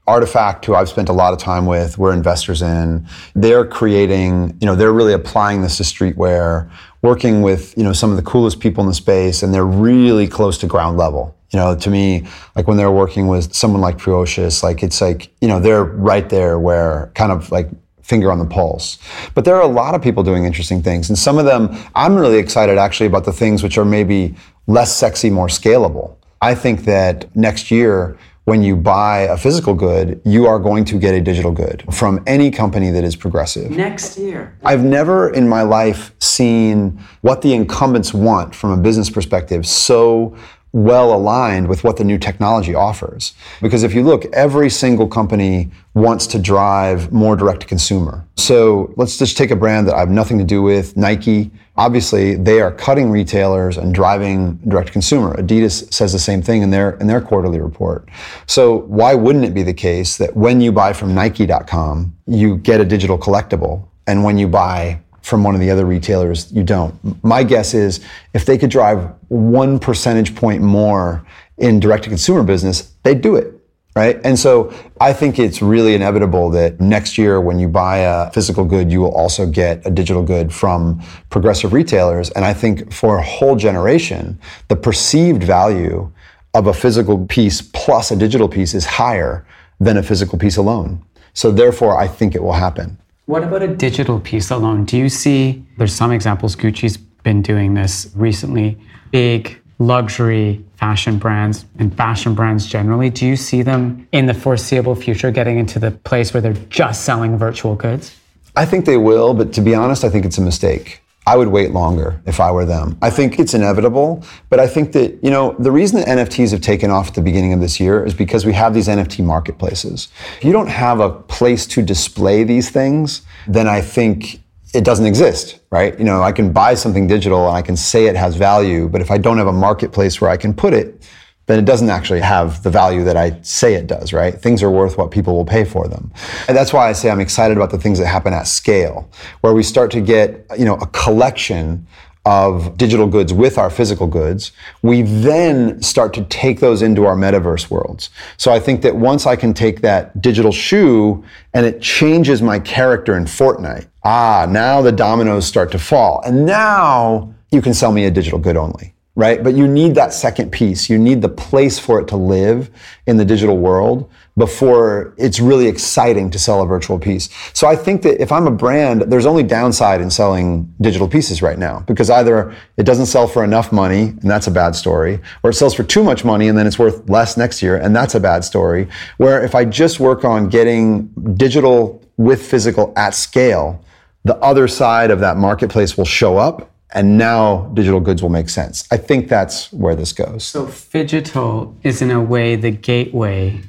RTFKT, 0.07 0.63
who 0.63 0.75
I've 0.75 0.87
spent 0.87 1.09
a 1.09 1.13
lot 1.13 1.33
of 1.33 1.39
time 1.39 1.65
with, 1.65 1.97
we're 1.97 2.13
investors 2.13 2.61
in. 2.61 3.05
They're 3.33 3.65
creating, 3.65 4.57
you 4.61 4.65
know, 4.65 4.75
they're 4.75 4.93
really 4.93 5.11
applying 5.11 5.61
this 5.61 5.75
to 5.75 5.83
streetwear, 5.83 6.71
working 7.01 7.41
with, 7.41 7.77
you 7.77 7.83
know, 7.83 7.91
some 7.91 8.11
of 8.11 8.15
the 8.15 8.23
coolest 8.23 8.61
people 8.61 8.81
in 8.83 8.87
the 8.87 8.93
space, 8.93 9.43
and 9.43 9.53
they're 9.53 9.65
really 9.65 10.29
close 10.29 10.57
to 10.59 10.67
ground 10.67 10.95
level. 10.97 11.35
You 11.51 11.59
know, 11.59 11.75
to 11.75 11.89
me, 11.89 12.27
like 12.55 12.65
when 12.65 12.77
they're 12.77 12.91
working 12.91 13.27
with 13.27 13.53
someone 13.53 13.81
like 13.81 13.97
Precious, 13.97 14.63
like 14.63 14.83
it's 14.83 15.01
like, 15.01 15.33
you 15.41 15.49
know, 15.49 15.59
they're 15.59 15.83
right 15.83 16.29
there 16.29 16.57
where 16.59 17.11
kind 17.13 17.33
of 17.33 17.51
like 17.51 17.69
finger 18.05 18.31
on 18.31 18.37
the 18.37 18.45
pulse. 18.45 18.99
But 19.33 19.45
there 19.45 19.55
are 19.55 19.63
a 19.63 19.67
lot 19.67 19.95
of 19.95 20.01
people 20.01 20.21
doing 20.21 20.45
interesting 20.45 20.83
things. 20.83 21.09
And 21.09 21.17
some 21.17 21.39
of 21.39 21.45
them, 21.45 21.75
I'm 21.95 22.15
really 22.15 22.37
excited 22.37 22.77
actually 22.77 23.07
about 23.07 23.25
the 23.25 23.33
things 23.33 23.63
which 23.63 23.79
are 23.79 23.85
maybe 23.85 24.35
less 24.67 24.95
sexy, 24.95 25.31
more 25.31 25.47
scalable. 25.47 26.15
I 26.39 26.53
think 26.53 26.85
that 26.85 27.35
next 27.35 27.71
year, 27.71 28.15
when 28.43 28.61
you 28.61 28.75
buy 28.75 29.21
a 29.21 29.37
physical 29.37 29.73
good, 29.73 30.21
you 30.23 30.45
are 30.45 30.59
going 30.59 30.85
to 30.85 30.99
get 30.99 31.15
a 31.15 31.21
digital 31.21 31.51
good 31.51 31.83
from 31.91 32.23
any 32.27 32.51
company 32.51 32.91
that 32.91 33.03
is 33.03 33.15
progressive. 33.15 33.71
Next 33.71 34.19
year. 34.19 34.55
I've 34.63 34.83
never 34.83 35.31
in 35.31 35.49
my 35.49 35.63
life 35.63 36.13
seen 36.19 36.99
what 37.21 37.41
the 37.41 37.55
incumbents 37.55 38.13
want 38.13 38.53
from 38.53 38.69
a 38.69 38.77
business 38.77 39.09
perspective 39.09 39.65
so 39.65 40.37
well 40.75 41.15
aligned 41.15 41.69
with 41.69 41.85
what 41.85 41.95
the 41.95 42.03
new 42.03 42.17
technology 42.17 42.75
offers. 42.75 43.33
Because 43.61 43.83
if 43.83 43.93
you 43.93 44.03
look, 44.03 44.25
every 44.33 44.69
single 44.69 45.07
company 45.07 45.71
wants 45.93 46.27
to 46.27 46.37
drive 46.37 47.13
more 47.13 47.37
direct 47.37 47.61
to 47.61 47.65
consumer. 47.65 48.27
So 48.35 48.93
let's 48.97 49.17
just 49.17 49.37
take 49.37 49.51
a 49.51 49.55
brand 49.55 49.87
that 49.87 49.95
I 49.95 49.99
have 49.99 50.09
nothing 50.09 50.37
to 50.37 50.43
do 50.43 50.61
with, 50.61 50.97
Nike, 50.97 51.49
obviously 51.77 52.35
they 52.35 52.59
are 52.59 52.73
cutting 52.73 53.09
retailers 53.09 53.77
and 53.77 53.95
driving 53.95 54.57
direct 54.67 54.87
to 54.87 54.93
consumer. 54.93 55.33
Adidas 55.35 55.93
says 55.93 56.11
the 56.11 56.19
same 56.19 56.41
thing 56.41 56.61
in 56.61 56.71
their 56.71 56.91
in 56.97 57.07
their 57.07 57.21
quarterly 57.21 57.61
report. 57.61 58.09
So 58.45 58.79
why 58.79 59.13
wouldn't 59.13 59.45
it 59.45 59.53
be 59.53 59.63
the 59.63 59.73
case 59.73 60.17
that 60.17 60.35
when 60.35 60.59
you 60.59 60.73
buy 60.73 60.91
from 60.91 61.15
nike.com, 61.15 62.13
you 62.27 62.57
get 62.57 62.81
a 62.81 62.85
digital 62.85 63.17
collectible 63.17 63.87
and 64.07 64.25
when 64.25 64.37
you 64.37 64.49
buy 64.49 64.99
from 65.25 65.43
one 65.43 65.55
of 65.55 65.61
the 65.61 65.69
other 65.69 65.85
retailers, 65.85 66.51
you 66.51 66.63
don't. 66.63 66.93
My 67.23 67.43
guess 67.43 67.73
is 67.73 67.99
if 68.33 68.45
they 68.45 68.57
could 68.57 68.69
drive 68.69 69.09
1 69.29 69.79
percentage 69.79 70.35
point 70.35 70.61
more 70.61 71.25
in 71.57 71.79
direct 71.79 72.03
to 72.03 72.09
consumer 72.09 72.43
business, 72.43 72.93
they'd 73.03 73.21
do 73.21 73.35
it 73.35 73.55
right? 73.95 74.19
And 74.25 74.37
so 74.37 74.73
I 74.99 75.13
think 75.13 75.39
it's 75.39 75.61
really 75.61 75.95
inevitable 75.95 76.49
that 76.51 76.81
next 76.81 77.17
year 77.17 77.39
when 77.39 77.59
you 77.59 77.69
buy 77.69 77.99
a 77.99 78.29
physical 78.31 78.65
good, 78.65 78.91
you 78.91 78.99
will 78.99 79.15
also 79.15 79.47
get 79.47 79.85
a 79.87 79.89
digital 79.89 80.21
good 80.21 80.53
from 80.53 81.01
progressive 81.29 81.71
retailers. 81.71 82.29
And 82.31 82.43
I 82.43 82.53
think 82.53 82.91
for 82.91 83.17
a 83.17 83.23
whole 83.23 83.55
generation, 83.55 84.37
the 84.67 84.75
perceived 84.75 85.43
value 85.43 86.11
of 86.53 86.67
a 86.67 86.73
physical 86.73 87.25
piece 87.25 87.61
plus 87.61 88.11
a 88.11 88.17
digital 88.17 88.49
piece 88.49 88.73
is 88.73 88.85
higher 88.85 89.45
than 89.79 89.97
a 89.97 90.03
physical 90.03 90.37
piece 90.37 90.57
alone. 90.57 91.01
So 91.33 91.51
therefore, 91.51 91.97
I 91.97 92.07
think 92.07 92.35
it 92.35 92.43
will 92.43 92.53
happen. 92.53 92.97
What 93.25 93.43
about 93.43 93.63
a 93.63 93.67
digital 93.67 94.19
piece 94.19 94.51
alone? 94.51 94.85
Do 94.85 94.97
you 94.97 95.09
see, 95.09 95.65
there's 95.77 95.95
some 95.95 96.11
examples, 96.11 96.55
Gucci's 96.55 96.97
been 96.97 97.41
doing 97.41 97.73
this 97.73 98.11
recently, 98.13 98.77
big 99.09 99.59
luxury 99.79 100.63
fashion 100.75 101.17
brands 101.17 101.65
and 101.79 101.95
fashion 101.97 102.35
brands 102.35 102.67
generally, 102.67 103.09
do 103.09 103.25
you 103.25 103.35
see 103.35 103.63
them 103.63 104.07
in 104.11 104.27
the 104.27 104.33
foreseeable 104.33 104.93
future 104.93 105.31
getting 105.31 105.57
into 105.57 105.79
the 105.79 105.89
place 105.89 106.35
where 106.35 106.41
they're 106.41 106.53
just 106.69 107.03
selling 107.03 107.35
virtual 107.35 107.73
goods? 107.73 108.15
I 108.55 108.65
think 108.65 108.85
they 108.85 108.97
will, 108.97 109.33
but 109.33 109.53
to 109.53 109.61
be 109.61 109.73
honest, 109.73 110.03
I 110.03 110.09
think 110.09 110.23
it's 110.23 110.37
a 110.37 110.41
mistake. 110.41 111.01
I 111.27 111.35
would 111.35 111.47
wait 111.47 111.71
longer 111.71 112.21
if 112.25 112.39
I 112.39 112.51
were 112.51 112.65
them. 112.65 112.97
I 113.01 113.09
think 113.09 113.39
it's 113.39 113.55
inevitable, 113.55 114.23
but 114.49 114.59
I 114.59 114.67
think 114.67 114.91
that, 114.91 115.23
you 115.23 115.31
know, 115.31 115.55
the 115.57 115.71
reason 115.71 115.99
that 115.99 116.07
NFTs 116.07 116.51
have 116.51 116.61
taken 116.61 116.91
off 116.91 117.07
at 117.07 117.13
the 117.15 117.21
beginning 117.21 117.51
of 117.51 117.59
this 117.59 117.79
year 117.79 118.05
is 118.05 118.13
because 118.13 118.45
we 118.45 118.53
have 118.53 118.73
these 118.73 118.87
NFT 118.87 119.23
marketplaces. 119.25 120.09
If 120.37 120.43
you 120.43 120.51
don't 120.51 120.67
have 120.67 120.99
a 120.99 121.09
place 121.09 121.65
to 121.67 121.81
display 121.81 122.43
these 122.43 122.69
things, 122.69 123.23
then 123.47 123.67
I 123.67 123.81
think 123.81 124.41
it 124.75 124.83
doesn't 124.83 125.05
exist, 125.05 125.59
right? 125.71 125.97
You 125.97 126.05
know, 126.05 126.21
I 126.21 126.31
can 126.31 126.51
buy 126.51 126.75
something 126.75 127.07
digital 127.07 127.47
and 127.47 127.57
I 127.57 127.61
can 127.61 127.75
say 127.77 128.05
it 128.05 128.15
has 128.15 128.35
value, 128.35 128.87
but 128.87 129.01
if 129.01 129.09
I 129.09 129.17
don't 129.17 129.37
have 129.37 129.47
a 129.47 129.53
marketplace 129.53 130.21
where 130.21 130.29
I 130.29 130.37
can 130.37 130.53
put 130.53 130.73
it, 130.73 131.01
then 131.47 131.59
it 131.59 131.65
doesn't 131.65 131.89
actually 131.89 132.21
have 132.21 132.63
the 132.63 132.69
value 132.69 133.03
that 133.03 133.17
I 133.17 133.39
say 133.41 133.75
it 133.75 133.87
does, 133.87 134.13
right? 134.13 134.33
Things 134.33 134.63
are 134.63 134.71
worth 134.71 134.97
what 134.97 135.11
people 135.11 135.35
will 135.35 135.45
pay 135.45 135.63
for 135.63 135.87
them. 135.87 136.11
And 136.47 136.57
that's 136.57 136.73
why 136.73 136.89
I 136.89 136.93
say 136.93 137.09
I'm 137.09 137.19
excited 137.19 137.55
about 137.55 137.69
the 137.69 137.77
things 137.77 137.99
that 137.99 138.07
happen 138.07 138.33
at 138.33 138.47
scale, 138.47 139.09
where 139.41 139.53
we 139.53 139.63
start 139.63 139.91
to 139.91 140.01
get, 140.01 140.45
you 140.57 140.65
know, 140.65 140.75
a 140.75 140.87
collection 140.87 141.85
of 142.25 142.75
digital 142.75 143.05
goods 143.05 143.31
with 143.31 143.59
our 143.59 143.69
physical 143.69 144.07
goods, 144.07 144.51
we 144.81 145.03
then 145.03 145.79
start 145.81 146.11
to 146.15 146.23
take 146.25 146.59
those 146.59 146.81
into 146.81 147.05
our 147.05 147.15
metaverse 147.15 147.69
worlds. 147.69 148.09
So 148.37 148.51
I 148.51 148.59
think 148.59 148.81
that 148.81 148.95
once 148.95 149.27
I 149.27 149.35
can 149.35 149.53
take 149.53 149.81
that 149.81 150.19
digital 150.21 150.51
shoe 150.51 151.23
and 151.53 151.67
it 151.67 151.81
changes 151.81 152.41
my 152.41 152.57
character 152.57 153.15
in 153.15 153.25
Fortnite, 153.25 153.87
ah, 154.03 154.47
now 154.49 154.81
the 154.81 154.91
dominoes 154.91 155.45
start 155.45 155.71
to 155.73 155.79
fall. 155.79 156.21
And 156.25 156.47
now 156.47 157.31
you 157.51 157.61
can 157.61 157.75
sell 157.75 157.91
me 157.91 158.05
a 158.05 158.11
digital 158.11 158.39
good 158.39 158.57
only 158.57 158.94
right? 159.15 159.41
But 159.41 159.55
you 159.55 159.67
need 159.67 159.95
that 159.95 160.13
second 160.13 160.51
piece. 160.51 160.89
You 160.89 160.97
need 160.97 161.21
the 161.21 161.29
place 161.29 161.79
for 161.79 162.01
it 162.01 162.07
to 162.09 162.17
live 162.17 162.69
in 163.07 163.15
the 163.15 163.23
digital 163.23 163.57
world 163.57 164.09
before 164.37 165.13
it's 165.17 165.39
really 165.39 165.67
exciting 165.67 166.29
to 166.29 166.37
sell 166.37 166.61
a 166.61 166.65
virtual 166.65 166.99
piece. 166.99 167.29
So 167.53 167.67
I 167.67 167.77
think 167.77 168.01
that 168.01 168.21
if 168.21 168.33
I'm 168.33 168.45
a 168.45 168.51
brand, 168.51 169.03
there's 169.03 169.25
only 169.25 169.43
downside 169.43 170.01
in 170.01 170.09
selling 170.09 170.73
digital 170.81 171.07
pieces 171.07 171.41
right 171.41 171.57
now 171.57 171.79
because 171.87 172.09
either 172.09 172.53
it 172.75 172.83
doesn't 172.83 173.05
sell 173.05 173.27
for 173.27 173.45
enough 173.45 173.71
money 173.71 174.07
and 174.07 174.29
that's 174.29 174.47
a 174.47 174.51
bad 174.51 174.75
story, 174.75 175.21
or 175.43 175.51
it 175.51 175.53
sells 175.53 175.73
for 175.73 175.83
too 175.83 176.03
much 176.03 176.25
money 176.25 176.49
and 176.49 176.57
then 176.57 176.67
it's 176.67 176.77
worth 176.77 177.09
less 177.09 177.37
next 177.37 177.63
year 177.63 177.77
and 177.77 177.95
that's 177.95 178.15
a 178.15 178.19
bad 178.19 178.43
story. 178.43 178.89
Where 179.15 179.41
if 179.41 179.55
I 179.55 179.63
just 179.63 180.01
work 180.01 180.25
on 180.25 180.49
getting 180.49 181.07
digital 181.35 182.03
with 182.17 182.45
physical 182.45 182.91
at 182.97 183.13
scale, 183.13 183.81
the 184.25 184.35
other 184.37 184.67
side 184.67 185.11
of 185.11 185.21
that 185.21 185.37
marketplace 185.37 185.95
will 185.95 186.05
show 186.05 186.37
up 186.37 186.74
and 186.95 187.17
now 187.17 187.69
digital 187.73 187.99
goods 187.99 188.23
will 188.23 188.29
make 188.29 188.49
sense. 188.49 188.87
I 188.89 188.97
think 188.97 189.27
that's 189.27 189.71
where 189.71 189.95
this 189.95 190.13
goes. 190.13 190.45
So 190.45 190.71
digital 190.91 191.75
is 191.83 192.01
in 192.01 192.09
a 192.09 192.21
way 192.21 192.55
the 192.55 192.71
gateway 192.71 193.61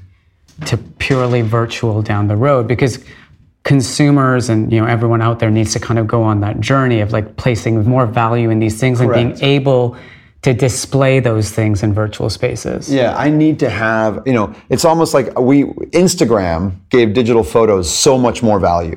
to 0.67 0.79
purely 0.79 1.43
virtual 1.43 2.01
down 2.01 2.29
the 2.29 2.37
road 2.37 2.67
because 2.67 3.05
consumers 3.65 4.49
and 4.49 4.73
you 4.73 4.81
know 4.81 4.87
everyone 4.87 5.21
out 5.21 5.41
there 5.41 5.51
needs 5.51 5.73
to 5.73 5.81
kind 5.81 5.99
of 5.99 6.07
go 6.07 6.23
on 6.23 6.41
that 6.41 6.61
journey 6.61 7.01
of 7.01 7.13
like 7.13 7.37
placing 7.37 7.85
more 7.85 8.07
value 8.07 8.49
in 8.49 8.61
these 8.61 8.79
things 8.79 9.01
Correct. 9.01 9.21
and 9.21 9.35
being 9.35 9.45
able 9.45 9.97
to 10.43 10.55
display 10.55 11.19
those 11.19 11.51
things 11.51 11.83
in 11.83 11.93
virtual 11.93 12.31
spaces. 12.31 12.89
Yeah, 12.93 13.17
I 13.17 13.31
need 13.31 13.59
to 13.59 13.69
have, 13.69 14.23
you 14.25 14.33
know, 14.33 14.55
it's 14.69 14.85
almost 14.85 15.13
like 15.13 15.37
we 15.37 15.65
Instagram 16.05 16.77
gave 16.89 17.13
digital 17.13 17.43
photos 17.43 17.93
so 17.93 18.17
much 18.17 18.45
more 18.45 18.61
value 18.61 18.97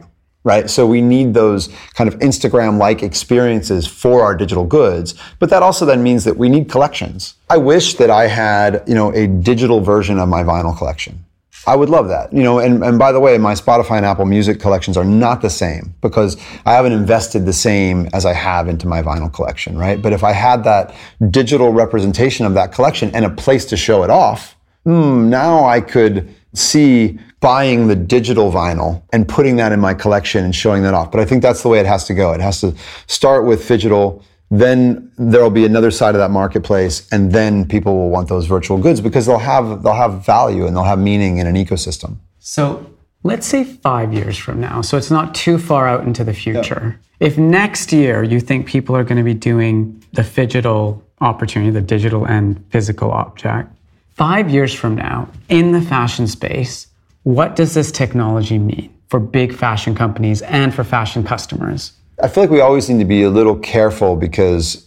right? 0.50 0.68
So 0.68 0.88
we 0.88 1.00
need 1.00 1.36
those 1.36 1.70
kind 1.94 2.12
of 2.12 2.20
Instagram-like 2.22 3.04
experiences 3.04 3.86
for 3.86 4.24
our 4.24 4.36
digital 4.36 4.66
goods, 4.66 5.14
but 5.38 5.52
that 5.52 5.62
also 5.62 5.86
then 5.86 6.02
means 6.02 6.24
that 6.24 6.38
we 6.38 6.50
need 6.50 6.72
collections. 6.72 7.36
I 7.52 7.58
wish 7.58 7.94
that 7.96 8.10
I 8.10 8.26
had, 8.26 8.84
you 8.88 8.96
know, 8.96 9.14
a 9.14 9.28
digital 9.28 9.80
version 9.80 10.18
of 10.18 10.28
my 10.28 10.44
vinyl 10.44 10.76
collection. 10.76 11.24
I 11.68 11.76
would 11.76 11.90
love 11.90 12.08
that. 12.08 12.34
You 12.34 12.42
know, 12.42 12.58
and, 12.58 12.84
and 12.84 12.98
by 12.98 13.12
the 13.12 13.20
way, 13.20 13.38
my 13.38 13.54
Spotify 13.54 13.98
and 13.98 14.06
Apple 14.08 14.26
Music 14.26 14.60
collections 14.60 14.98
are 14.98 15.06
not 15.06 15.42
the 15.44 15.52
same 15.52 15.94
because 16.02 16.36
I 16.66 16.74
haven't 16.74 16.94
invested 16.94 17.46
the 17.46 17.54
same 17.54 18.10
as 18.12 18.26
I 18.26 18.34
have 18.34 18.68
into 18.68 18.88
my 18.88 19.04
vinyl 19.04 19.32
collection, 19.32 19.78
right? 19.78 20.02
But 20.02 20.12
if 20.12 20.24
I 20.24 20.32
had 20.32 20.64
that 20.64 20.96
digital 21.30 21.72
representation 21.72 22.48
of 22.48 22.56
that 22.56 22.72
collection 22.72 23.12
and 23.14 23.24
a 23.24 23.30
place 23.30 23.66
to 23.66 23.78
show 23.78 24.04
it 24.04 24.10
off, 24.10 24.56
hmm, 24.84 25.30
now 25.30 25.66
I 25.66 25.80
could 25.82 26.34
see 26.54 27.20
buying 27.40 27.88
the 27.88 27.96
digital 27.96 28.52
vinyl 28.52 29.02
and 29.14 29.28
putting 29.28 29.56
that 29.58 29.72
in 29.72 29.80
my 29.80 29.94
collection 29.94 30.44
and 30.44 30.54
showing 30.54 30.84
that 30.84 30.94
off. 30.94 31.12
But 31.12 31.22
I 31.22 31.26
think 31.26 31.42
that's 31.42 31.64
the 31.64 31.70
way 31.70 31.80
it 31.80 31.86
has 31.86 32.06
to 32.06 32.14
go. 32.14 32.34
It 32.34 32.42
has 32.42 32.60
to 32.62 32.76
start 33.08 33.46
with 33.46 33.68
digital 33.68 34.24
then 34.52 35.12
there'll 35.18 35.52
be 35.52 35.66
another 35.66 35.92
side 35.92 36.16
of 36.16 36.20
that 36.20 36.32
marketplace 36.32 37.08
and 37.12 37.32
then 37.32 37.68
people 37.68 37.96
will 37.96 38.10
want 38.10 38.28
those 38.30 38.48
virtual 38.48 38.78
goods 38.78 39.00
because 39.00 39.26
they'll 39.26 39.38
have 39.38 39.84
they'll 39.84 39.94
have 39.94 40.26
value 40.26 40.66
and 40.66 40.76
they'll 40.76 40.84
have 40.84 41.00
meaning 41.00 41.38
in 41.38 41.48
an 41.48 41.56
ecosystem 41.56 42.18
so 42.40 42.86
let's 43.24 43.46
say 43.46 43.64
five 43.64 44.14
years 44.14 44.38
from 44.38 44.60
now 44.60 44.82
so 44.82 44.98
it's 44.98 45.12
not 45.12 45.36
too 45.36 45.58
far 45.58 45.88
out 45.88 46.06
into 46.06 46.24
the 46.24 46.34
future 46.34 47.00
if 47.20 47.38
next 47.38 47.92
year 47.94 48.24
you 48.24 48.40
think 48.40 48.66
people 48.66 48.96
are 48.96 49.04
going 49.04 49.18
to 49.18 49.24
be 49.24 49.34
doing 49.34 50.04
the 50.14 50.24
phygital 50.24 51.02
opportunity 51.22 51.70
the 51.70 51.82
digital 51.82 52.26
and 52.26 52.64
physical 52.72 53.12
object 53.12 53.72
five 54.20 54.50
years 54.50 54.74
from 54.74 54.96
now 54.96 55.30
in 55.48 55.72
the 55.72 55.82
fashion 55.82 56.28
space 56.28 56.88
what 57.24 57.56
does 57.56 57.74
this 57.74 57.90
technology 57.90 58.58
mean 58.58 58.94
for 59.08 59.18
big 59.18 59.56
fashion 59.56 59.96
companies 59.96 60.42
and 60.42 60.74
for 60.74 60.84
fashion 60.84 61.24
customers 61.24 61.94
I 62.22 62.28
feel 62.28 62.44
like 62.44 62.52
we 62.52 62.60
always 62.60 62.90
need 62.90 63.00
to 63.00 63.06
be 63.06 63.24
a 63.24 63.30
little 63.30 63.58
careful 63.58 64.18
because, 64.18 64.86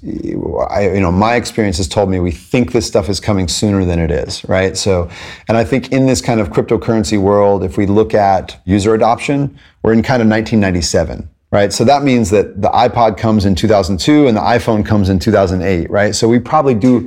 I, 0.69 0.91
you 0.93 1.01
know, 1.01 1.11
my 1.11 1.37
experience 1.37 1.79
has 1.79 1.89
told 1.89 2.11
me 2.11 2.21
we 2.21 2.31
think 2.31 2.73
this 2.73 2.87
stuff 2.87 3.09
is 3.09 3.21
coming 3.21 3.49
sooner 3.49 3.87
than 3.87 3.99
it 3.99 4.11
is, 4.11 4.45
right? 4.51 4.77
So, 4.77 5.09
and 5.49 5.57
I 5.57 5.65
think 5.65 5.93
in 5.93 6.05
this 6.05 6.21
kind 6.21 6.41
of 6.41 6.51
cryptocurrency 6.51 7.19
world, 7.19 7.65
if 7.65 7.79
we 7.79 7.87
look 7.87 8.13
at 8.13 8.61
user 8.67 8.93
adoption, 8.93 9.59
we're 9.83 9.95
in 9.95 10.03
kind 10.03 10.21
of 10.21 10.29
1997, 10.29 11.27
right? 11.53 11.71
So 11.73 11.85
that 11.85 12.03
means 12.03 12.31
that 12.31 12.61
the 12.61 12.71
iPod 12.71 13.19
comes 13.19 13.45
in 13.45 13.55
2002 13.55 14.27
and 14.27 14.37
the 14.37 14.41
iPhone 14.41 14.85
comes 14.85 15.11
in 15.11 15.19
2008, 15.19 15.89
right? 15.91 16.15
So 16.15 16.27
we 16.27 16.39
probably 16.41 16.75
do, 16.75 17.01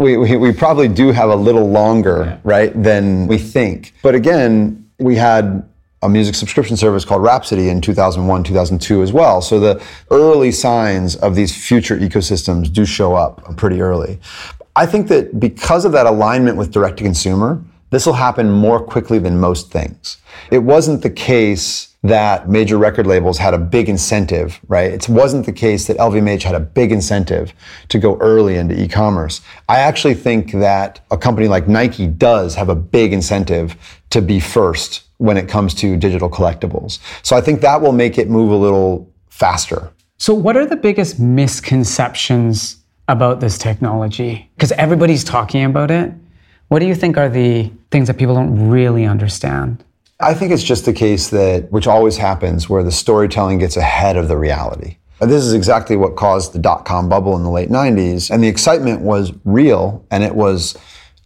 we, 0.00 0.16
we, 0.16 0.36
we, 0.36 0.52
probably 0.52 0.88
do 0.88 1.12
have 1.12 1.28
a 1.28 1.36
little 1.36 1.68
longer, 1.68 2.24
yeah. 2.24 2.38
right, 2.42 2.82
than 2.82 3.26
we 3.26 3.36
think. 3.36 3.92
But 4.02 4.14
again, 4.14 4.90
we 4.98 5.14
had 5.14 5.68
a 6.02 6.08
music 6.08 6.34
subscription 6.34 6.76
service 6.76 7.04
called 7.04 7.22
Rhapsody 7.22 7.68
in 7.68 7.82
2001, 7.82 8.44
2002 8.44 9.02
as 9.02 9.12
well. 9.12 9.42
So 9.42 9.60
the 9.60 9.82
early 10.10 10.52
signs 10.52 11.16
of 11.16 11.34
these 11.34 11.54
future 11.54 11.98
ecosystems 11.98 12.72
do 12.72 12.86
show 12.86 13.14
up 13.14 13.56
pretty 13.56 13.82
early. 13.82 14.18
I 14.74 14.86
think 14.86 15.08
that 15.08 15.38
because 15.38 15.84
of 15.84 15.92
that 15.92 16.06
alignment 16.06 16.56
with 16.56 16.70
direct 16.70 16.96
to 16.98 17.04
consumer, 17.04 17.62
this 17.96 18.04
will 18.04 18.12
happen 18.12 18.50
more 18.50 18.78
quickly 18.78 19.18
than 19.18 19.40
most 19.40 19.72
things. 19.72 20.18
It 20.50 20.58
wasn't 20.58 21.00
the 21.00 21.08
case 21.08 21.96
that 22.02 22.46
major 22.46 22.76
record 22.76 23.06
labels 23.06 23.38
had 23.38 23.54
a 23.54 23.58
big 23.58 23.88
incentive, 23.88 24.60
right? 24.68 24.92
It 24.92 25.08
wasn't 25.08 25.46
the 25.46 25.52
case 25.52 25.86
that 25.86 25.96
LVMH 25.96 26.42
had 26.42 26.54
a 26.54 26.60
big 26.60 26.92
incentive 26.92 27.54
to 27.88 27.98
go 27.98 28.18
early 28.18 28.56
into 28.56 28.78
e-commerce. 28.78 29.40
I 29.70 29.78
actually 29.78 30.12
think 30.12 30.52
that 30.52 31.00
a 31.10 31.16
company 31.16 31.48
like 31.48 31.68
Nike 31.68 32.06
does 32.06 32.54
have 32.54 32.68
a 32.68 32.74
big 32.74 33.14
incentive 33.14 33.74
to 34.10 34.20
be 34.20 34.40
first 34.40 35.04
when 35.16 35.38
it 35.38 35.48
comes 35.48 35.72
to 35.76 35.96
digital 35.96 36.28
collectibles. 36.28 36.98
So 37.22 37.34
I 37.34 37.40
think 37.40 37.62
that 37.62 37.80
will 37.80 37.92
make 37.92 38.18
it 38.18 38.28
move 38.28 38.50
a 38.50 38.56
little 38.56 39.10
faster. 39.30 39.90
So, 40.18 40.34
what 40.34 40.54
are 40.54 40.66
the 40.66 40.76
biggest 40.76 41.18
misconceptions 41.18 42.76
about 43.08 43.40
this 43.40 43.56
technology? 43.56 44.50
Because 44.54 44.72
everybody's 44.72 45.24
talking 45.24 45.64
about 45.64 45.90
it. 45.90 46.12
What 46.68 46.80
do 46.80 46.86
you 46.86 46.94
think 46.94 47.16
are 47.16 47.28
the 47.28 47.70
things 47.90 48.08
that 48.08 48.18
people 48.18 48.34
don't 48.34 48.68
really 48.68 49.04
understand? 49.04 49.84
I 50.18 50.34
think 50.34 50.50
it's 50.52 50.64
just 50.64 50.84
the 50.84 50.92
case 50.92 51.28
that, 51.28 51.70
which 51.70 51.86
always 51.86 52.16
happens, 52.16 52.68
where 52.68 52.82
the 52.82 52.90
storytelling 52.90 53.58
gets 53.58 53.76
ahead 53.76 54.16
of 54.16 54.28
the 54.28 54.36
reality. 54.36 54.96
This 55.20 55.44
is 55.44 55.52
exactly 55.52 55.96
what 55.96 56.16
caused 56.16 56.52
the 56.52 56.58
dot 56.58 56.84
com 56.84 57.08
bubble 57.08 57.36
in 57.36 57.42
the 57.42 57.50
late 57.50 57.70
90s. 57.70 58.30
And 58.30 58.42
the 58.42 58.48
excitement 58.48 59.02
was 59.02 59.32
real 59.44 60.04
and 60.10 60.24
it 60.24 60.34
was 60.34 60.76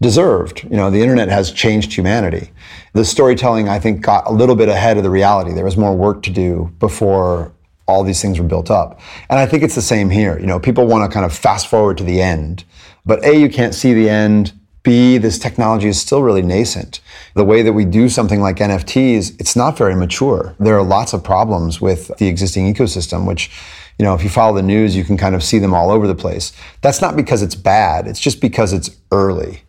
deserved. 0.01 0.65
You 0.65 0.77
know, 0.77 0.91
the 0.91 1.01
internet 1.01 1.29
has 1.29 1.53
changed 1.53 1.93
humanity. 1.93 2.51
The 2.93 3.05
storytelling, 3.05 3.69
I 3.69 3.79
think, 3.79 4.03
got 4.03 4.27
a 4.27 4.33
little 4.33 4.57
bit 4.57 4.69
ahead 4.69 4.97
of 4.97 5.03
the 5.03 5.11
reality. 5.11 5.53
There 5.53 5.65
was 5.65 5.77
more 5.77 5.97
work 5.97 6.23
to 6.25 6.31
do 6.31 6.73
before 6.79 7.53
all 7.87 8.05
these 8.05 8.23
things 8.23 8.39
were 8.39 8.47
built 8.47 8.71
up. 8.71 9.01
And 9.29 9.39
I 9.39 9.47
think 9.47 9.63
it's 9.63 9.75
the 9.75 9.83
same 9.83 10.11
here. 10.11 10.39
You 10.39 10.47
know, 10.47 10.61
people 10.61 10.87
want 10.87 11.11
to 11.11 11.13
kind 11.13 11.27
of 11.27 11.33
fast 11.33 11.67
forward 11.69 11.99
to 11.99 12.05
the 12.05 12.21
end. 12.21 12.65
But 13.05 13.25
A, 13.25 13.37
you 13.37 13.49
can't 13.49 13.75
see 13.75 13.95
the 13.95 14.09
end. 14.09 14.53
B, 14.83 15.19
this 15.19 15.39
technology 15.39 15.89
is 15.89 16.01
still 16.01 16.23
really 16.23 16.43
nascent. 16.43 17.01
The 17.35 17.45
way 17.45 17.63
that 17.63 17.73
we 17.73 17.85
do 17.85 18.09
something 18.09 18.41
like 18.41 18.57
NFTs, 18.57 19.39
it's 19.41 19.55
not 19.55 19.77
very 19.77 19.95
mature. 19.95 20.55
There 20.59 20.77
are 20.77 20.83
lots 20.83 21.13
of 21.13 21.23
problems 21.23 21.81
with 21.81 22.11
the 22.19 22.29
existing 22.29 22.73
ecosystem, 22.73 23.27
which, 23.27 23.51
you 23.99 24.05
know, 24.05 24.15
if 24.15 24.23
you 24.23 24.31
follow 24.31 24.57
the 24.57 24.63
news, 24.63 24.97
you 24.97 25.05
can 25.05 25.19
kind 25.19 25.35
of 25.35 25.43
see 25.43 25.59
them 25.59 25.75
all 25.75 25.91
over 25.91 26.07
the 26.07 26.15
place. 26.15 26.53
That's 26.81 27.03
not 27.03 27.15
because 27.15 27.43
it's 27.43 27.55
bad, 27.55 28.07
it's 28.07 28.21
just 28.21 28.41
because 28.41 28.73
it's 28.73 28.91
early. 29.13 29.63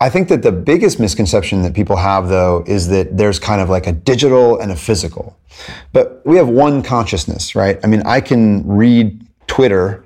I 0.00 0.10
think 0.10 0.28
that 0.28 0.42
the 0.42 0.52
biggest 0.52 1.00
misconception 1.00 1.62
that 1.62 1.74
people 1.74 1.96
have, 1.96 2.28
though, 2.28 2.64
is 2.66 2.88
that 2.88 3.16
there's 3.16 3.38
kind 3.38 3.60
of 3.60 3.68
like 3.68 3.86
a 3.86 3.92
digital 3.92 4.58
and 4.58 4.72
a 4.72 4.76
physical. 4.76 5.38
But 5.92 6.22
we 6.24 6.36
have 6.36 6.48
one 6.48 6.82
consciousness, 6.82 7.54
right? 7.54 7.78
I 7.82 7.86
mean, 7.86 8.02
I 8.02 8.20
can 8.20 8.66
read 8.66 9.26
Twitter 9.46 10.04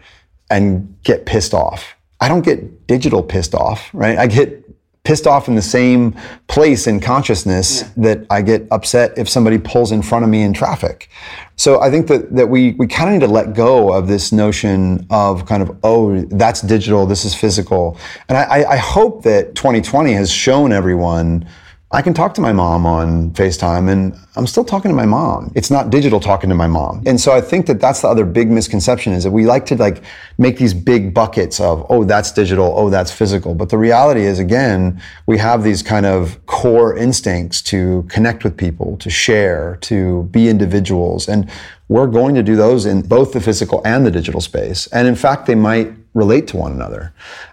and 0.50 0.96
get 1.02 1.26
pissed 1.26 1.54
off. 1.54 1.96
I 2.20 2.28
don't 2.28 2.44
get 2.44 2.86
digital 2.86 3.22
pissed 3.22 3.54
off, 3.54 3.90
right? 3.92 4.18
I 4.18 4.26
get 4.26 4.60
pissed 5.04 5.26
off 5.26 5.48
in 5.48 5.54
the 5.54 5.62
same 5.62 6.14
place 6.46 6.86
in 6.86 7.00
consciousness 7.00 7.82
yeah. 7.82 7.88
that 7.96 8.26
I 8.28 8.42
get 8.42 8.66
upset 8.70 9.16
if 9.16 9.28
somebody 9.28 9.58
pulls 9.58 9.92
in 9.92 10.02
front 10.02 10.24
of 10.24 10.30
me 10.30 10.42
in 10.42 10.52
traffic. 10.52 11.08
So 11.56 11.80
I 11.80 11.90
think 11.90 12.06
that, 12.08 12.34
that 12.36 12.48
we, 12.48 12.72
we 12.72 12.86
kind 12.86 13.08
of 13.08 13.14
need 13.14 13.26
to 13.26 13.32
let 13.32 13.54
go 13.54 13.92
of 13.92 14.08
this 14.08 14.32
notion 14.32 15.06
of 15.10 15.46
kind 15.46 15.62
of, 15.62 15.76
oh, 15.82 16.20
that's 16.22 16.60
digital, 16.60 17.06
this 17.06 17.24
is 17.24 17.34
physical. 17.34 17.98
And 18.28 18.36
I, 18.36 18.64
I 18.64 18.76
hope 18.76 19.22
that 19.24 19.54
2020 19.54 20.12
has 20.12 20.30
shown 20.30 20.72
everyone 20.72 21.48
I 21.92 22.02
can 22.02 22.14
talk 22.14 22.34
to 22.34 22.40
my 22.40 22.52
mom 22.52 22.86
on 22.86 23.32
FaceTime 23.32 23.90
and 23.90 24.16
I'm 24.36 24.46
still 24.46 24.64
talking 24.64 24.90
to 24.90 24.94
my 24.94 25.06
mom. 25.06 25.50
It's 25.56 25.72
not 25.72 25.90
digital 25.90 26.20
talking 26.20 26.48
to 26.48 26.54
my 26.54 26.68
mom. 26.68 27.02
And 27.04 27.20
so 27.20 27.32
I 27.32 27.40
think 27.40 27.66
that 27.66 27.80
that's 27.80 28.02
the 28.02 28.06
other 28.06 28.24
big 28.24 28.48
misconception 28.48 29.12
is 29.12 29.24
that 29.24 29.32
we 29.32 29.44
like 29.44 29.66
to 29.66 29.76
like 29.76 30.04
make 30.38 30.56
these 30.56 30.72
big 30.72 31.12
buckets 31.12 31.58
of, 31.58 31.84
oh, 31.90 32.04
that's 32.04 32.30
digital, 32.30 32.72
oh, 32.76 32.90
that's 32.90 33.10
physical. 33.10 33.56
But 33.56 33.70
the 33.70 33.78
reality 33.78 34.20
is, 34.20 34.38
again, 34.38 35.02
we 35.26 35.36
have 35.38 35.64
these 35.64 35.82
kind 35.82 36.06
of 36.06 36.38
core 36.46 36.96
instincts 36.96 37.60
to 37.62 38.06
connect 38.08 38.44
with 38.44 38.56
people, 38.56 38.96
to 38.98 39.10
share, 39.10 39.76
to 39.80 40.22
be 40.30 40.48
individuals. 40.48 41.28
And 41.28 41.50
we're 41.88 42.06
going 42.06 42.36
to 42.36 42.42
do 42.44 42.54
those 42.54 42.86
in 42.86 43.02
both 43.02 43.32
the 43.32 43.40
physical 43.40 43.82
and 43.84 44.06
the 44.06 44.12
digital 44.12 44.40
space. 44.40 44.86
And 44.92 45.08
in 45.08 45.16
fact, 45.16 45.46
they 45.46 45.56
might 45.56 45.92
relate 46.14 46.46
to 46.48 46.56
one 46.56 46.70
another. 46.70 47.12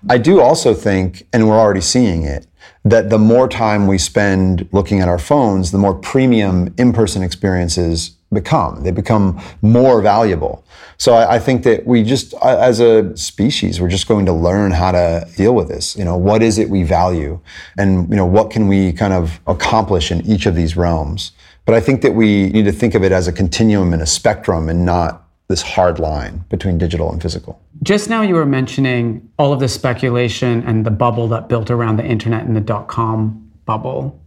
I 0.09 0.19
do 0.19 0.41
also 0.41 0.75
think, 0.75 1.25
and 1.33 1.47
we're 1.47 1.59
already 1.59 1.81
seeing 1.81 2.23
it, 2.23 2.45
that 2.91 3.09
the 3.09 3.17
more 3.17 3.47
time 3.47 3.87
we 3.87 3.97
spend 3.97 4.67
looking 4.71 4.99
at 4.99 5.07
our 5.07 5.19
phones, 5.19 5.71
the 5.71 5.77
more 5.77 5.95
premium 5.95 6.73
in 6.77 6.93
person 6.93 7.23
experiences 7.23 8.17
become. 8.33 8.83
They 8.83 8.91
become 8.91 9.41
more 9.61 10.01
valuable. 10.01 10.63
So 10.97 11.13
I, 11.13 11.35
I, 11.35 11.39
think 11.39 11.63
that 11.63 11.85
we 11.85 12.03
just, 12.03 12.33
as 12.43 12.79
a 12.79 13.15
species, 13.15 13.79
we're 13.79 13.87
just 13.87 14.07
going 14.07 14.25
to 14.25 14.33
learn 14.33 14.71
how 14.71 14.91
to 14.91 15.27
deal 15.37 15.55
with 15.55 15.69
this. 15.69 15.95
You 15.95 16.03
know, 16.03 16.17
what 16.17 16.41
is 16.43 16.57
it 16.57 16.69
we 16.69 16.83
value? 16.83 17.39
And, 17.77 18.09
you 18.09 18.15
know, 18.15 18.25
what 18.25 18.49
can 18.49 18.67
we 18.67 18.91
kind 18.91 19.13
of 19.13 19.39
accomplish 19.47 20.11
in 20.11 20.25
each 20.25 20.45
of 20.45 20.55
these 20.55 20.75
realms? 20.75 21.31
But 21.65 21.75
I 21.75 21.79
think 21.79 22.01
that 22.01 22.15
we 22.15 22.49
need 22.49 22.65
to 22.65 22.71
think 22.71 22.95
of 22.95 23.03
it 23.03 23.11
as 23.11 23.27
a 23.27 23.33
continuum 23.33 23.93
and 23.93 24.01
a 24.01 24.05
spectrum 24.05 24.69
and 24.69 24.85
not 24.85 25.26
this 25.47 25.61
hard 25.61 25.97
line 25.99 26.43
between 26.49 26.77
digital 26.77 27.11
and 27.11 27.21
physical. 27.21 27.61
Just 27.83 28.09
now, 28.09 28.21
you 28.21 28.35
were 28.35 28.45
mentioning 28.45 29.29
all 29.39 29.53
of 29.53 29.59
the 29.59 29.67
speculation 29.67 30.61
and 30.63 30.85
the 30.85 30.91
bubble 30.91 31.27
that 31.29 31.47
built 31.47 31.71
around 31.71 31.97
the 31.97 32.05
internet 32.05 32.45
and 32.45 32.55
the 32.55 32.61
dot 32.61 32.87
com 32.87 33.49
bubble. 33.65 34.19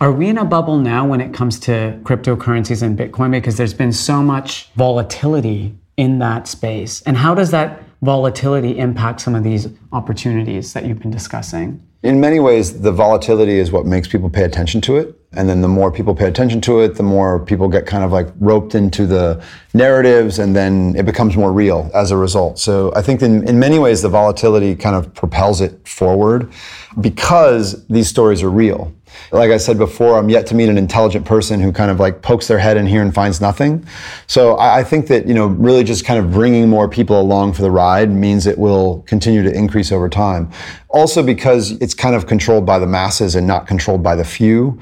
Are 0.00 0.12
we 0.12 0.28
in 0.28 0.38
a 0.38 0.44
bubble 0.44 0.78
now 0.78 1.06
when 1.06 1.20
it 1.20 1.32
comes 1.32 1.60
to 1.60 1.98
cryptocurrencies 2.02 2.82
and 2.82 2.98
Bitcoin? 2.98 3.30
Because 3.30 3.56
there's 3.56 3.74
been 3.74 3.92
so 3.92 4.22
much 4.22 4.70
volatility 4.74 5.76
in 5.96 6.18
that 6.18 6.48
space. 6.48 7.02
And 7.02 7.16
how 7.16 7.34
does 7.34 7.50
that 7.52 7.82
volatility 8.02 8.78
impact 8.78 9.20
some 9.20 9.36
of 9.36 9.44
these 9.44 9.68
opportunities 9.92 10.72
that 10.72 10.84
you've 10.84 10.98
been 10.98 11.12
discussing? 11.12 11.80
In 12.02 12.20
many 12.20 12.40
ways, 12.40 12.80
the 12.80 12.90
volatility 12.90 13.58
is 13.58 13.70
what 13.70 13.86
makes 13.86 14.08
people 14.08 14.28
pay 14.28 14.42
attention 14.42 14.80
to 14.82 14.96
it. 14.96 15.16
And 15.34 15.48
then 15.48 15.62
the 15.62 15.68
more 15.68 15.90
people 15.90 16.14
pay 16.14 16.26
attention 16.28 16.60
to 16.62 16.80
it, 16.80 16.96
the 16.96 17.02
more 17.02 17.38
people 17.44 17.68
get 17.68 17.86
kind 17.86 18.04
of 18.04 18.12
like 18.12 18.28
roped 18.38 18.74
into 18.74 19.06
the 19.06 19.42
narratives 19.72 20.38
and 20.38 20.54
then 20.54 20.94
it 20.96 21.06
becomes 21.06 21.36
more 21.36 21.52
real 21.52 21.90
as 21.94 22.10
a 22.10 22.16
result. 22.16 22.58
So 22.58 22.92
I 22.94 23.02
think 23.02 23.22
in, 23.22 23.48
in 23.48 23.58
many 23.58 23.78
ways, 23.78 24.02
the 24.02 24.10
volatility 24.10 24.74
kind 24.74 24.94
of 24.94 25.14
propels 25.14 25.60
it 25.60 25.88
forward 25.88 26.52
because 27.00 27.86
these 27.86 28.08
stories 28.08 28.42
are 28.42 28.50
real. 28.50 28.92
Like 29.30 29.50
I 29.50 29.56
said 29.56 29.78
before, 29.78 30.18
I'm 30.18 30.28
yet 30.28 30.46
to 30.48 30.54
meet 30.54 30.68
an 30.68 30.78
intelligent 30.78 31.24
person 31.24 31.60
who 31.60 31.72
kind 31.72 31.90
of 31.90 32.00
like 32.00 32.22
pokes 32.22 32.48
their 32.48 32.58
head 32.58 32.76
in 32.76 32.86
here 32.86 33.02
and 33.02 33.14
finds 33.14 33.40
nothing. 33.40 33.86
So 34.26 34.56
I, 34.56 34.80
I 34.80 34.84
think 34.84 35.06
that, 35.08 35.26
you 35.26 35.34
know, 35.34 35.46
really 35.46 35.84
just 35.84 36.04
kind 36.04 36.18
of 36.18 36.32
bringing 36.32 36.68
more 36.68 36.88
people 36.88 37.20
along 37.20 37.54
for 37.54 37.62
the 37.62 37.70
ride 37.70 38.10
means 38.10 38.46
it 38.46 38.58
will 38.58 39.02
continue 39.02 39.42
to 39.42 39.52
increase 39.52 39.92
over 39.92 40.08
time. 40.08 40.50
Also 40.88 41.22
because 41.22 41.72
it's 41.72 41.94
kind 41.94 42.14
of 42.14 42.26
controlled 42.26 42.66
by 42.66 42.78
the 42.78 42.86
masses 42.86 43.34
and 43.34 43.46
not 43.46 43.66
controlled 43.66 44.02
by 44.02 44.14
the 44.14 44.24
few. 44.24 44.80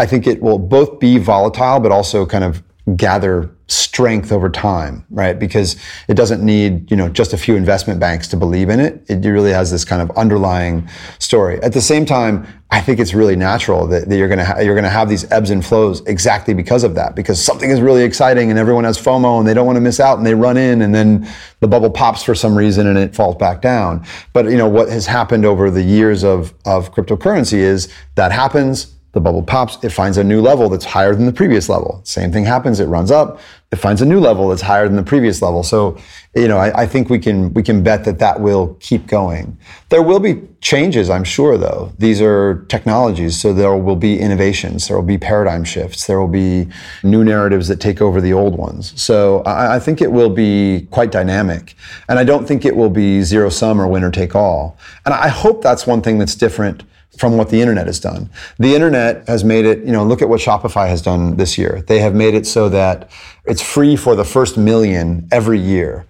I 0.00 0.06
think 0.06 0.26
it 0.26 0.40
will 0.40 0.58
both 0.58 0.98
be 0.98 1.18
volatile, 1.18 1.78
but 1.78 1.92
also 1.92 2.24
kind 2.24 2.42
of 2.42 2.62
gather 2.96 3.50
strength 3.66 4.32
over 4.32 4.48
time, 4.48 5.04
right? 5.10 5.38
Because 5.38 5.76
it 6.08 6.14
doesn't 6.14 6.42
need, 6.42 6.90
you 6.90 6.96
know, 6.96 7.10
just 7.10 7.34
a 7.34 7.36
few 7.36 7.54
investment 7.54 8.00
banks 8.00 8.26
to 8.28 8.36
believe 8.38 8.70
in 8.70 8.80
it. 8.80 9.04
It 9.08 9.28
really 9.28 9.52
has 9.52 9.70
this 9.70 9.84
kind 9.84 10.00
of 10.00 10.10
underlying 10.16 10.88
story. 11.18 11.62
At 11.62 11.74
the 11.74 11.82
same 11.82 12.06
time, 12.06 12.46
I 12.70 12.80
think 12.80 12.98
it's 12.98 13.12
really 13.12 13.36
natural 13.36 13.86
that, 13.88 14.08
that 14.08 14.16
you're 14.16 14.26
going 14.28 14.38
to 14.38 14.44
ha- 14.46 14.60
you're 14.60 14.74
to 14.80 14.88
have 14.88 15.10
these 15.10 15.30
ebbs 15.30 15.50
and 15.50 15.64
flows 15.64 16.00
exactly 16.06 16.54
because 16.54 16.82
of 16.82 16.94
that. 16.94 17.14
Because 17.14 17.44
something 17.44 17.68
is 17.68 17.82
really 17.82 18.02
exciting 18.02 18.48
and 18.48 18.58
everyone 18.58 18.84
has 18.84 18.96
FOMO 18.98 19.38
and 19.38 19.46
they 19.46 19.52
don't 19.52 19.66
want 19.66 19.76
to 19.76 19.82
miss 19.82 20.00
out 20.00 20.16
and 20.16 20.26
they 20.26 20.34
run 20.34 20.56
in 20.56 20.80
and 20.80 20.94
then 20.94 21.28
the 21.60 21.68
bubble 21.68 21.90
pops 21.90 22.22
for 22.22 22.34
some 22.34 22.56
reason 22.56 22.86
and 22.86 22.96
it 22.96 23.14
falls 23.14 23.36
back 23.36 23.60
down. 23.60 24.06
But 24.32 24.46
you 24.46 24.56
know 24.56 24.68
what 24.68 24.88
has 24.88 25.04
happened 25.04 25.44
over 25.44 25.70
the 25.70 25.82
years 25.82 26.24
of 26.24 26.54
of 26.64 26.94
cryptocurrency 26.94 27.58
is 27.58 27.92
that 28.14 28.32
happens 28.32 28.96
the 29.12 29.20
bubble 29.20 29.42
pops, 29.42 29.82
it 29.82 29.90
finds 29.90 30.18
a 30.18 30.24
new 30.24 30.40
level 30.40 30.68
that's 30.68 30.84
higher 30.84 31.14
than 31.14 31.26
the 31.26 31.32
previous 31.32 31.68
level. 31.68 32.00
Same 32.04 32.30
thing 32.30 32.44
happens, 32.44 32.78
it 32.78 32.86
runs 32.86 33.10
up, 33.10 33.40
it 33.72 33.76
finds 33.76 34.00
a 34.02 34.06
new 34.06 34.20
level 34.20 34.48
that's 34.48 34.62
higher 34.62 34.86
than 34.86 34.96
the 34.96 35.02
previous 35.02 35.42
level. 35.42 35.64
So, 35.64 35.96
you 36.34 36.46
know, 36.46 36.58
I, 36.58 36.82
I, 36.82 36.86
think 36.86 37.08
we 37.08 37.18
can 37.18 37.52
we 37.54 37.62
can 37.62 37.82
bet 37.82 38.04
that 38.04 38.20
that 38.20 38.40
will 38.40 38.76
keep 38.80 39.08
going. 39.08 39.56
There 39.88 40.02
will 40.02 40.20
be 40.20 40.42
changes, 40.60 41.10
I'm 41.10 41.24
sure, 41.24 41.56
though. 41.56 41.92
These 41.98 42.20
are 42.20 42.64
technologies, 42.68 43.40
so 43.40 43.52
there 43.52 43.76
will 43.76 43.96
be 43.96 44.18
innovations, 44.18 44.86
there 44.86 44.96
will 44.96 45.06
be 45.06 45.18
paradigm 45.18 45.64
shifts, 45.64 46.06
there 46.06 46.20
will 46.20 46.28
be 46.28 46.68
new 47.02 47.24
narratives 47.24 47.66
that 47.68 47.80
take 47.80 48.00
over 48.00 48.20
the 48.20 48.32
old 48.32 48.56
ones. 48.56 49.00
So, 49.00 49.42
I, 49.42 49.76
I 49.76 49.78
think 49.80 50.00
it 50.00 50.12
will 50.12 50.30
be 50.30 50.86
quite 50.90 51.10
dynamic, 51.10 51.74
and 52.08 52.18
I 52.18 52.24
don't 52.24 52.46
think 52.46 52.64
it 52.64 52.76
will 52.76 52.90
be 52.90 53.22
zero 53.22 53.50
sum 53.50 53.80
or 53.80 53.88
winner 53.88 54.10
take 54.12 54.36
all. 54.36 54.78
And 55.04 55.14
I 55.14 55.28
hope 55.28 55.62
that's 55.62 55.86
one 55.86 56.00
thing 56.00 56.18
that's 56.18 56.36
different 56.36 56.84
from 57.20 57.36
what 57.36 57.50
the 57.50 57.60
internet 57.60 57.86
has 57.86 58.00
done. 58.00 58.30
The 58.58 58.74
internet 58.74 59.28
has 59.28 59.44
made 59.44 59.66
it, 59.66 59.80
you 59.84 59.92
know, 59.92 60.04
look 60.04 60.22
at 60.22 60.28
what 60.30 60.40
Shopify 60.40 60.88
has 60.88 61.02
done 61.02 61.36
this 61.36 61.58
year. 61.58 61.82
They 61.86 61.98
have 61.98 62.14
made 62.14 62.32
it 62.32 62.46
so 62.46 62.70
that 62.70 63.10
it's 63.44 63.60
free 63.60 63.94
for 63.94 64.16
the 64.16 64.24
first 64.24 64.56
million 64.56 65.28
every 65.30 65.60
year. 65.60 66.06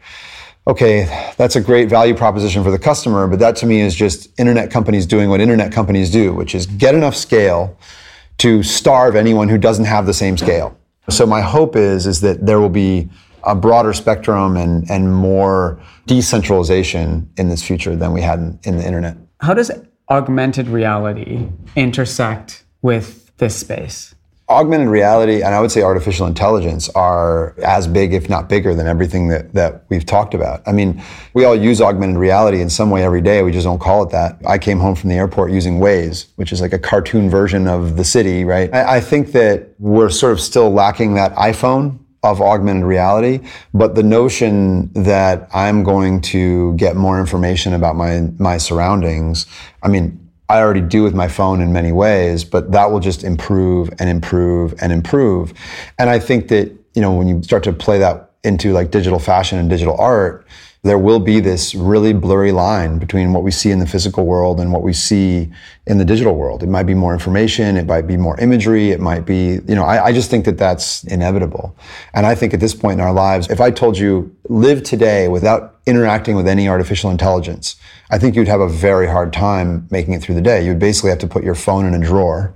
Okay, 0.69 1.33
that's 1.37 1.57
a 1.57 1.61
great 1.61 1.89
value 1.89 2.15
proposition 2.15 2.63
for 2.63 2.71
the 2.71 2.79
customer, 2.79 3.27
but 3.27 3.41
that 3.41 3.57
to 3.57 3.67
me 3.67 3.81
is 3.81 3.97
just 3.97 4.29
internet 4.39 4.71
companies 4.71 5.05
doing 5.05 5.29
what 5.29 5.41
internet 5.41 5.73
companies 5.73 6.13
do, 6.13 6.33
which 6.33 6.55
is 6.55 6.67
get 6.67 6.95
enough 6.95 7.17
scale 7.17 7.77
to 8.39 8.63
starve 8.63 9.17
anyone 9.17 9.49
who 9.49 9.59
doesn't 9.59 9.87
have 9.87 10.07
the 10.07 10.15
same 10.15 10.37
scale. 10.37 10.79
So 11.09 11.27
my 11.27 11.41
hope 11.41 11.75
is 11.75 12.07
is 12.07 12.21
that 12.21 12.47
there 12.47 12.61
will 12.61 12.69
be 12.87 13.09
a 13.43 13.57
broader 13.57 13.93
spectrum 13.95 14.57
and, 14.57 14.89
and 14.89 15.13
more 15.13 15.81
decentralization 16.07 17.29
in 17.37 17.49
this 17.49 17.65
future 17.65 17.97
than 17.97 18.13
we 18.13 18.21
had 18.21 18.39
in, 18.39 18.61
in 18.63 18.77
the 18.77 18.87
internet. 18.87 19.17
How 19.41 19.55
does 19.55 19.73
augmented 20.11 20.69
reality 20.69 21.49
intersect 21.77 22.65
with 22.83 23.35
this 23.39 23.57
space? 23.57 24.15
Augmented 24.49 24.89
reality 24.89 25.43
and 25.43 25.55
I 25.55 25.61
would 25.61 25.71
say 25.71 25.83
artificial 25.83 26.27
intelligence 26.27 26.89
are 26.91 27.55
as 27.63 27.87
big, 27.87 28.13
if 28.13 28.29
not 28.29 28.49
bigger, 28.49 28.75
than 28.75 28.89
everything 28.89 29.29
that, 29.29 29.55
that 29.55 29.85
we've 29.89 30.05
talked 30.05 30.35
about. 30.35 30.61
I 30.67 30.73
mean, 30.73 31.01
we 31.35 31.45
all 31.45 31.55
use 31.55 31.81
augmented 31.81 32.17
reality 32.17 32.61
in 32.61 32.69
some 32.69 32.91
way 32.91 33.05
every 33.05 33.21
day. 33.21 33.45
We 33.45 33.53
just 33.53 33.65
don't 33.65 33.79
call 33.79 34.03
it 34.03 34.11
that. 34.11 34.41
I 34.45 34.59
came 34.59 34.81
home 34.81 34.97
from 34.97 35.09
the 35.11 35.15
airport 35.15 35.53
using 35.53 35.79
Waze, 35.79 36.27
which 36.35 36.53
is 36.53 36.61
like 36.61 36.73
a 36.73 36.81
cartoon 36.81 37.31
version 37.31 37.69
of 37.69 37.97
the 37.97 38.05
city, 38.05 38.45
right? 38.45 38.75
I, 38.75 38.97
I 38.97 39.01
think 39.01 39.31
that 39.33 39.69
we're 39.79 40.11
sort 40.11 40.33
of 40.33 40.41
still 40.41 40.71
lacking 40.71 41.15
that 41.15 41.33
iPhone 41.37 42.01
of 42.23 42.41
augmented 42.43 42.85
reality, 42.85 43.41
but 43.73 43.95
the 43.95 44.03
notion 44.03 44.93
that 44.93 45.49
I'm 45.55 45.83
going 45.83 46.21
to 46.23 46.75
get 46.75 46.97
more 46.97 47.19
information 47.19 47.73
about 47.73 47.97
my 47.97 48.29
my 48.39 48.59
surroundings, 48.59 49.47
I 49.83 49.89
mean, 49.89 50.21
I 50.51 50.59
already 50.59 50.81
do 50.81 51.03
with 51.03 51.15
my 51.15 51.29
phone 51.29 51.61
in 51.61 51.73
many 51.73 51.93
ways, 51.93 52.45
but 52.45 52.73
that 52.73 52.91
will 52.91 53.01
just 53.01 53.25
improve 53.25 53.89
and 53.99 54.11
improve 54.11 54.75
and 54.83 54.93
improve. 54.93 55.55
And 55.99 56.11
I 56.11 56.19
think 56.19 56.49
that, 56.49 56.73
you 56.95 57.01
know, 57.01 57.15
when 57.15 57.29
you 57.29 57.43
start 57.43 57.63
to 57.65 57.73
play 57.73 57.99
that 57.99 58.33
into 58.43 58.73
like 58.73 58.91
digital 58.91 59.19
fashion 59.19 59.59
and 59.59 59.71
digital 59.71 59.97
art, 59.97 60.45
there 60.83 60.99
will 60.99 61.21
be 61.21 61.41
this 61.41 61.75
really 61.75 62.15
blurry 62.15 62.53
line 62.53 62.99
between 62.99 63.35
what 63.35 63.43
we 63.43 63.51
see 63.51 63.71
in 63.71 63.81
the 63.81 63.87
physical 63.87 64.25
world 64.25 64.59
and 64.59 64.73
what 64.73 64.83
we 64.83 64.95
see 64.95 65.51
in 65.87 65.99
the 65.99 66.05
digital 66.07 66.35
world. 66.35 66.63
It 66.63 66.71
might 66.71 66.85
be 66.85 66.95
more 66.95 67.13
information, 67.13 67.77
it 67.77 67.87
might 67.87 68.07
be 68.07 68.17
more 68.17 68.41
imagery, 68.41 68.91
it 68.91 69.01
might 69.01 69.27
be, 69.27 69.59
you 69.69 69.75
know, 69.75 69.85
I, 69.85 70.07
I, 70.07 70.13
just 70.13 70.31
think 70.31 70.47
that 70.47 70.57
that's 70.57 71.05
inevitable. 71.05 71.77
And 72.15 72.25
I 72.25 72.35
think 72.35 72.55
at 72.55 72.61
this 72.61 72.75
point 72.75 72.95
in 72.95 73.01
our 73.01 73.13
lives, 73.13 73.51
if 73.51 73.61
I 73.61 73.71
told 73.71 73.99
you 73.99 74.35
live 74.49 74.83
today 74.83 75.29
without 75.29 75.81
interacting 75.85 76.35
with 76.35 76.49
any 76.49 76.67
artificial 76.67 77.11
intelligence, 77.11 77.77
I 78.11 78.19
think 78.19 78.35
you'd 78.35 78.49
have 78.49 78.61
a 78.61 78.69
very 78.69 79.07
hard 79.07 79.35
time 79.35 79.87
making 79.91 80.15
it 80.15 80.23
through 80.23 80.37
the 80.37 80.41
day. 80.41 80.65
You'd 80.65 80.79
basically 80.79 81.11
have 81.11 81.19
to 81.19 81.29
put 81.29 81.45
your 81.45 81.55
phone 81.55 81.85
in 81.85 81.95
a 81.95 82.05
drawer 82.05 82.55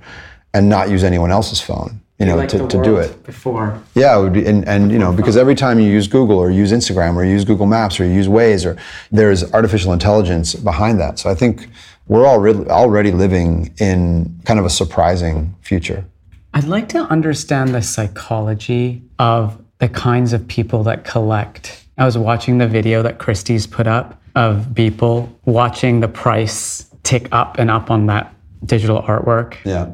and 0.54 0.70
not 0.70 0.88
use 0.88 1.04
anyone 1.04 1.30
else's 1.30 1.60
phone 1.60 2.00
you 2.18 2.26
know, 2.26 2.36
like 2.36 2.48
to, 2.50 2.68
to 2.68 2.82
do 2.82 2.96
it 2.96 3.24
before. 3.24 3.82
Yeah, 3.94 4.16
it 4.16 4.22
would 4.22 4.32
be, 4.32 4.46
and, 4.46 4.66
and 4.68 4.92
you 4.92 4.98
know, 4.98 5.08
uh-huh. 5.08 5.16
because 5.16 5.36
every 5.36 5.56
time 5.56 5.80
you 5.80 5.90
use 5.90 6.06
Google 6.06 6.38
or 6.38 6.50
use 6.50 6.70
Instagram 6.70 7.16
or 7.16 7.24
use 7.24 7.44
Google 7.44 7.66
Maps 7.66 7.98
or 7.98 8.04
use 8.04 8.28
Waze, 8.28 8.64
or 8.64 8.76
there's 9.10 9.52
artificial 9.52 9.92
intelligence 9.92 10.54
behind 10.54 11.00
that. 11.00 11.18
So 11.18 11.28
I 11.28 11.34
think 11.34 11.68
we're 12.06 12.26
already 12.26 12.68
already 12.68 13.10
living 13.10 13.74
in 13.78 14.40
kind 14.44 14.60
of 14.60 14.64
a 14.64 14.70
surprising 14.70 15.56
future. 15.62 16.04
I'd 16.52 16.64
like 16.64 16.88
to 16.90 17.00
understand 17.00 17.74
the 17.74 17.82
psychology 17.82 19.02
of 19.18 19.60
the 19.78 19.88
kinds 19.88 20.32
of 20.32 20.46
people 20.46 20.84
that 20.84 21.04
collect. 21.04 21.84
I 21.98 22.04
was 22.04 22.16
watching 22.16 22.58
the 22.58 22.68
video 22.68 23.02
that 23.02 23.18
Christie's 23.18 23.66
put 23.66 23.88
up 23.88 24.20
of 24.36 24.72
people 24.74 25.36
watching 25.46 25.98
the 25.98 26.08
price 26.08 26.88
tick 27.02 27.28
up 27.32 27.58
and 27.58 27.70
up 27.70 27.90
on 27.90 28.06
that 28.06 28.32
digital 28.66 29.02
artwork. 29.02 29.56
Yeah 29.64 29.90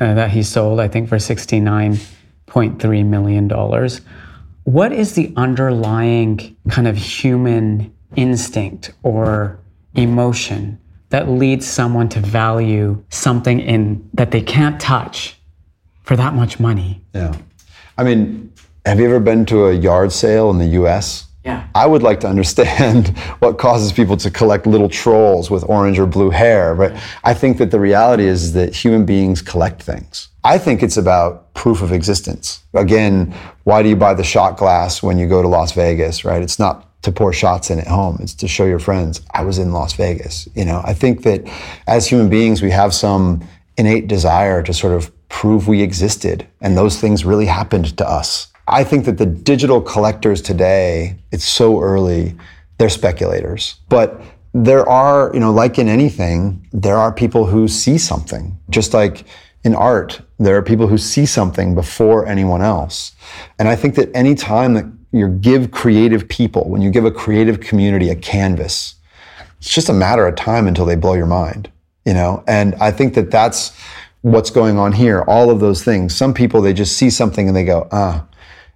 uh, 0.00 0.14
that 0.14 0.30
he 0.30 0.42
sold, 0.42 0.80
I 0.80 0.88
think, 0.88 1.08
for 1.08 1.16
$69.3 1.16 3.06
million. 3.06 3.48
What 4.64 4.92
is 4.92 5.14
the 5.14 5.32
underlying 5.36 6.56
kind 6.68 6.88
of 6.88 6.96
human 6.96 7.94
instinct 8.16 8.92
or 9.02 9.58
emotion 9.94 10.80
that 11.10 11.28
leads 11.28 11.66
someone 11.66 12.08
to 12.08 12.20
value 12.20 13.04
something 13.10 13.60
in 13.60 14.08
that 14.14 14.30
they 14.30 14.40
can't 14.40 14.80
touch 14.80 15.38
for 16.02 16.16
that 16.16 16.34
much 16.34 16.60
money? 16.60 17.02
Yeah. 17.14 17.36
I 17.98 18.04
mean, 18.04 18.52
have 18.86 18.98
you 18.98 19.06
ever 19.06 19.20
been 19.20 19.44
to 19.46 19.66
a 19.66 19.72
yard 19.72 20.12
sale 20.12 20.50
in 20.50 20.58
the 20.58 20.66
US? 20.82 21.26
Yeah. 21.44 21.66
I 21.74 21.86
would 21.86 22.02
like 22.02 22.20
to 22.20 22.28
understand 22.28 23.16
what 23.38 23.58
causes 23.58 23.92
people 23.92 24.16
to 24.18 24.30
collect 24.30 24.66
little 24.66 24.88
trolls 24.88 25.50
with 25.50 25.64
orange 25.68 25.98
or 25.98 26.06
blue 26.06 26.30
hair. 26.30 26.74
But 26.74 26.94
I 27.24 27.32
think 27.32 27.58
that 27.58 27.70
the 27.70 27.80
reality 27.80 28.24
is 28.24 28.52
that 28.52 28.74
human 28.74 29.06
beings 29.06 29.40
collect 29.40 29.82
things. 29.82 30.28
I 30.44 30.58
think 30.58 30.82
it's 30.82 30.96
about 30.96 31.52
proof 31.54 31.82
of 31.82 31.92
existence. 31.92 32.62
Again, 32.74 33.34
why 33.64 33.82
do 33.82 33.88
you 33.88 33.96
buy 33.96 34.14
the 34.14 34.24
shot 34.24 34.56
glass 34.56 35.02
when 35.02 35.18
you 35.18 35.28
go 35.28 35.42
to 35.42 35.48
Las 35.48 35.72
Vegas, 35.72 36.24
right? 36.24 36.42
It's 36.42 36.58
not 36.58 36.86
to 37.02 37.12
pour 37.12 37.32
shots 37.32 37.70
in 37.70 37.78
at 37.78 37.86
home. 37.86 38.18
It's 38.20 38.34
to 38.34 38.48
show 38.48 38.66
your 38.66 38.78
friends, 38.78 39.22
I 39.32 39.42
was 39.42 39.58
in 39.58 39.72
Las 39.72 39.94
Vegas. 39.94 40.48
You 40.54 40.64
know, 40.64 40.82
I 40.84 40.92
think 40.92 41.22
that 41.22 41.50
as 41.86 42.06
human 42.06 42.28
beings, 42.28 42.60
we 42.60 42.70
have 42.70 42.92
some 42.92 43.42
innate 43.78 44.08
desire 44.08 44.62
to 44.62 44.74
sort 44.74 44.94
of 44.94 45.10
prove 45.28 45.68
we 45.68 45.80
existed. 45.82 46.46
And 46.60 46.76
those 46.76 47.00
things 47.00 47.24
really 47.24 47.46
happened 47.46 47.96
to 47.96 48.06
us. 48.06 48.48
I 48.70 48.84
think 48.84 49.04
that 49.06 49.18
the 49.18 49.26
digital 49.26 49.80
collectors 49.80 50.40
today, 50.40 51.18
it's 51.32 51.44
so 51.44 51.80
early, 51.80 52.36
they're 52.78 52.88
speculators. 52.88 53.74
But 53.88 54.20
there 54.54 54.88
are, 54.88 55.30
you 55.34 55.40
know, 55.40 55.52
like 55.52 55.78
in 55.78 55.88
anything, 55.88 56.66
there 56.72 56.96
are 56.96 57.12
people 57.12 57.46
who 57.46 57.68
see 57.68 57.98
something. 57.98 58.58
Just 58.70 58.94
like 58.94 59.24
in 59.64 59.74
art, 59.74 60.22
there 60.38 60.56
are 60.56 60.62
people 60.62 60.86
who 60.86 60.98
see 60.98 61.26
something 61.26 61.74
before 61.74 62.26
anyone 62.26 62.62
else. 62.62 63.12
And 63.58 63.68
I 63.68 63.76
think 63.76 63.96
that 63.96 64.08
any 64.14 64.34
time 64.34 64.74
that 64.74 64.86
you 65.12 65.28
give 65.28 65.72
creative 65.72 66.28
people, 66.28 66.68
when 66.68 66.80
you 66.80 66.90
give 66.90 67.04
a 67.04 67.10
creative 67.10 67.60
community 67.60 68.08
a 68.08 68.14
canvas, 68.14 68.94
it's 69.58 69.74
just 69.74 69.88
a 69.88 69.92
matter 69.92 70.26
of 70.26 70.36
time 70.36 70.66
until 70.66 70.86
they 70.86 70.96
blow 70.96 71.14
your 71.14 71.26
mind, 71.26 71.70
you 72.06 72.14
know? 72.14 72.42
And 72.46 72.74
I 72.76 72.92
think 72.92 73.14
that 73.14 73.30
that's 73.30 73.76
what's 74.22 74.50
going 74.50 74.78
on 74.78 74.92
here. 74.92 75.22
All 75.22 75.50
of 75.50 75.60
those 75.60 75.82
things. 75.84 76.14
Some 76.14 76.32
people, 76.32 76.62
they 76.62 76.72
just 76.72 76.96
see 76.96 77.10
something 77.10 77.48
and 77.48 77.56
they 77.56 77.64
go, 77.64 77.88
ah, 77.92 78.24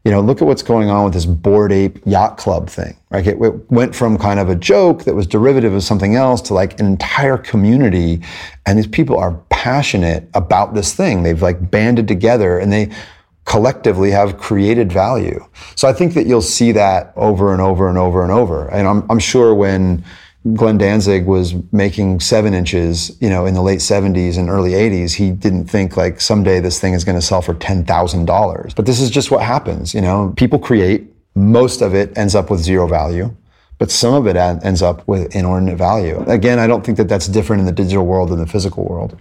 you 0.05 0.11
know, 0.11 0.21
look 0.21 0.43
at 0.43 0.47
what's 0.47 0.63
going 0.63 0.91
on 0.91 1.05
with 1.05 1.15
this 1.15 1.25
Bored 1.25 1.73
Ape 1.73 1.99
Yacht 2.05 2.37
Club 2.37 2.69
thing, 2.69 2.95
right? 3.11 3.27
It, 3.27 3.41
it, 3.41 3.71
went 3.71 3.95
from 3.95 4.19
kind 4.19 4.39
of 4.39 4.51
a 4.51 4.55
joke 4.55 5.05
that 5.05 5.15
was 5.15 5.27
derivative 5.27 5.73
of 5.73 5.83
something 5.83 6.15
else 6.15 6.43
to 6.43 6.55
like 6.55 6.79
an 6.79 6.87
entire 6.87 7.39
community. 7.39 8.21
And 8.67 8.79
these 8.79 8.87
people 8.87 9.19
are 9.19 9.33
passionate 9.49 10.29
about 10.35 10.75
this 10.75 10.95
thing. 10.95 11.23
They've 11.23 11.41
like 11.41 11.71
banded 11.71 12.07
together 12.07 12.59
and 12.59 12.71
they 12.71 12.91
collectively 13.47 14.11
have 14.11 14.37
created 14.39 14.93
value. 14.93 15.43
So 15.75 15.89
I 15.89 15.95
think 15.95 16.13
that 16.15 16.27
you'll 16.27 16.43
see 16.43 16.73
that 16.73 17.13
over 17.17 17.53
and 17.53 17.63
over 17.63 17.89
and 17.89 17.97
over 17.97 18.23
and 18.23 18.33
over. 18.33 18.69
And 18.69 18.87
I'm, 18.87 19.11
I'm 19.11 19.19
sure 19.19 19.55
when, 19.55 20.05
Glenn 20.53 20.77
Danzig 20.77 21.25
was 21.25 21.55
making 21.73 22.21
seven 22.21 22.53
inches, 22.53 23.17
you 23.21 23.31
know, 23.31 23.47
in 23.47 23.55
the 23.55 23.63
late 23.63 23.79
70s 23.79 24.37
and 24.37 24.51
early 24.51 24.73
80s. 24.73 25.15
He 25.15 25.31
didn't 25.31 25.67
think 25.67 25.97
like 25.97 26.21
someday 26.21 26.61
this 26.61 26.79
thing 26.79 26.93
is 26.93 27.03
going 27.03 27.17
to 27.19 27.23
sell 27.23 27.41
for 27.41 27.55
$10,000. 27.55 28.75
But 28.75 28.85
this 28.85 29.01
is 29.01 29.09
just 29.09 29.31
what 29.31 29.43
happens, 29.43 29.95
you 29.95 30.03
know. 30.03 30.35
People 30.37 30.59
create, 30.59 31.11
most 31.35 31.81
of 31.81 31.95
it 31.95 32.17
ends 32.19 32.35
up 32.35 32.51
with 32.51 32.61
zero 32.61 32.87
value, 32.87 33.35
but 33.79 33.91
some 33.91 34.13
of 34.13 34.27
it 34.27 34.37
ends 34.37 34.83
up 34.83 35.07
with 35.09 35.35
inordinate 35.35 35.79
value. 35.79 36.23
Again, 36.29 36.59
I 36.59 36.67
don't 36.67 36.85
think 36.85 36.99
that 36.99 37.09
that's 37.09 37.27
different 37.27 37.61
in 37.61 37.67
the 37.67 37.73
digital 37.73 38.05
world 38.05 38.29
than 38.29 38.39
the 38.39 38.47
physical 38.47 38.85
world. 38.85 39.19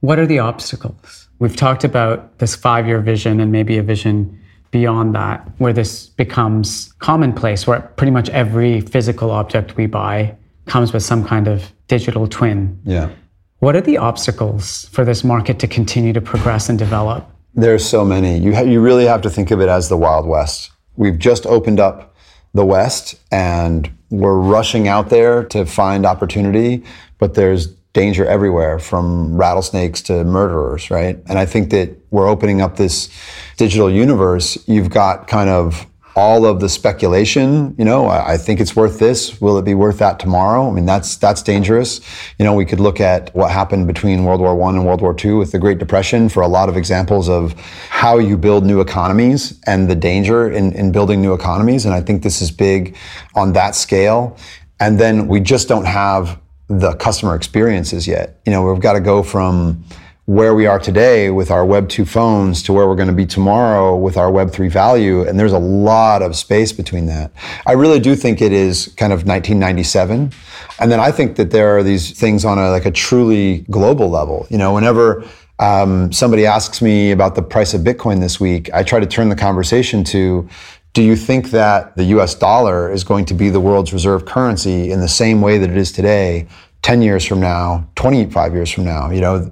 What 0.00 0.18
are 0.18 0.26
the 0.26 0.40
obstacles? 0.40 1.28
We've 1.38 1.56
talked 1.56 1.84
about 1.84 2.38
this 2.38 2.56
five 2.56 2.88
year 2.88 3.00
vision 3.00 3.38
and 3.38 3.52
maybe 3.52 3.78
a 3.78 3.84
vision 3.84 4.36
beyond 4.72 5.14
that, 5.14 5.48
where 5.58 5.72
this 5.72 6.08
becomes 6.08 6.92
commonplace, 6.98 7.66
where 7.66 7.80
pretty 7.80 8.10
much 8.10 8.28
every 8.30 8.80
physical 8.80 9.30
object 9.30 9.76
we 9.76 9.86
buy 9.86 10.36
comes 10.70 10.92
with 10.92 11.02
some 11.02 11.24
kind 11.24 11.48
of 11.48 11.72
digital 11.88 12.26
twin. 12.26 12.80
Yeah. 12.84 13.10
What 13.58 13.76
are 13.76 13.80
the 13.82 13.98
obstacles 13.98 14.88
for 14.92 15.04
this 15.04 15.22
market 15.22 15.58
to 15.58 15.66
continue 15.66 16.12
to 16.14 16.20
progress 16.20 16.68
and 16.70 16.78
develop? 16.78 17.28
There's 17.54 17.84
so 17.84 18.04
many. 18.04 18.38
You, 18.38 18.54
ha- 18.54 18.62
you 18.62 18.80
really 18.80 19.04
have 19.04 19.20
to 19.22 19.30
think 19.30 19.50
of 19.50 19.60
it 19.60 19.68
as 19.68 19.88
the 19.88 19.96
Wild 19.96 20.26
West. 20.26 20.70
We've 20.96 21.18
just 21.18 21.44
opened 21.44 21.80
up 21.80 22.14
the 22.54 22.64
West 22.64 23.16
and 23.30 23.90
we're 24.10 24.38
rushing 24.38 24.88
out 24.88 25.10
there 25.10 25.44
to 25.44 25.66
find 25.66 26.06
opportunity, 26.06 26.84
but 27.18 27.34
there's 27.34 27.66
danger 27.92 28.24
everywhere 28.24 28.78
from 28.78 29.36
rattlesnakes 29.36 30.00
to 30.02 30.24
murderers, 30.24 30.90
right? 30.90 31.18
And 31.26 31.38
I 31.38 31.46
think 31.46 31.70
that 31.70 31.90
we're 32.10 32.28
opening 32.28 32.60
up 32.60 32.76
this 32.76 33.08
digital 33.56 33.90
universe. 33.90 34.56
You've 34.68 34.90
got 34.90 35.26
kind 35.26 35.50
of 35.50 35.86
all 36.16 36.44
of 36.44 36.60
the 36.60 36.68
speculation, 36.68 37.74
you 37.78 37.84
know, 37.84 38.06
I, 38.06 38.32
I, 38.32 38.36
think 38.36 38.60
it's 38.60 38.74
worth 38.74 38.98
this. 38.98 39.40
Will 39.40 39.58
it 39.58 39.64
be 39.64 39.74
worth 39.74 39.98
that 39.98 40.18
tomorrow? 40.18 40.68
I 40.68 40.72
mean, 40.72 40.84
that's 40.84 41.16
that's 41.16 41.42
dangerous. 41.42 42.00
You 42.38 42.44
know, 42.44 42.54
we 42.54 42.64
could 42.64 42.80
look 42.80 43.00
at 43.00 43.34
what 43.34 43.50
happened 43.50 43.86
between 43.86 44.24
World 44.24 44.40
War 44.40 44.54
One 44.54 44.74
and 44.74 44.84
World 44.84 45.00
War 45.00 45.14
Two 45.14 45.38
with 45.38 45.52
the 45.52 45.58
Great 45.58 45.78
Depression 45.78 46.28
for 46.28 46.42
a 46.42 46.48
lot 46.48 46.68
of 46.68 46.76
examples 46.76 47.28
of 47.28 47.52
how 47.90 48.18
you 48.18 48.36
build 48.36 48.66
new 48.66 48.80
economies 48.80 49.60
and 49.66 49.88
the 49.88 49.94
danger 49.94 50.50
in, 50.50 50.72
in 50.72 50.90
building 50.90 51.22
new 51.22 51.32
economies. 51.32 51.84
And 51.84 51.94
I 51.94 52.00
think 52.00 52.22
this 52.22 52.42
is 52.42 52.50
big 52.50 52.96
on 53.34 53.52
that 53.52 53.74
scale. 53.74 54.36
And 54.80 54.98
then 54.98 55.28
we 55.28 55.40
just 55.40 55.68
don't 55.68 55.84
have 55.84 56.40
the 56.68 56.94
customer 56.94 57.34
experiences 57.34 58.06
yet. 58.06 58.40
You 58.46 58.52
know, 58.52 58.62
we've 58.70 58.82
got 58.82 58.94
to 58.94 59.00
go 59.00 59.22
from 59.22 59.84
where 60.30 60.54
we 60.54 60.64
are 60.64 60.78
today 60.78 61.28
with 61.28 61.50
our 61.50 61.66
Web 61.66 61.88
2 61.88 62.04
phones 62.04 62.62
to 62.62 62.72
where 62.72 62.86
we're 62.86 62.94
going 62.94 63.08
to 63.08 63.12
be 63.12 63.26
tomorrow 63.26 63.96
with 63.96 64.16
our 64.16 64.30
Web 64.30 64.52
3 64.52 64.68
value. 64.68 65.26
And 65.26 65.36
there's 65.36 65.52
a 65.52 65.58
lot 65.58 66.22
of 66.22 66.36
space 66.36 66.70
between 66.72 67.06
that. 67.06 67.32
I 67.66 67.72
really 67.72 67.98
do 67.98 68.14
think 68.14 68.40
it 68.40 68.52
is 68.52 68.94
kind 68.96 69.12
of 69.12 69.26
1997. 69.26 70.30
And 70.78 70.92
then 70.92 71.00
I 71.00 71.10
think 71.10 71.34
that 71.34 71.50
there 71.50 71.76
are 71.76 71.82
these 71.82 72.16
things 72.16 72.44
on 72.44 72.58
a, 72.58 72.70
like 72.70 72.86
a 72.86 72.92
truly 72.92 73.66
global 73.70 74.08
level. 74.08 74.46
You 74.50 74.58
know, 74.58 74.72
whenever 74.72 75.28
um, 75.58 76.12
somebody 76.12 76.46
asks 76.46 76.80
me 76.80 77.10
about 77.10 77.34
the 77.34 77.42
price 77.42 77.74
of 77.74 77.80
Bitcoin 77.80 78.20
this 78.20 78.38
week, 78.38 78.72
I 78.72 78.84
try 78.84 79.00
to 79.00 79.06
turn 79.06 79.30
the 79.30 79.36
conversation 79.36 80.04
to, 80.04 80.48
do 80.92 81.02
you 81.02 81.16
think 81.16 81.50
that 81.50 81.96
the 81.96 82.04
US 82.04 82.36
dollar 82.36 82.88
is 82.92 83.02
going 83.02 83.24
to 83.24 83.34
be 83.34 83.50
the 83.50 83.60
world's 83.60 83.92
reserve 83.92 84.26
currency 84.26 84.92
in 84.92 85.00
the 85.00 85.08
same 85.08 85.40
way 85.40 85.58
that 85.58 85.70
it 85.70 85.76
is 85.76 85.90
today 85.90 86.46
10 86.82 87.02
years 87.02 87.24
from 87.24 87.40
now, 87.40 87.88
25 87.96 88.54
years 88.54 88.70
from 88.70 88.84
now? 88.84 89.10
You 89.10 89.20
know, 89.20 89.50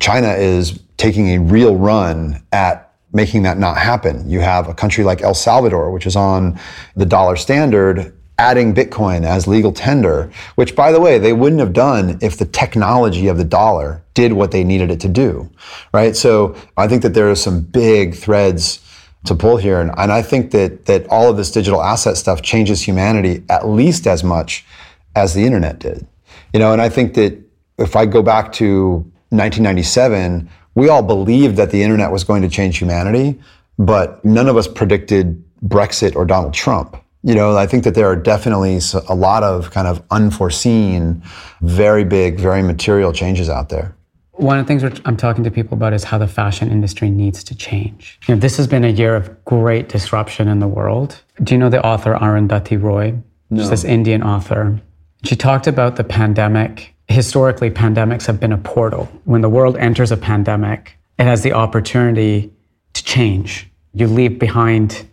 China 0.00 0.32
is 0.32 0.80
taking 0.96 1.28
a 1.30 1.38
real 1.38 1.76
run 1.76 2.42
at 2.52 2.92
making 3.12 3.42
that 3.42 3.58
not 3.58 3.78
happen. 3.78 4.28
You 4.28 4.40
have 4.40 4.68
a 4.68 4.74
country 4.74 5.04
like 5.04 5.22
El 5.22 5.34
Salvador, 5.34 5.90
which 5.90 6.06
is 6.06 6.16
on 6.16 6.58
the 6.94 7.06
dollar 7.06 7.36
standard, 7.36 8.14
adding 8.38 8.74
Bitcoin 8.74 9.24
as 9.24 9.48
legal 9.48 9.72
tender, 9.72 10.30
which 10.54 10.76
by 10.76 10.92
the 10.92 11.00
way, 11.00 11.18
they 11.18 11.32
wouldn't 11.32 11.60
have 11.60 11.72
done 11.72 12.18
if 12.20 12.36
the 12.36 12.44
technology 12.44 13.26
of 13.26 13.36
the 13.36 13.44
dollar 13.44 14.02
did 14.14 14.32
what 14.32 14.52
they 14.52 14.62
needed 14.62 14.90
it 14.90 15.00
to 15.00 15.08
do, 15.08 15.50
right? 15.92 16.14
So 16.14 16.54
I 16.76 16.86
think 16.86 17.02
that 17.02 17.14
there 17.14 17.30
are 17.30 17.34
some 17.34 17.60
big 17.60 18.14
threads 18.14 18.80
to 19.24 19.34
pull 19.34 19.56
here. 19.56 19.80
And, 19.80 19.90
and 19.96 20.12
I 20.12 20.22
think 20.22 20.52
that, 20.52 20.86
that 20.86 21.06
all 21.08 21.30
of 21.30 21.36
this 21.36 21.50
digital 21.50 21.82
asset 21.82 22.16
stuff 22.16 22.42
changes 22.42 22.82
humanity 22.82 23.42
at 23.48 23.66
least 23.66 24.06
as 24.06 24.22
much 24.22 24.64
as 25.16 25.34
the 25.34 25.44
internet 25.44 25.80
did. 25.80 26.06
You 26.52 26.60
know, 26.60 26.72
and 26.72 26.80
I 26.80 26.88
think 26.88 27.14
that 27.14 27.38
if 27.78 27.96
I 27.96 28.06
go 28.06 28.22
back 28.22 28.52
to 28.54 28.94
1997, 29.30 30.48
we 30.74 30.88
all 30.88 31.02
believed 31.02 31.56
that 31.56 31.70
the 31.70 31.82
internet 31.82 32.10
was 32.10 32.24
going 32.24 32.42
to 32.42 32.48
change 32.48 32.78
humanity, 32.78 33.38
but 33.78 34.24
none 34.24 34.48
of 34.48 34.56
us 34.56 34.68
predicted 34.68 35.42
Brexit 35.64 36.16
or 36.16 36.24
Donald 36.24 36.54
Trump. 36.54 36.96
You 37.22 37.34
know, 37.34 37.56
I 37.56 37.66
think 37.66 37.84
that 37.84 37.94
there 37.94 38.06
are 38.06 38.16
definitely 38.16 38.80
a 39.08 39.14
lot 39.14 39.42
of 39.42 39.70
kind 39.72 39.88
of 39.88 40.02
unforeseen, 40.10 41.22
very 41.62 42.04
big, 42.04 42.38
very 42.38 42.62
material 42.62 43.12
changes 43.12 43.48
out 43.48 43.68
there. 43.68 43.94
One 44.32 44.56
of 44.56 44.64
the 44.64 44.68
things 44.68 45.00
I'm 45.04 45.16
talking 45.16 45.42
to 45.42 45.50
people 45.50 45.76
about 45.76 45.92
is 45.92 46.04
how 46.04 46.16
the 46.16 46.28
fashion 46.28 46.70
industry 46.70 47.10
needs 47.10 47.42
to 47.42 47.56
change. 47.56 48.20
You 48.28 48.36
know, 48.36 48.40
this 48.40 48.56
has 48.56 48.68
been 48.68 48.84
a 48.84 48.88
year 48.88 49.16
of 49.16 49.44
great 49.44 49.88
disruption 49.88 50.46
in 50.46 50.60
the 50.60 50.68
world. 50.68 51.20
Do 51.42 51.54
you 51.54 51.58
know 51.58 51.68
the 51.68 51.84
author 51.84 52.14
Arundhati 52.14 52.80
Roy? 52.80 53.16
No. 53.50 53.62
She's 53.62 53.70
this 53.70 53.84
Indian 53.84 54.22
author. 54.22 54.80
She 55.24 55.36
talked 55.36 55.66
about 55.66 55.96
the 55.96 56.04
pandemic. 56.04 56.94
Historically, 57.08 57.70
pandemics 57.70 58.26
have 58.26 58.38
been 58.38 58.52
a 58.52 58.58
portal. 58.58 59.06
When 59.24 59.40
the 59.40 59.48
world 59.48 59.76
enters 59.76 60.12
a 60.12 60.16
pandemic, 60.16 60.96
it 61.18 61.24
has 61.24 61.42
the 61.42 61.52
opportunity 61.52 62.52
to 62.94 63.04
change. 63.04 63.68
You 63.94 64.06
leave 64.06 64.38
behind 64.38 65.06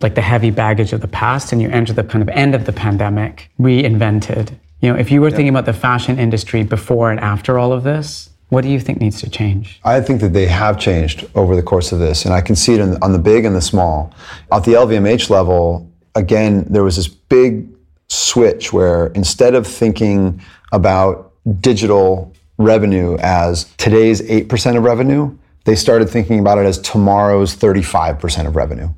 like 0.00 0.14
the 0.14 0.22
heavy 0.22 0.50
baggage 0.50 0.92
of 0.92 1.00
the 1.00 1.08
past 1.08 1.52
and 1.52 1.60
you 1.60 1.68
enter 1.70 1.92
the 1.92 2.04
kind 2.04 2.22
of 2.22 2.28
end 2.28 2.54
of 2.54 2.66
the 2.66 2.72
pandemic 2.72 3.50
reinvented. 3.58 4.52
You 4.80 4.92
know, 4.92 4.98
if 4.98 5.10
you 5.10 5.20
were 5.20 5.30
thinking 5.30 5.48
about 5.48 5.66
the 5.66 5.72
fashion 5.72 6.20
industry 6.20 6.62
before 6.62 7.10
and 7.10 7.18
after 7.18 7.58
all 7.58 7.72
of 7.72 7.82
this, 7.82 8.30
what 8.50 8.62
do 8.62 8.68
you 8.68 8.78
think 8.78 9.00
needs 9.00 9.20
to 9.20 9.28
change? 9.28 9.80
I 9.84 10.00
think 10.00 10.20
that 10.20 10.32
they 10.32 10.46
have 10.46 10.78
changed 10.78 11.28
over 11.34 11.54
the 11.54 11.62
course 11.62 11.92
of 11.92 11.98
this, 11.98 12.24
and 12.24 12.32
I 12.32 12.40
can 12.40 12.56
see 12.56 12.74
it 12.74 12.80
in, 12.80 12.96
on 13.02 13.12
the 13.12 13.18
big 13.18 13.44
and 13.44 13.54
the 13.54 13.60
small. 13.60 14.14
At 14.50 14.64
the 14.64 14.72
LVMH 14.72 15.28
level, 15.28 15.90
again, 16.14 16.64
there 16.70 16.82
was 16.82 16.96
this 16.96 17.08
big 17.08 17.68
switch 18.08 18.72
where 18.72 19.08
instead 19.08 19.54
of 19.54 19.66
thinking 19.66 20.40
about 20.72 21.32
digital 21.60 22.34
revenue 22.58 23.16
as 23.20 23.64
today's 23.76 24.20
8% 24.22 24.76
of 24.76 24.82
revenue, 24.82 25.36
they 25.64 25.76
started 25.76 26.08
thinking 26.08 26.40
about 26.40 26.58
it 26.58 26.64
as 26.64 26.78
tomorrow's 26.78 27.54
35% 27.54 28.46
of 28.46 28.56
revenue. 28.56 28.88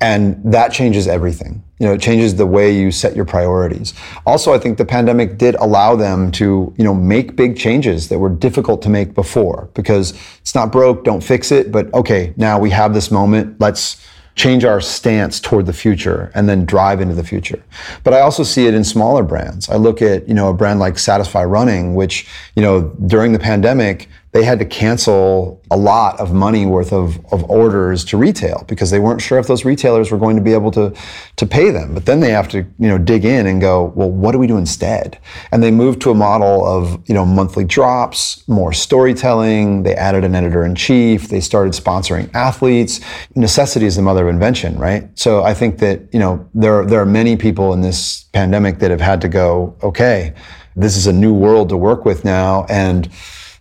And 0.00 0.40
that 0.52 0.72
changes 0.72 1.06
everything. 1.06 1.62
You 1.78 1.86
know, 1.86 1.92
it 1.94 2.00
changes 2.00 2.34
the 2.34 2.46
way 2.46 2.74
you 2.74 2.90
set 2.90 3.16
your 3.16 3.24
priorities. 3.24 3.94
Also, 4.26 4.52
I 4.52 4.58
think 4.58 4.76
the 4.76 4.84
pandemic 4.84 5.38
did 5.38 5.54
allow 5.56 5.96
them 5.96 6.30
to, 6.32 6.74
you 6.76 6.84
know, 6.84 6.94
make 6.94 7.36
big 7.36 7.56
changes 7.56 8.08
that 8.08 8.18
were 8.18 8.28
difficult 8.28 8.82
to 8.82 8.90
make 8.90 9.14
before 9.14 9.70
because 9.74 10.12
it's 10.40 10.54
not 10.54 10.72
broke, 10.72 11.04
don't 11.04 11.22
fix 11.22 11.52
it. 11.52 11.70
But 11.72 11.92
okay, 11.94 12.34
now 12.36 12.58
we 12.58 12.70
have 12.70 12.92
this 12.92 13.10
moment. 13.10 13.60
Let's 13.60 14.04
change 14.40 14.64
our 14.64 14.80
stance 14.80 15.38
toward 15.38 15.66
the 15.66 15.72
future 15.74 16.32
and 16.34 16.48
then 16.48 16.64
drive 16.64 17.02
into 17.02 17.14
the 17.14 17.22
future. 17.22 17.62
But 18.04 18.14
I 18.14 18.20
also 18.20 18.42
see 18.42 18.66
it 18.66 18.72
in 18.72 18.84
smaller 18.84 19.22
brands. 19.22 19.68
I 19.68 19.76
look 19.76 20.00
at, 20.00 20.26
you 20.26 20.32
know, 20.32 20.48
a 20.48 20.54
brand 20.54 20.80
like 20.80 20.98
Satisfy 20.98 21.44
Running, 21.44 21.94
which, 21.94 22.26
you 22.56 22.62
know, 22.62 22.88
during 23.06 23.32
the 23.34 23.38
pandemic, 23.38 24.08
they 24.32 24.44
had 24.44 24.60
to 24.60 24.64
cancel 24.64 25.60
a 25.72 25.76
lot 25.76 26.18
of 26.20 26.32
money 26.32 26.64
worth 26.64 26.92
of, 26.92 27.18
of 27.32 27.48
orders 27.50 28.04
to 28.04 28.16
retail 28.16 28.64
because 28.68 28.90
they 28.90 29.00
weren't 29.00 29.20
sure 29.20 29.38
if 29.38 29.48
those 29.48 29.64
retailers 29.64 30.12
were 30.12 30.18
going 30.18 30.36
to 30.36 30.42
be 30.42 30.52
able 30.52 30.70
to, 30.70 30.94
to 31.34 31.46
pay 31.46 31.70
them. 31.70 31.94
But 31.94 32.06
then 32.06 32.20
they 32.20 32.30
have 32.30 32.48
to, 32.50 32.58
you 32.58 32.88
know, 32.88 32.96
dig 32.96 33.24
in 33.24 33.46
and 33.46 33.60
go, 33.60 33.92
well, 33.96 34.10
what 34.10 34.30
do 34.32 34.38
we 34.38 34.46
do 34.46 34.56
instead? 34.56 35.18
And 35.50 35.62
they 35.62 35.72
moved 35.72 36.00
to 36.02 36.10
a 36.10 36.14
model 36.14 36.64
of, 36.64 37.02
you 37.08 37.14
know, 37.14 37.24
monthly 37.24 37.64
drops, 37.64 38.46
more 38.48 38.72
storytelling. 38.72 39.82
They 39.82 39.96
added 39.96 40.22
an 40.22 40.36
editor 40.36 40.64
in 40.64 40.76
chief. 40.76 41.28
They 41.28 41.40
started 41.40 41.72
sponsoring 41.72 42.32
athletes. 42.32 43.00
Necessity 43.34 43.86
is 43.86 43.96
the 43.96 44.02
mother 44.02 44.28
of 44.28 44.32
invention, 44.32 44.78
right? 44.78 45.08
So 45.18 45.42
I 45.42 45.54
think 45.54 45.78
that, 45.78 46.02
you 46.12 46.20
know, 46.20 46.48
there, 46.54 46.86
there 46.86 47.00
are 47.00 47.06
many 47.06 47.36
people 47.36 47.72
in 47.72 47.80
this 47.80 48.24
pandemic 48.32 48.78
that 48.78 48.92
have 48.92 49.00
had 49.00 49.20
to 49.22 49.28
go, 49.28 49.76
okay, 49.82 50.34
this 50.76 50.96
is 50.96 51.08
a 51.08 51.12
new 51.12 51.34
world 51.34 51.68
to 51.70 51.76
work 51.76 52.04
with 52.04 52.24
now. 52.24 52.64
And, 52.68 53.10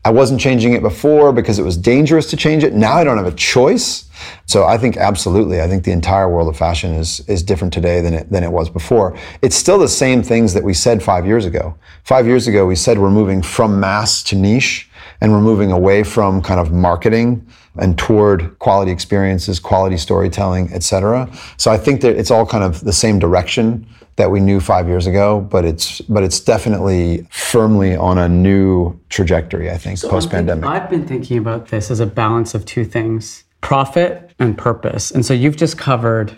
I 0.10 0.12
wasn't 0.12 0.42
changing 0.42 0.74
it 0.74 0.82
before 0.82 1.32
because 1.32 1.60
it 1.60 1.62
was 1.62 1.78
dangerous 1.78 2.32
to 2.32 2.36
change 2.36 2.64
it. 2.64 2.74
Now 2.74 2.94
I 2.94 3.04
don't 3.04 3.18
have 3.18 3.28
a 3.28 3.36
choice. 3.36 4.10
So 4.48 4.66
I 4.66 4.76
think 4.76 4.98
absolutely, 4.98 5.62
I 5.62 5.68
think 5.68 5.84
the 5.84 5.92
entire 5.92 6.28
world 6.28 6.50
of 6.50 6.58
fashion 6.58 6.96
is 6.96 7.20
is 7.28 7.44
different 7.44 7.72
today 7.72 8.02
than 8.02 8.16
it 8.16 8.32
than 8.32 8.44
it 8.44 8.52
was 8.52 8.72
before. 8.72 9.16
It's 9.44 9.56
still 9.56 9.78
the 9.78 9.88
same 9.88 10.24
things 10.24 10.56
that 10.56 10.64
we 10.64 10.74
said 10.74 11.04
five 11.04 11.28
years 11.28 11.46
ago. 11.46 11.76
Five 12.06 12.26
years 12.26 12.48
ago, 12.48 12.66
we 12.66 12.76
said 12.76 12.98
we're 12.98 13.12
moving 13.12 13.44
from 13.44 13.80
mass 13.80 14.24
to 14.24 14.36
niche, 14.36 14.90
and 15.22 15.32
we're 15.32 15.42
moving 15.42 15.72
away 15.72 16.02
from 16.02 16.42
kind 16.42 16.60
of 16.60 16.72
marketing 16.72 17.46
and 17.80 17.98
toward 17.98 18.58
quality 18.60 18.92
experiences, 18.92 19.60
quality 19.60 19.98
storytelling, 19.98 20.70
et 20.74 20.84
cetera. 20.84 21.30
So 21.58 21.72
I 21.72 21.78
think 21.78 22.02
that 22.02 22.16
it's 22.16 22.32
all 22.32 22.46
kind 22.46 22.64
of 22.64 22.84
the 22.84 22.94
same 22.94 23.20
direction 23.20 23.88
that 24.18 24.32
we 24.32 24.42
knew 24.42 24.60
five 24.60 24.88
years 24.88 25.08
ago, 25.08 25.40
but 25.40 25.64
it's 25.64 26.02
but 26.02 26.24
it's 26.24 26.40
definitely 26.42 27.26
firmly 27.32 27.96
on 27.96 28.18
a 28.18 28.28
new 28.28 29.00
trajectory. 29.10 29.72
I 29.72 29.78
think 29.78 29.98
so 29.98 30.10
post 30.10 30.30
pandemic. 30.30 30.66
I've 30.66 30.90
been 30.90 31.08
thinking 31.08 31.38
about 31.38 31.70
this 31.70 31.90
as 31.90 32.00
a 32.02 32.06
balance 32.06 32.54
of 32.54 32.66
two 32.66 32.84
things: 32.84 33.46
profit 33.62 34.32
and 34.40 34.58
purpose. 34.58 35.12
And 35.12 35.26
so 35.26 35.34
you've 35.34 35.58
just 35.58 35.78
covered 35.78 36.36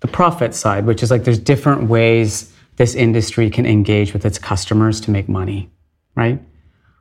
the 0.00 0.08
profit 0.08 0.54
side, 0.54 0.86
which 0.86 1.02
is 1.02 1.10
like 1.10 1.24
there's 1.24 1.38
different 1.38 1.88
ways 1.88 2.52
this 2.76 2.94
industry 2.94 3.50
can 3.50 3.66
engage 3.66 4.12
with 4.12 4.24
its 4.24 4.38
customers 4.38 5.00
to 5.00 5.10
make 5.10 5.28
money, 5.28 5.70
right? 6.14 6.40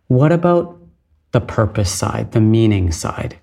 What 0.07 0.31
about 0.31 0.79
the 1.31 1.41
purpose 1.41 1.91
side, 1.91 2.31
the 2.31 2.41
meaning 2.41 2.91
side? 2.91 3.39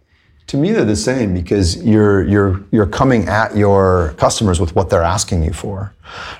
To 0.50 0.56
me, 0.56 0.72
they're 0.72 0.84
the 0.84 0.96
same 0.96 1.32
because 1.32 1.76
you're 1.76 2.24
you're 2.24 2.60
you're 2.72 2.84
coming 2.84 3.28
at 3.28 3.56
your 3.56 4.14
customers 4.16 4.58
with 4.58 4.74
what 4.74 4.90
they're 4.90 5.04
asking 5.04 5.44
you 5.44 5.52
for, 5.52 5.94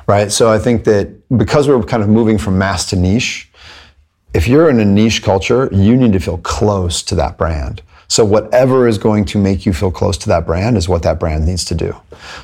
right? 0.08 0.32
So 0.32 0.50
I 0.50 0.58
think 0.58 0.82
that 0.82 1.06
because 1.38 1.68
we're 1.68 1.80
kind 1.84 2.02
of 2.02 2.08
moving 2.08 2.36
from 2.36 2.58
mass 2.58 2.86
to 2.86 2.96
niche, 2.96 3.48
if 4.34 4.48
you're 4.48 4.68
in 4.68 4.80
a 4.80 4.84
niche 4.84 5.22
culture, 5.22 5.68
you 5.70 5.96
need 5.96 6.12
to 6.14 6.18
feel 6.18 6.38
close 6.38 7.04
to 7.04 7.14
that 7.14 7.38
brand. 7.38 7.82
So 8.11 8.24
whatever 8.24 8.88
is 8.88 8.98
going 8.98 9.24
to 9.26 9.38
make 9.38 9.64
you 9.64 9.72
feel 9.72 9.92
close 9.92 10.18
to 10.18 10.28
that 10.30 10.44
brand 10.44 10.76
is 10.76 10.88
what 10.88 11.04
that 11.04 11.20
brand 11.20 11.46
needs 11.46 11.64
to 11.66 11.76
do. 11.76 11.94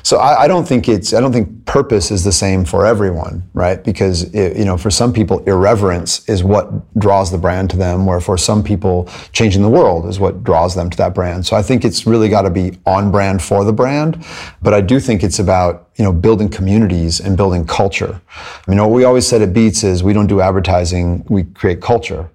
So 0.01 0.15
I, 0.15 0.43
I 0.43 0.47
don't 0.47 0.65
think 0.65 0.87
it's 0.87 1.13
I 1.13 1.19
don't 1.19 1.33
think 1.33 1.65
purpose 1.65 2.09
is 2.09 2.23
the 2.23 2.31
same 2.31 2.63
for 2.63 2.85
everyone, 2.85 3.43
right? 3.53 3.83
Because 3.83 4.33
it, 4.33 4.55
you 4.55 4.63
know, 4.63 4.77
for 4.77 4.89
some 4.89 5.11
people, 5.11 5.43
irreverence 5.43 6.27
is 6.29 6.41
what 6.41 6.97
draws 6.97 7.31
the 7.31 7.37
brand 7.37 7.69
to 7.71 7.77
them, 7.77 8.05
where 8.05 8.21
for 8.21 8.37
some 8.37 8.63
people, 8.63 9.09
changing 9.33 9.61
the 9.61 9.69
world 9.69 10.07
is 10.07 10.21
what 10.21 10.41
draws 10.41 10.73
them 10.73 10.89
to 10.89 10.97
that 10.97 11.13
brand. 11.13 11.45
So 11.45 11.57
I 11.57 11.61
think 11.61 11.83
it's 11.83 12.07
really 12.07 12.29
got 12.29 12.43
to 12.43 12.49
be 12.49 12.77
on 12.85 13.11
brand 13.11 13.41
for 13.41 13.65
the 13.65 13.73
brand, 13.73 14.25
but 14.61 14.73
I 14.73 14.79
do 14.79 15.01
think 15.01 15.21
it's 15.21 15.39
about 15.39 15.89
you 15.97 16.03
know 16.05 16.13
building 16.13 16.47
communities 16.47 17.19
and 17.19 17.35
building 17.35 17.67
culture. 17.67 18.21
I 18.65 18.71
mean, 18.71 18.79
what 18.79 18.91
we 18.91 19.03
always 19.03 19.27
said 19.27 19.41
at 19.41 19.51
Beats 19.51 19.83
is 19.83 20.01
we 20.01 20.13
don't 20.13 20.27
do 20.27 20.39
advertising, 20.39 21.25
we 21.27 21.43
create 21.43 21.81
culture. 21.81 22.29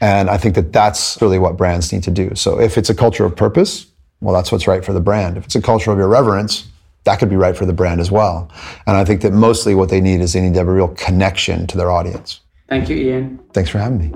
And 0.00 0.28
I 0.28 0.36
think 0.36 0.54
that 0.54 0.72
that's 0.72 1.20
really 1.20 1.38
what 1.38 1.56
brands 1.56 1.92
need 1.92 2.02
to 2.04 2.10
do. 2.10 2.34
So 2.34 2.60
if 2.60 2.76
it's 2.76 2.90
a 2.90 2.94
culture 2.94 3.24
of 3.24 3.34
purpose, 3.34 3.86
well, 4.20 4.34
that's 4.34 4.52
what's 4.52 4.66
right 4.66 4.84
for 4.84 4.92
the 4.92 5.00
brand. 5.00 5.36
If 5.36 5.44
it's 5.44 5.56
a 5.56 5.62
culture 5.62 5.90
of 5.90 5.98
irreverence, 5.98 6.66
that 7.04 7.18
could 7.18 7.30
be 7.30 7.36
right 7.36 7.56
for 7.56 7.66
the 7.66 7.72
brand 7.72 8.00
as 8.00 8.10
well. 8.10 8.50
And 8.86 8.96
I 8.96 9.04
think 9.04 9.22
that 9.22 9.32
mostly 9.32 9.74
what 9.74 9.88
they 9.88 10.00
need 10.00 10.20
is 10.20 10.32
they 10.32 10.40
need 10.40 10.54
to 10.54 10.58
have 10.60 10.68
a 10.68 10.72
real 10.72 10.88
connection 10.88 11.66
to 11.68 11.76
their 11.76 11.90
audience. 11.90 12.40
Thank 12.68 12.88
you, 12.88 12.96
Ian. 12.96 13.38
Thanks 13.52 13.70
for 13.70 13.78
having 13.78 13.98
me. 13.98 14.08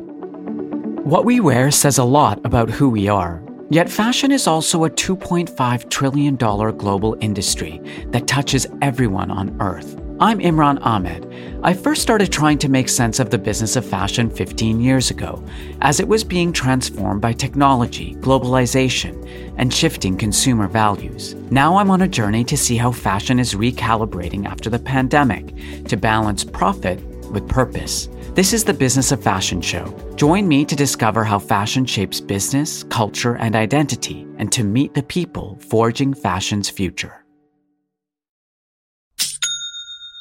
What 1.05 1.25
we 1.25 1.41
wear 1.41 1.71
says 1.71 1.99
a 1.99 2.05
lot 2.05 2.45
about 2.45 2.69
who 2.69 2.91
we 2.91 3.09
are. 3.09 3.43
Yet 3.71 3.89
fashion 3.89 4.33
is 4.33 4.49
also 4.49 4.85
a 4.85 4.91
$2.5 4.91 5.91
trillion 5.91 6.35
global 6.37 7.17
industry 7.21 7.81
that 8.09 8.27
touches 8.27 8.67
everyone 8.83 9.31
on 9.31 9.57
Earth. 9.61 10.00
I'm 10.23 10.39
Imran 10.41 10.85
Ahmed. 10.85 11.27
I 11.63 11.73
first 11.73 12.03
started 12.03 12.31
trying 12.31 12.59
to 12.59 12.69
make 12.69 12.91
sense 12.91 13.21
of 13.21 13.31
the 13.31 13.39
business 13.39 13.75
of 13.75 13.87
fashion 13.87 14.29
15 14.29 14.79
years 14.79 15.11
ago, 15.11 15.43
as 15.81 15.99
it 15.99 16.07
was 16.07 16.25
being 16.25 16.53
transformed 16.53 17.23
by 17.23 17.33
technology, 17.33 18.17
globalization, 18.17 19.55
and 19.57 19.73
shifting 19.73 20.19
consumer 20.19 20.69
values. 20.69 21.37
Now 21.51 21.79
I'm 21.79 21.91
on 21.91 22.03
a 22.03 22.07
journey 22.07 22.45
to 22.45 22.57
see 22.59 22.77
how 22.77 22.93
fashion 22.93 23.39
is 23.39 23.55
recalibrating 23.55 24.45
after 24.45 24.69
the 24.69 24.79
pandemic 24.79 25.55
to 25.87 25.97
balance 25.97 26.45
profit 26.45 27.01
with 27.31 27.49
purpose. 27.49 28.11
This 28.35 28.53
is 28.53 28.63
the 28.63 28.75
Business 28.75 29.13
of 29.13 29.23
Fashion 29.23 29.63
show. 29.63 29.87
Join 30.17 30.47
me 30.47 30.67
to 30.67 30.77
discover 30.77 31.25
how 31.25 31.39
fashion 31.39 31.87
shapes 31.87 32.21
business, 32.21 32.83
culture, 32.85 33.37
and 33.37 33.57
identity, 33.57 34.27
and 34.37 34.53
to 34.53 34.65
meet 34.65 34.93
the 34.93 35.03
people 35.03 35.59
forging 35.63 36.13
fashion's 36.13 36.69
future. 36.69 37.25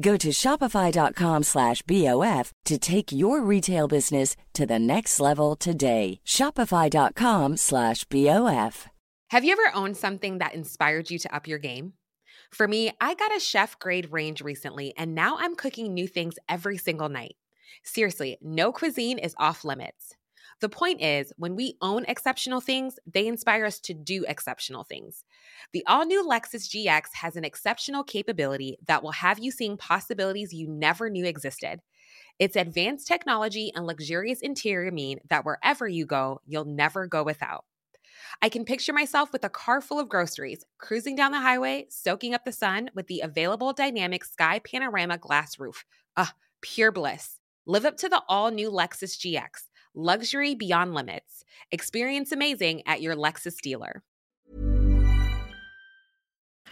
Go 0.00 0.16
to 0.16 0.28
shopify.com 0.28 1.42
slash 1.44 1.82
BOF 1.82 2.52
to 2.64 2.78
take 2.78 3.12
your 3.12 3.40
retail 3.40 3.86
business 3.86 4.36
to 4.52 4.66
the 4.66 4.78
next 4.78 5.20
level 5.20 5.54
today. 5.54 6.20
Shopify.com 6.26 7.56
slash 7.56 8.04
BOF. 8.04 8.88
Have 9.30 9.44
you 9.44 9.52
ever 9.52 9.76
owned 9.76 9.96
something 9.96 10.38
that 10.38 10.54
inspired 10.54 11.10
you 11.10 11.18
to 11.18 11.34
up 11.34 11.46
your 11.48 11.58
game? 11.58 11.94
For 12.50 12.68
me, 12.68 12.92
I 13.00 13.14
got 13.14 13.34
a 13.34 13.40
chef 13.40 13.78
grade 13.78 14.12
range 14.12 14.40
recently, 14.42 14.94
and 14.96 15.14
now 15.14 15.36
I'm 15.38 15.56
cooking 15.56 15.92
new 15.92 16.06
things 16.06 16.36
every 16.48 16.78
single 16.78 17.08
night. 17.08 17.36
Seriously, 17.82 18.38
no 18.40 18.70
cuisine 18.70 19.18
is 19.18 19.34
off 19.38 19.64
limits. 19.64 20.14
The 20.60 20.68
point 20.68 21.02
is, 21.02 21.32
when 21.36 21.56
we 21.56 21.76
own 21.80 22.04
exceptional 22.06 22.60
things, 22.60 22.98
they 23.12 23.26
inspire 23.26 23.64
us 23.64 23.80
to 23.80 23.94
do 23.94 24.24
exceptional 24.28 24.84
things. 24.84 25.24
The 25.72 25.84
all 25.86 26.04
new 26.04 26.24
Lexus 26.24 26.68
GX 26.68 27.06
has 27.14 27.36
an 27.36 27.44
exceptional 27.44 28.04
capability 28.04 28.78
that 28.86 29.02
will 29.02 29.12
have 29.12 29.38
you 29.38 29.50
seeing 29.50 29.76
possibilities 29.76 30.52
you 30.52 30.68
never 30.68 31.10
knew 31.10 31.24
existed. 31.24 31.80
Its 32.38 32.56
advanced 32.56 33.06
technology 33.06 33.72
and 33.74 33.86
luxurious 33.86 34.40
interior 34.40 34.90
mean 34.90 35.20
that 35.30 35.44
wherever 35.44 35.86
you 35.86 36.04
go, 36.06 36.40
you'll 36.46 36.64
never 36.64 37.06
go 37.06 37.22
without. 37.22 37.64
I 38.42 38.48
can 38.48 38.64
picture 38.64 38.92
myself 38.92 39.32
with 39.32 39.44
a 39.44 39.48
car 39.48 39.80
full 39.80 39.98
of 40.00 40.08
groceries, 40.08 40.64
cruising 40.78 41.14
down 41.14 41.32
the 41.32 41.40
highway, 41.40 41.86
soaking 41.90 42.34
up 42.34 42.44
the 42.44 42.52
sun 42.52 42.90
with 42.94 43.06
the 43.06 43.20
available 43.20 43.72
dynamic 43.72 44.24
sky 44.24 44.60
panorama 44.60 45.18
glass 45.18 45.58
roof. 45.58 45.84
Ah, 46.16 46.34
pure 46.60 46.92
bliss. 46.92 47.38
Live 47.66 47.84
up 47.84 47.96
to 47.98 48.08
the 48.08 48.22
all 48.28 48.50
new 48.50 48.70
Lexus 48.70 49.16
GX. 49.18 49.68
Luxury 49.94 50.54
beyond 50.54 50.94
limits. 50.94 51.44
Experience 51.70 52.32
amazing 52.32 52.82
at 52.86 53.00
your 53.00 53.14
Lexus 53.14 53.60
dealer. 53.60 54.02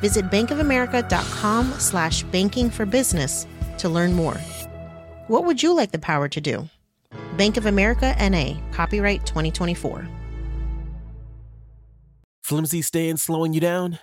Visit 0.00 0.30
bankofamerica.com 0.30 1.72
slash 1.78 2.22
banking 2.24 2.70
for 2.70 2.86
business 2.86 3.46
to 3.78 3.88
learn 3.88 4.12
more. 4.12 4.36
What 5.28 5.44
would 5.44 5.62
you 5.62 5.74
like 5.74 5.92
the 5.92 5.98
power 5.98 6.28
to 6.28 6.40
do? 6.40 6.68
Bank 7.36 7.56
of 7.56 7.66
America 7.66 8.14
NA, 8.18 8.58
copyright 8.72 9.24
2024. 9.26 10.08
Flimsy 12.42 12.82
stand 12.82 13.20
slowing 13.20 13.52
you 13.52 13.60
down? 13.60 13.98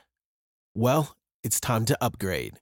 Well, 0.74 1.18
it's 1.44 1.60
time 1.60 1.86
to 1.86 1.98
upgrade. 2.00 2.60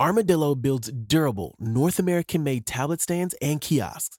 Armodilo 0.00 0.60
builds 0.60 0.90
durable, 0.90 1.54
North 1.60 1.98
American 1.98 2.42
made 2.42 2.66
tablet 2.66 3.00
stands 3.00 3.34
and 3.40 3.60
kiosks. 3.60 4.18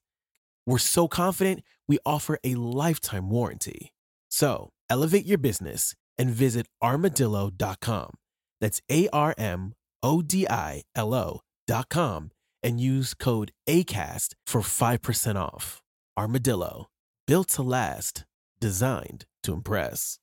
We're 0.66 0.78
so 0.78 1.08
confident 1.08 1.64
we 1.88 2.00
offer 2.06 2.40
a 2.44 2.56
lifetime 2.56 3.30
warranty. 3.30 3.92
So 4.30 4.70
elevate 4.90 5.26
your 5.26 5.38
business 5.38 5.96
and 6.18 6.30
visit 6.30 6.68
armodilo.com. 6.82 8.14
That's 8.62 8.82
A 8.92 9.08
R 9.10 9.34
M 9.38 9.74
O 10.04 10.22
D 10.22 10.48
I 10.48 10.84
L 10.96 11.14
O 11.14 11.42
dot 11.68 11.90
com 11.90 12.32
and 12.64 12.80
use 12.80 13.14
code 13.14 13.52
ACAST 13.68 14.34
for 14.48 14.62
5% 14.62 15.36
off. 15.36 15.82
Armodilo, 16.18 16.86
built 17.28 17.50
to 17.50 17.62
last, 17.62 18.26
designed 18.60 19.26
to 19.44 19.54
impress. 19.54 20.18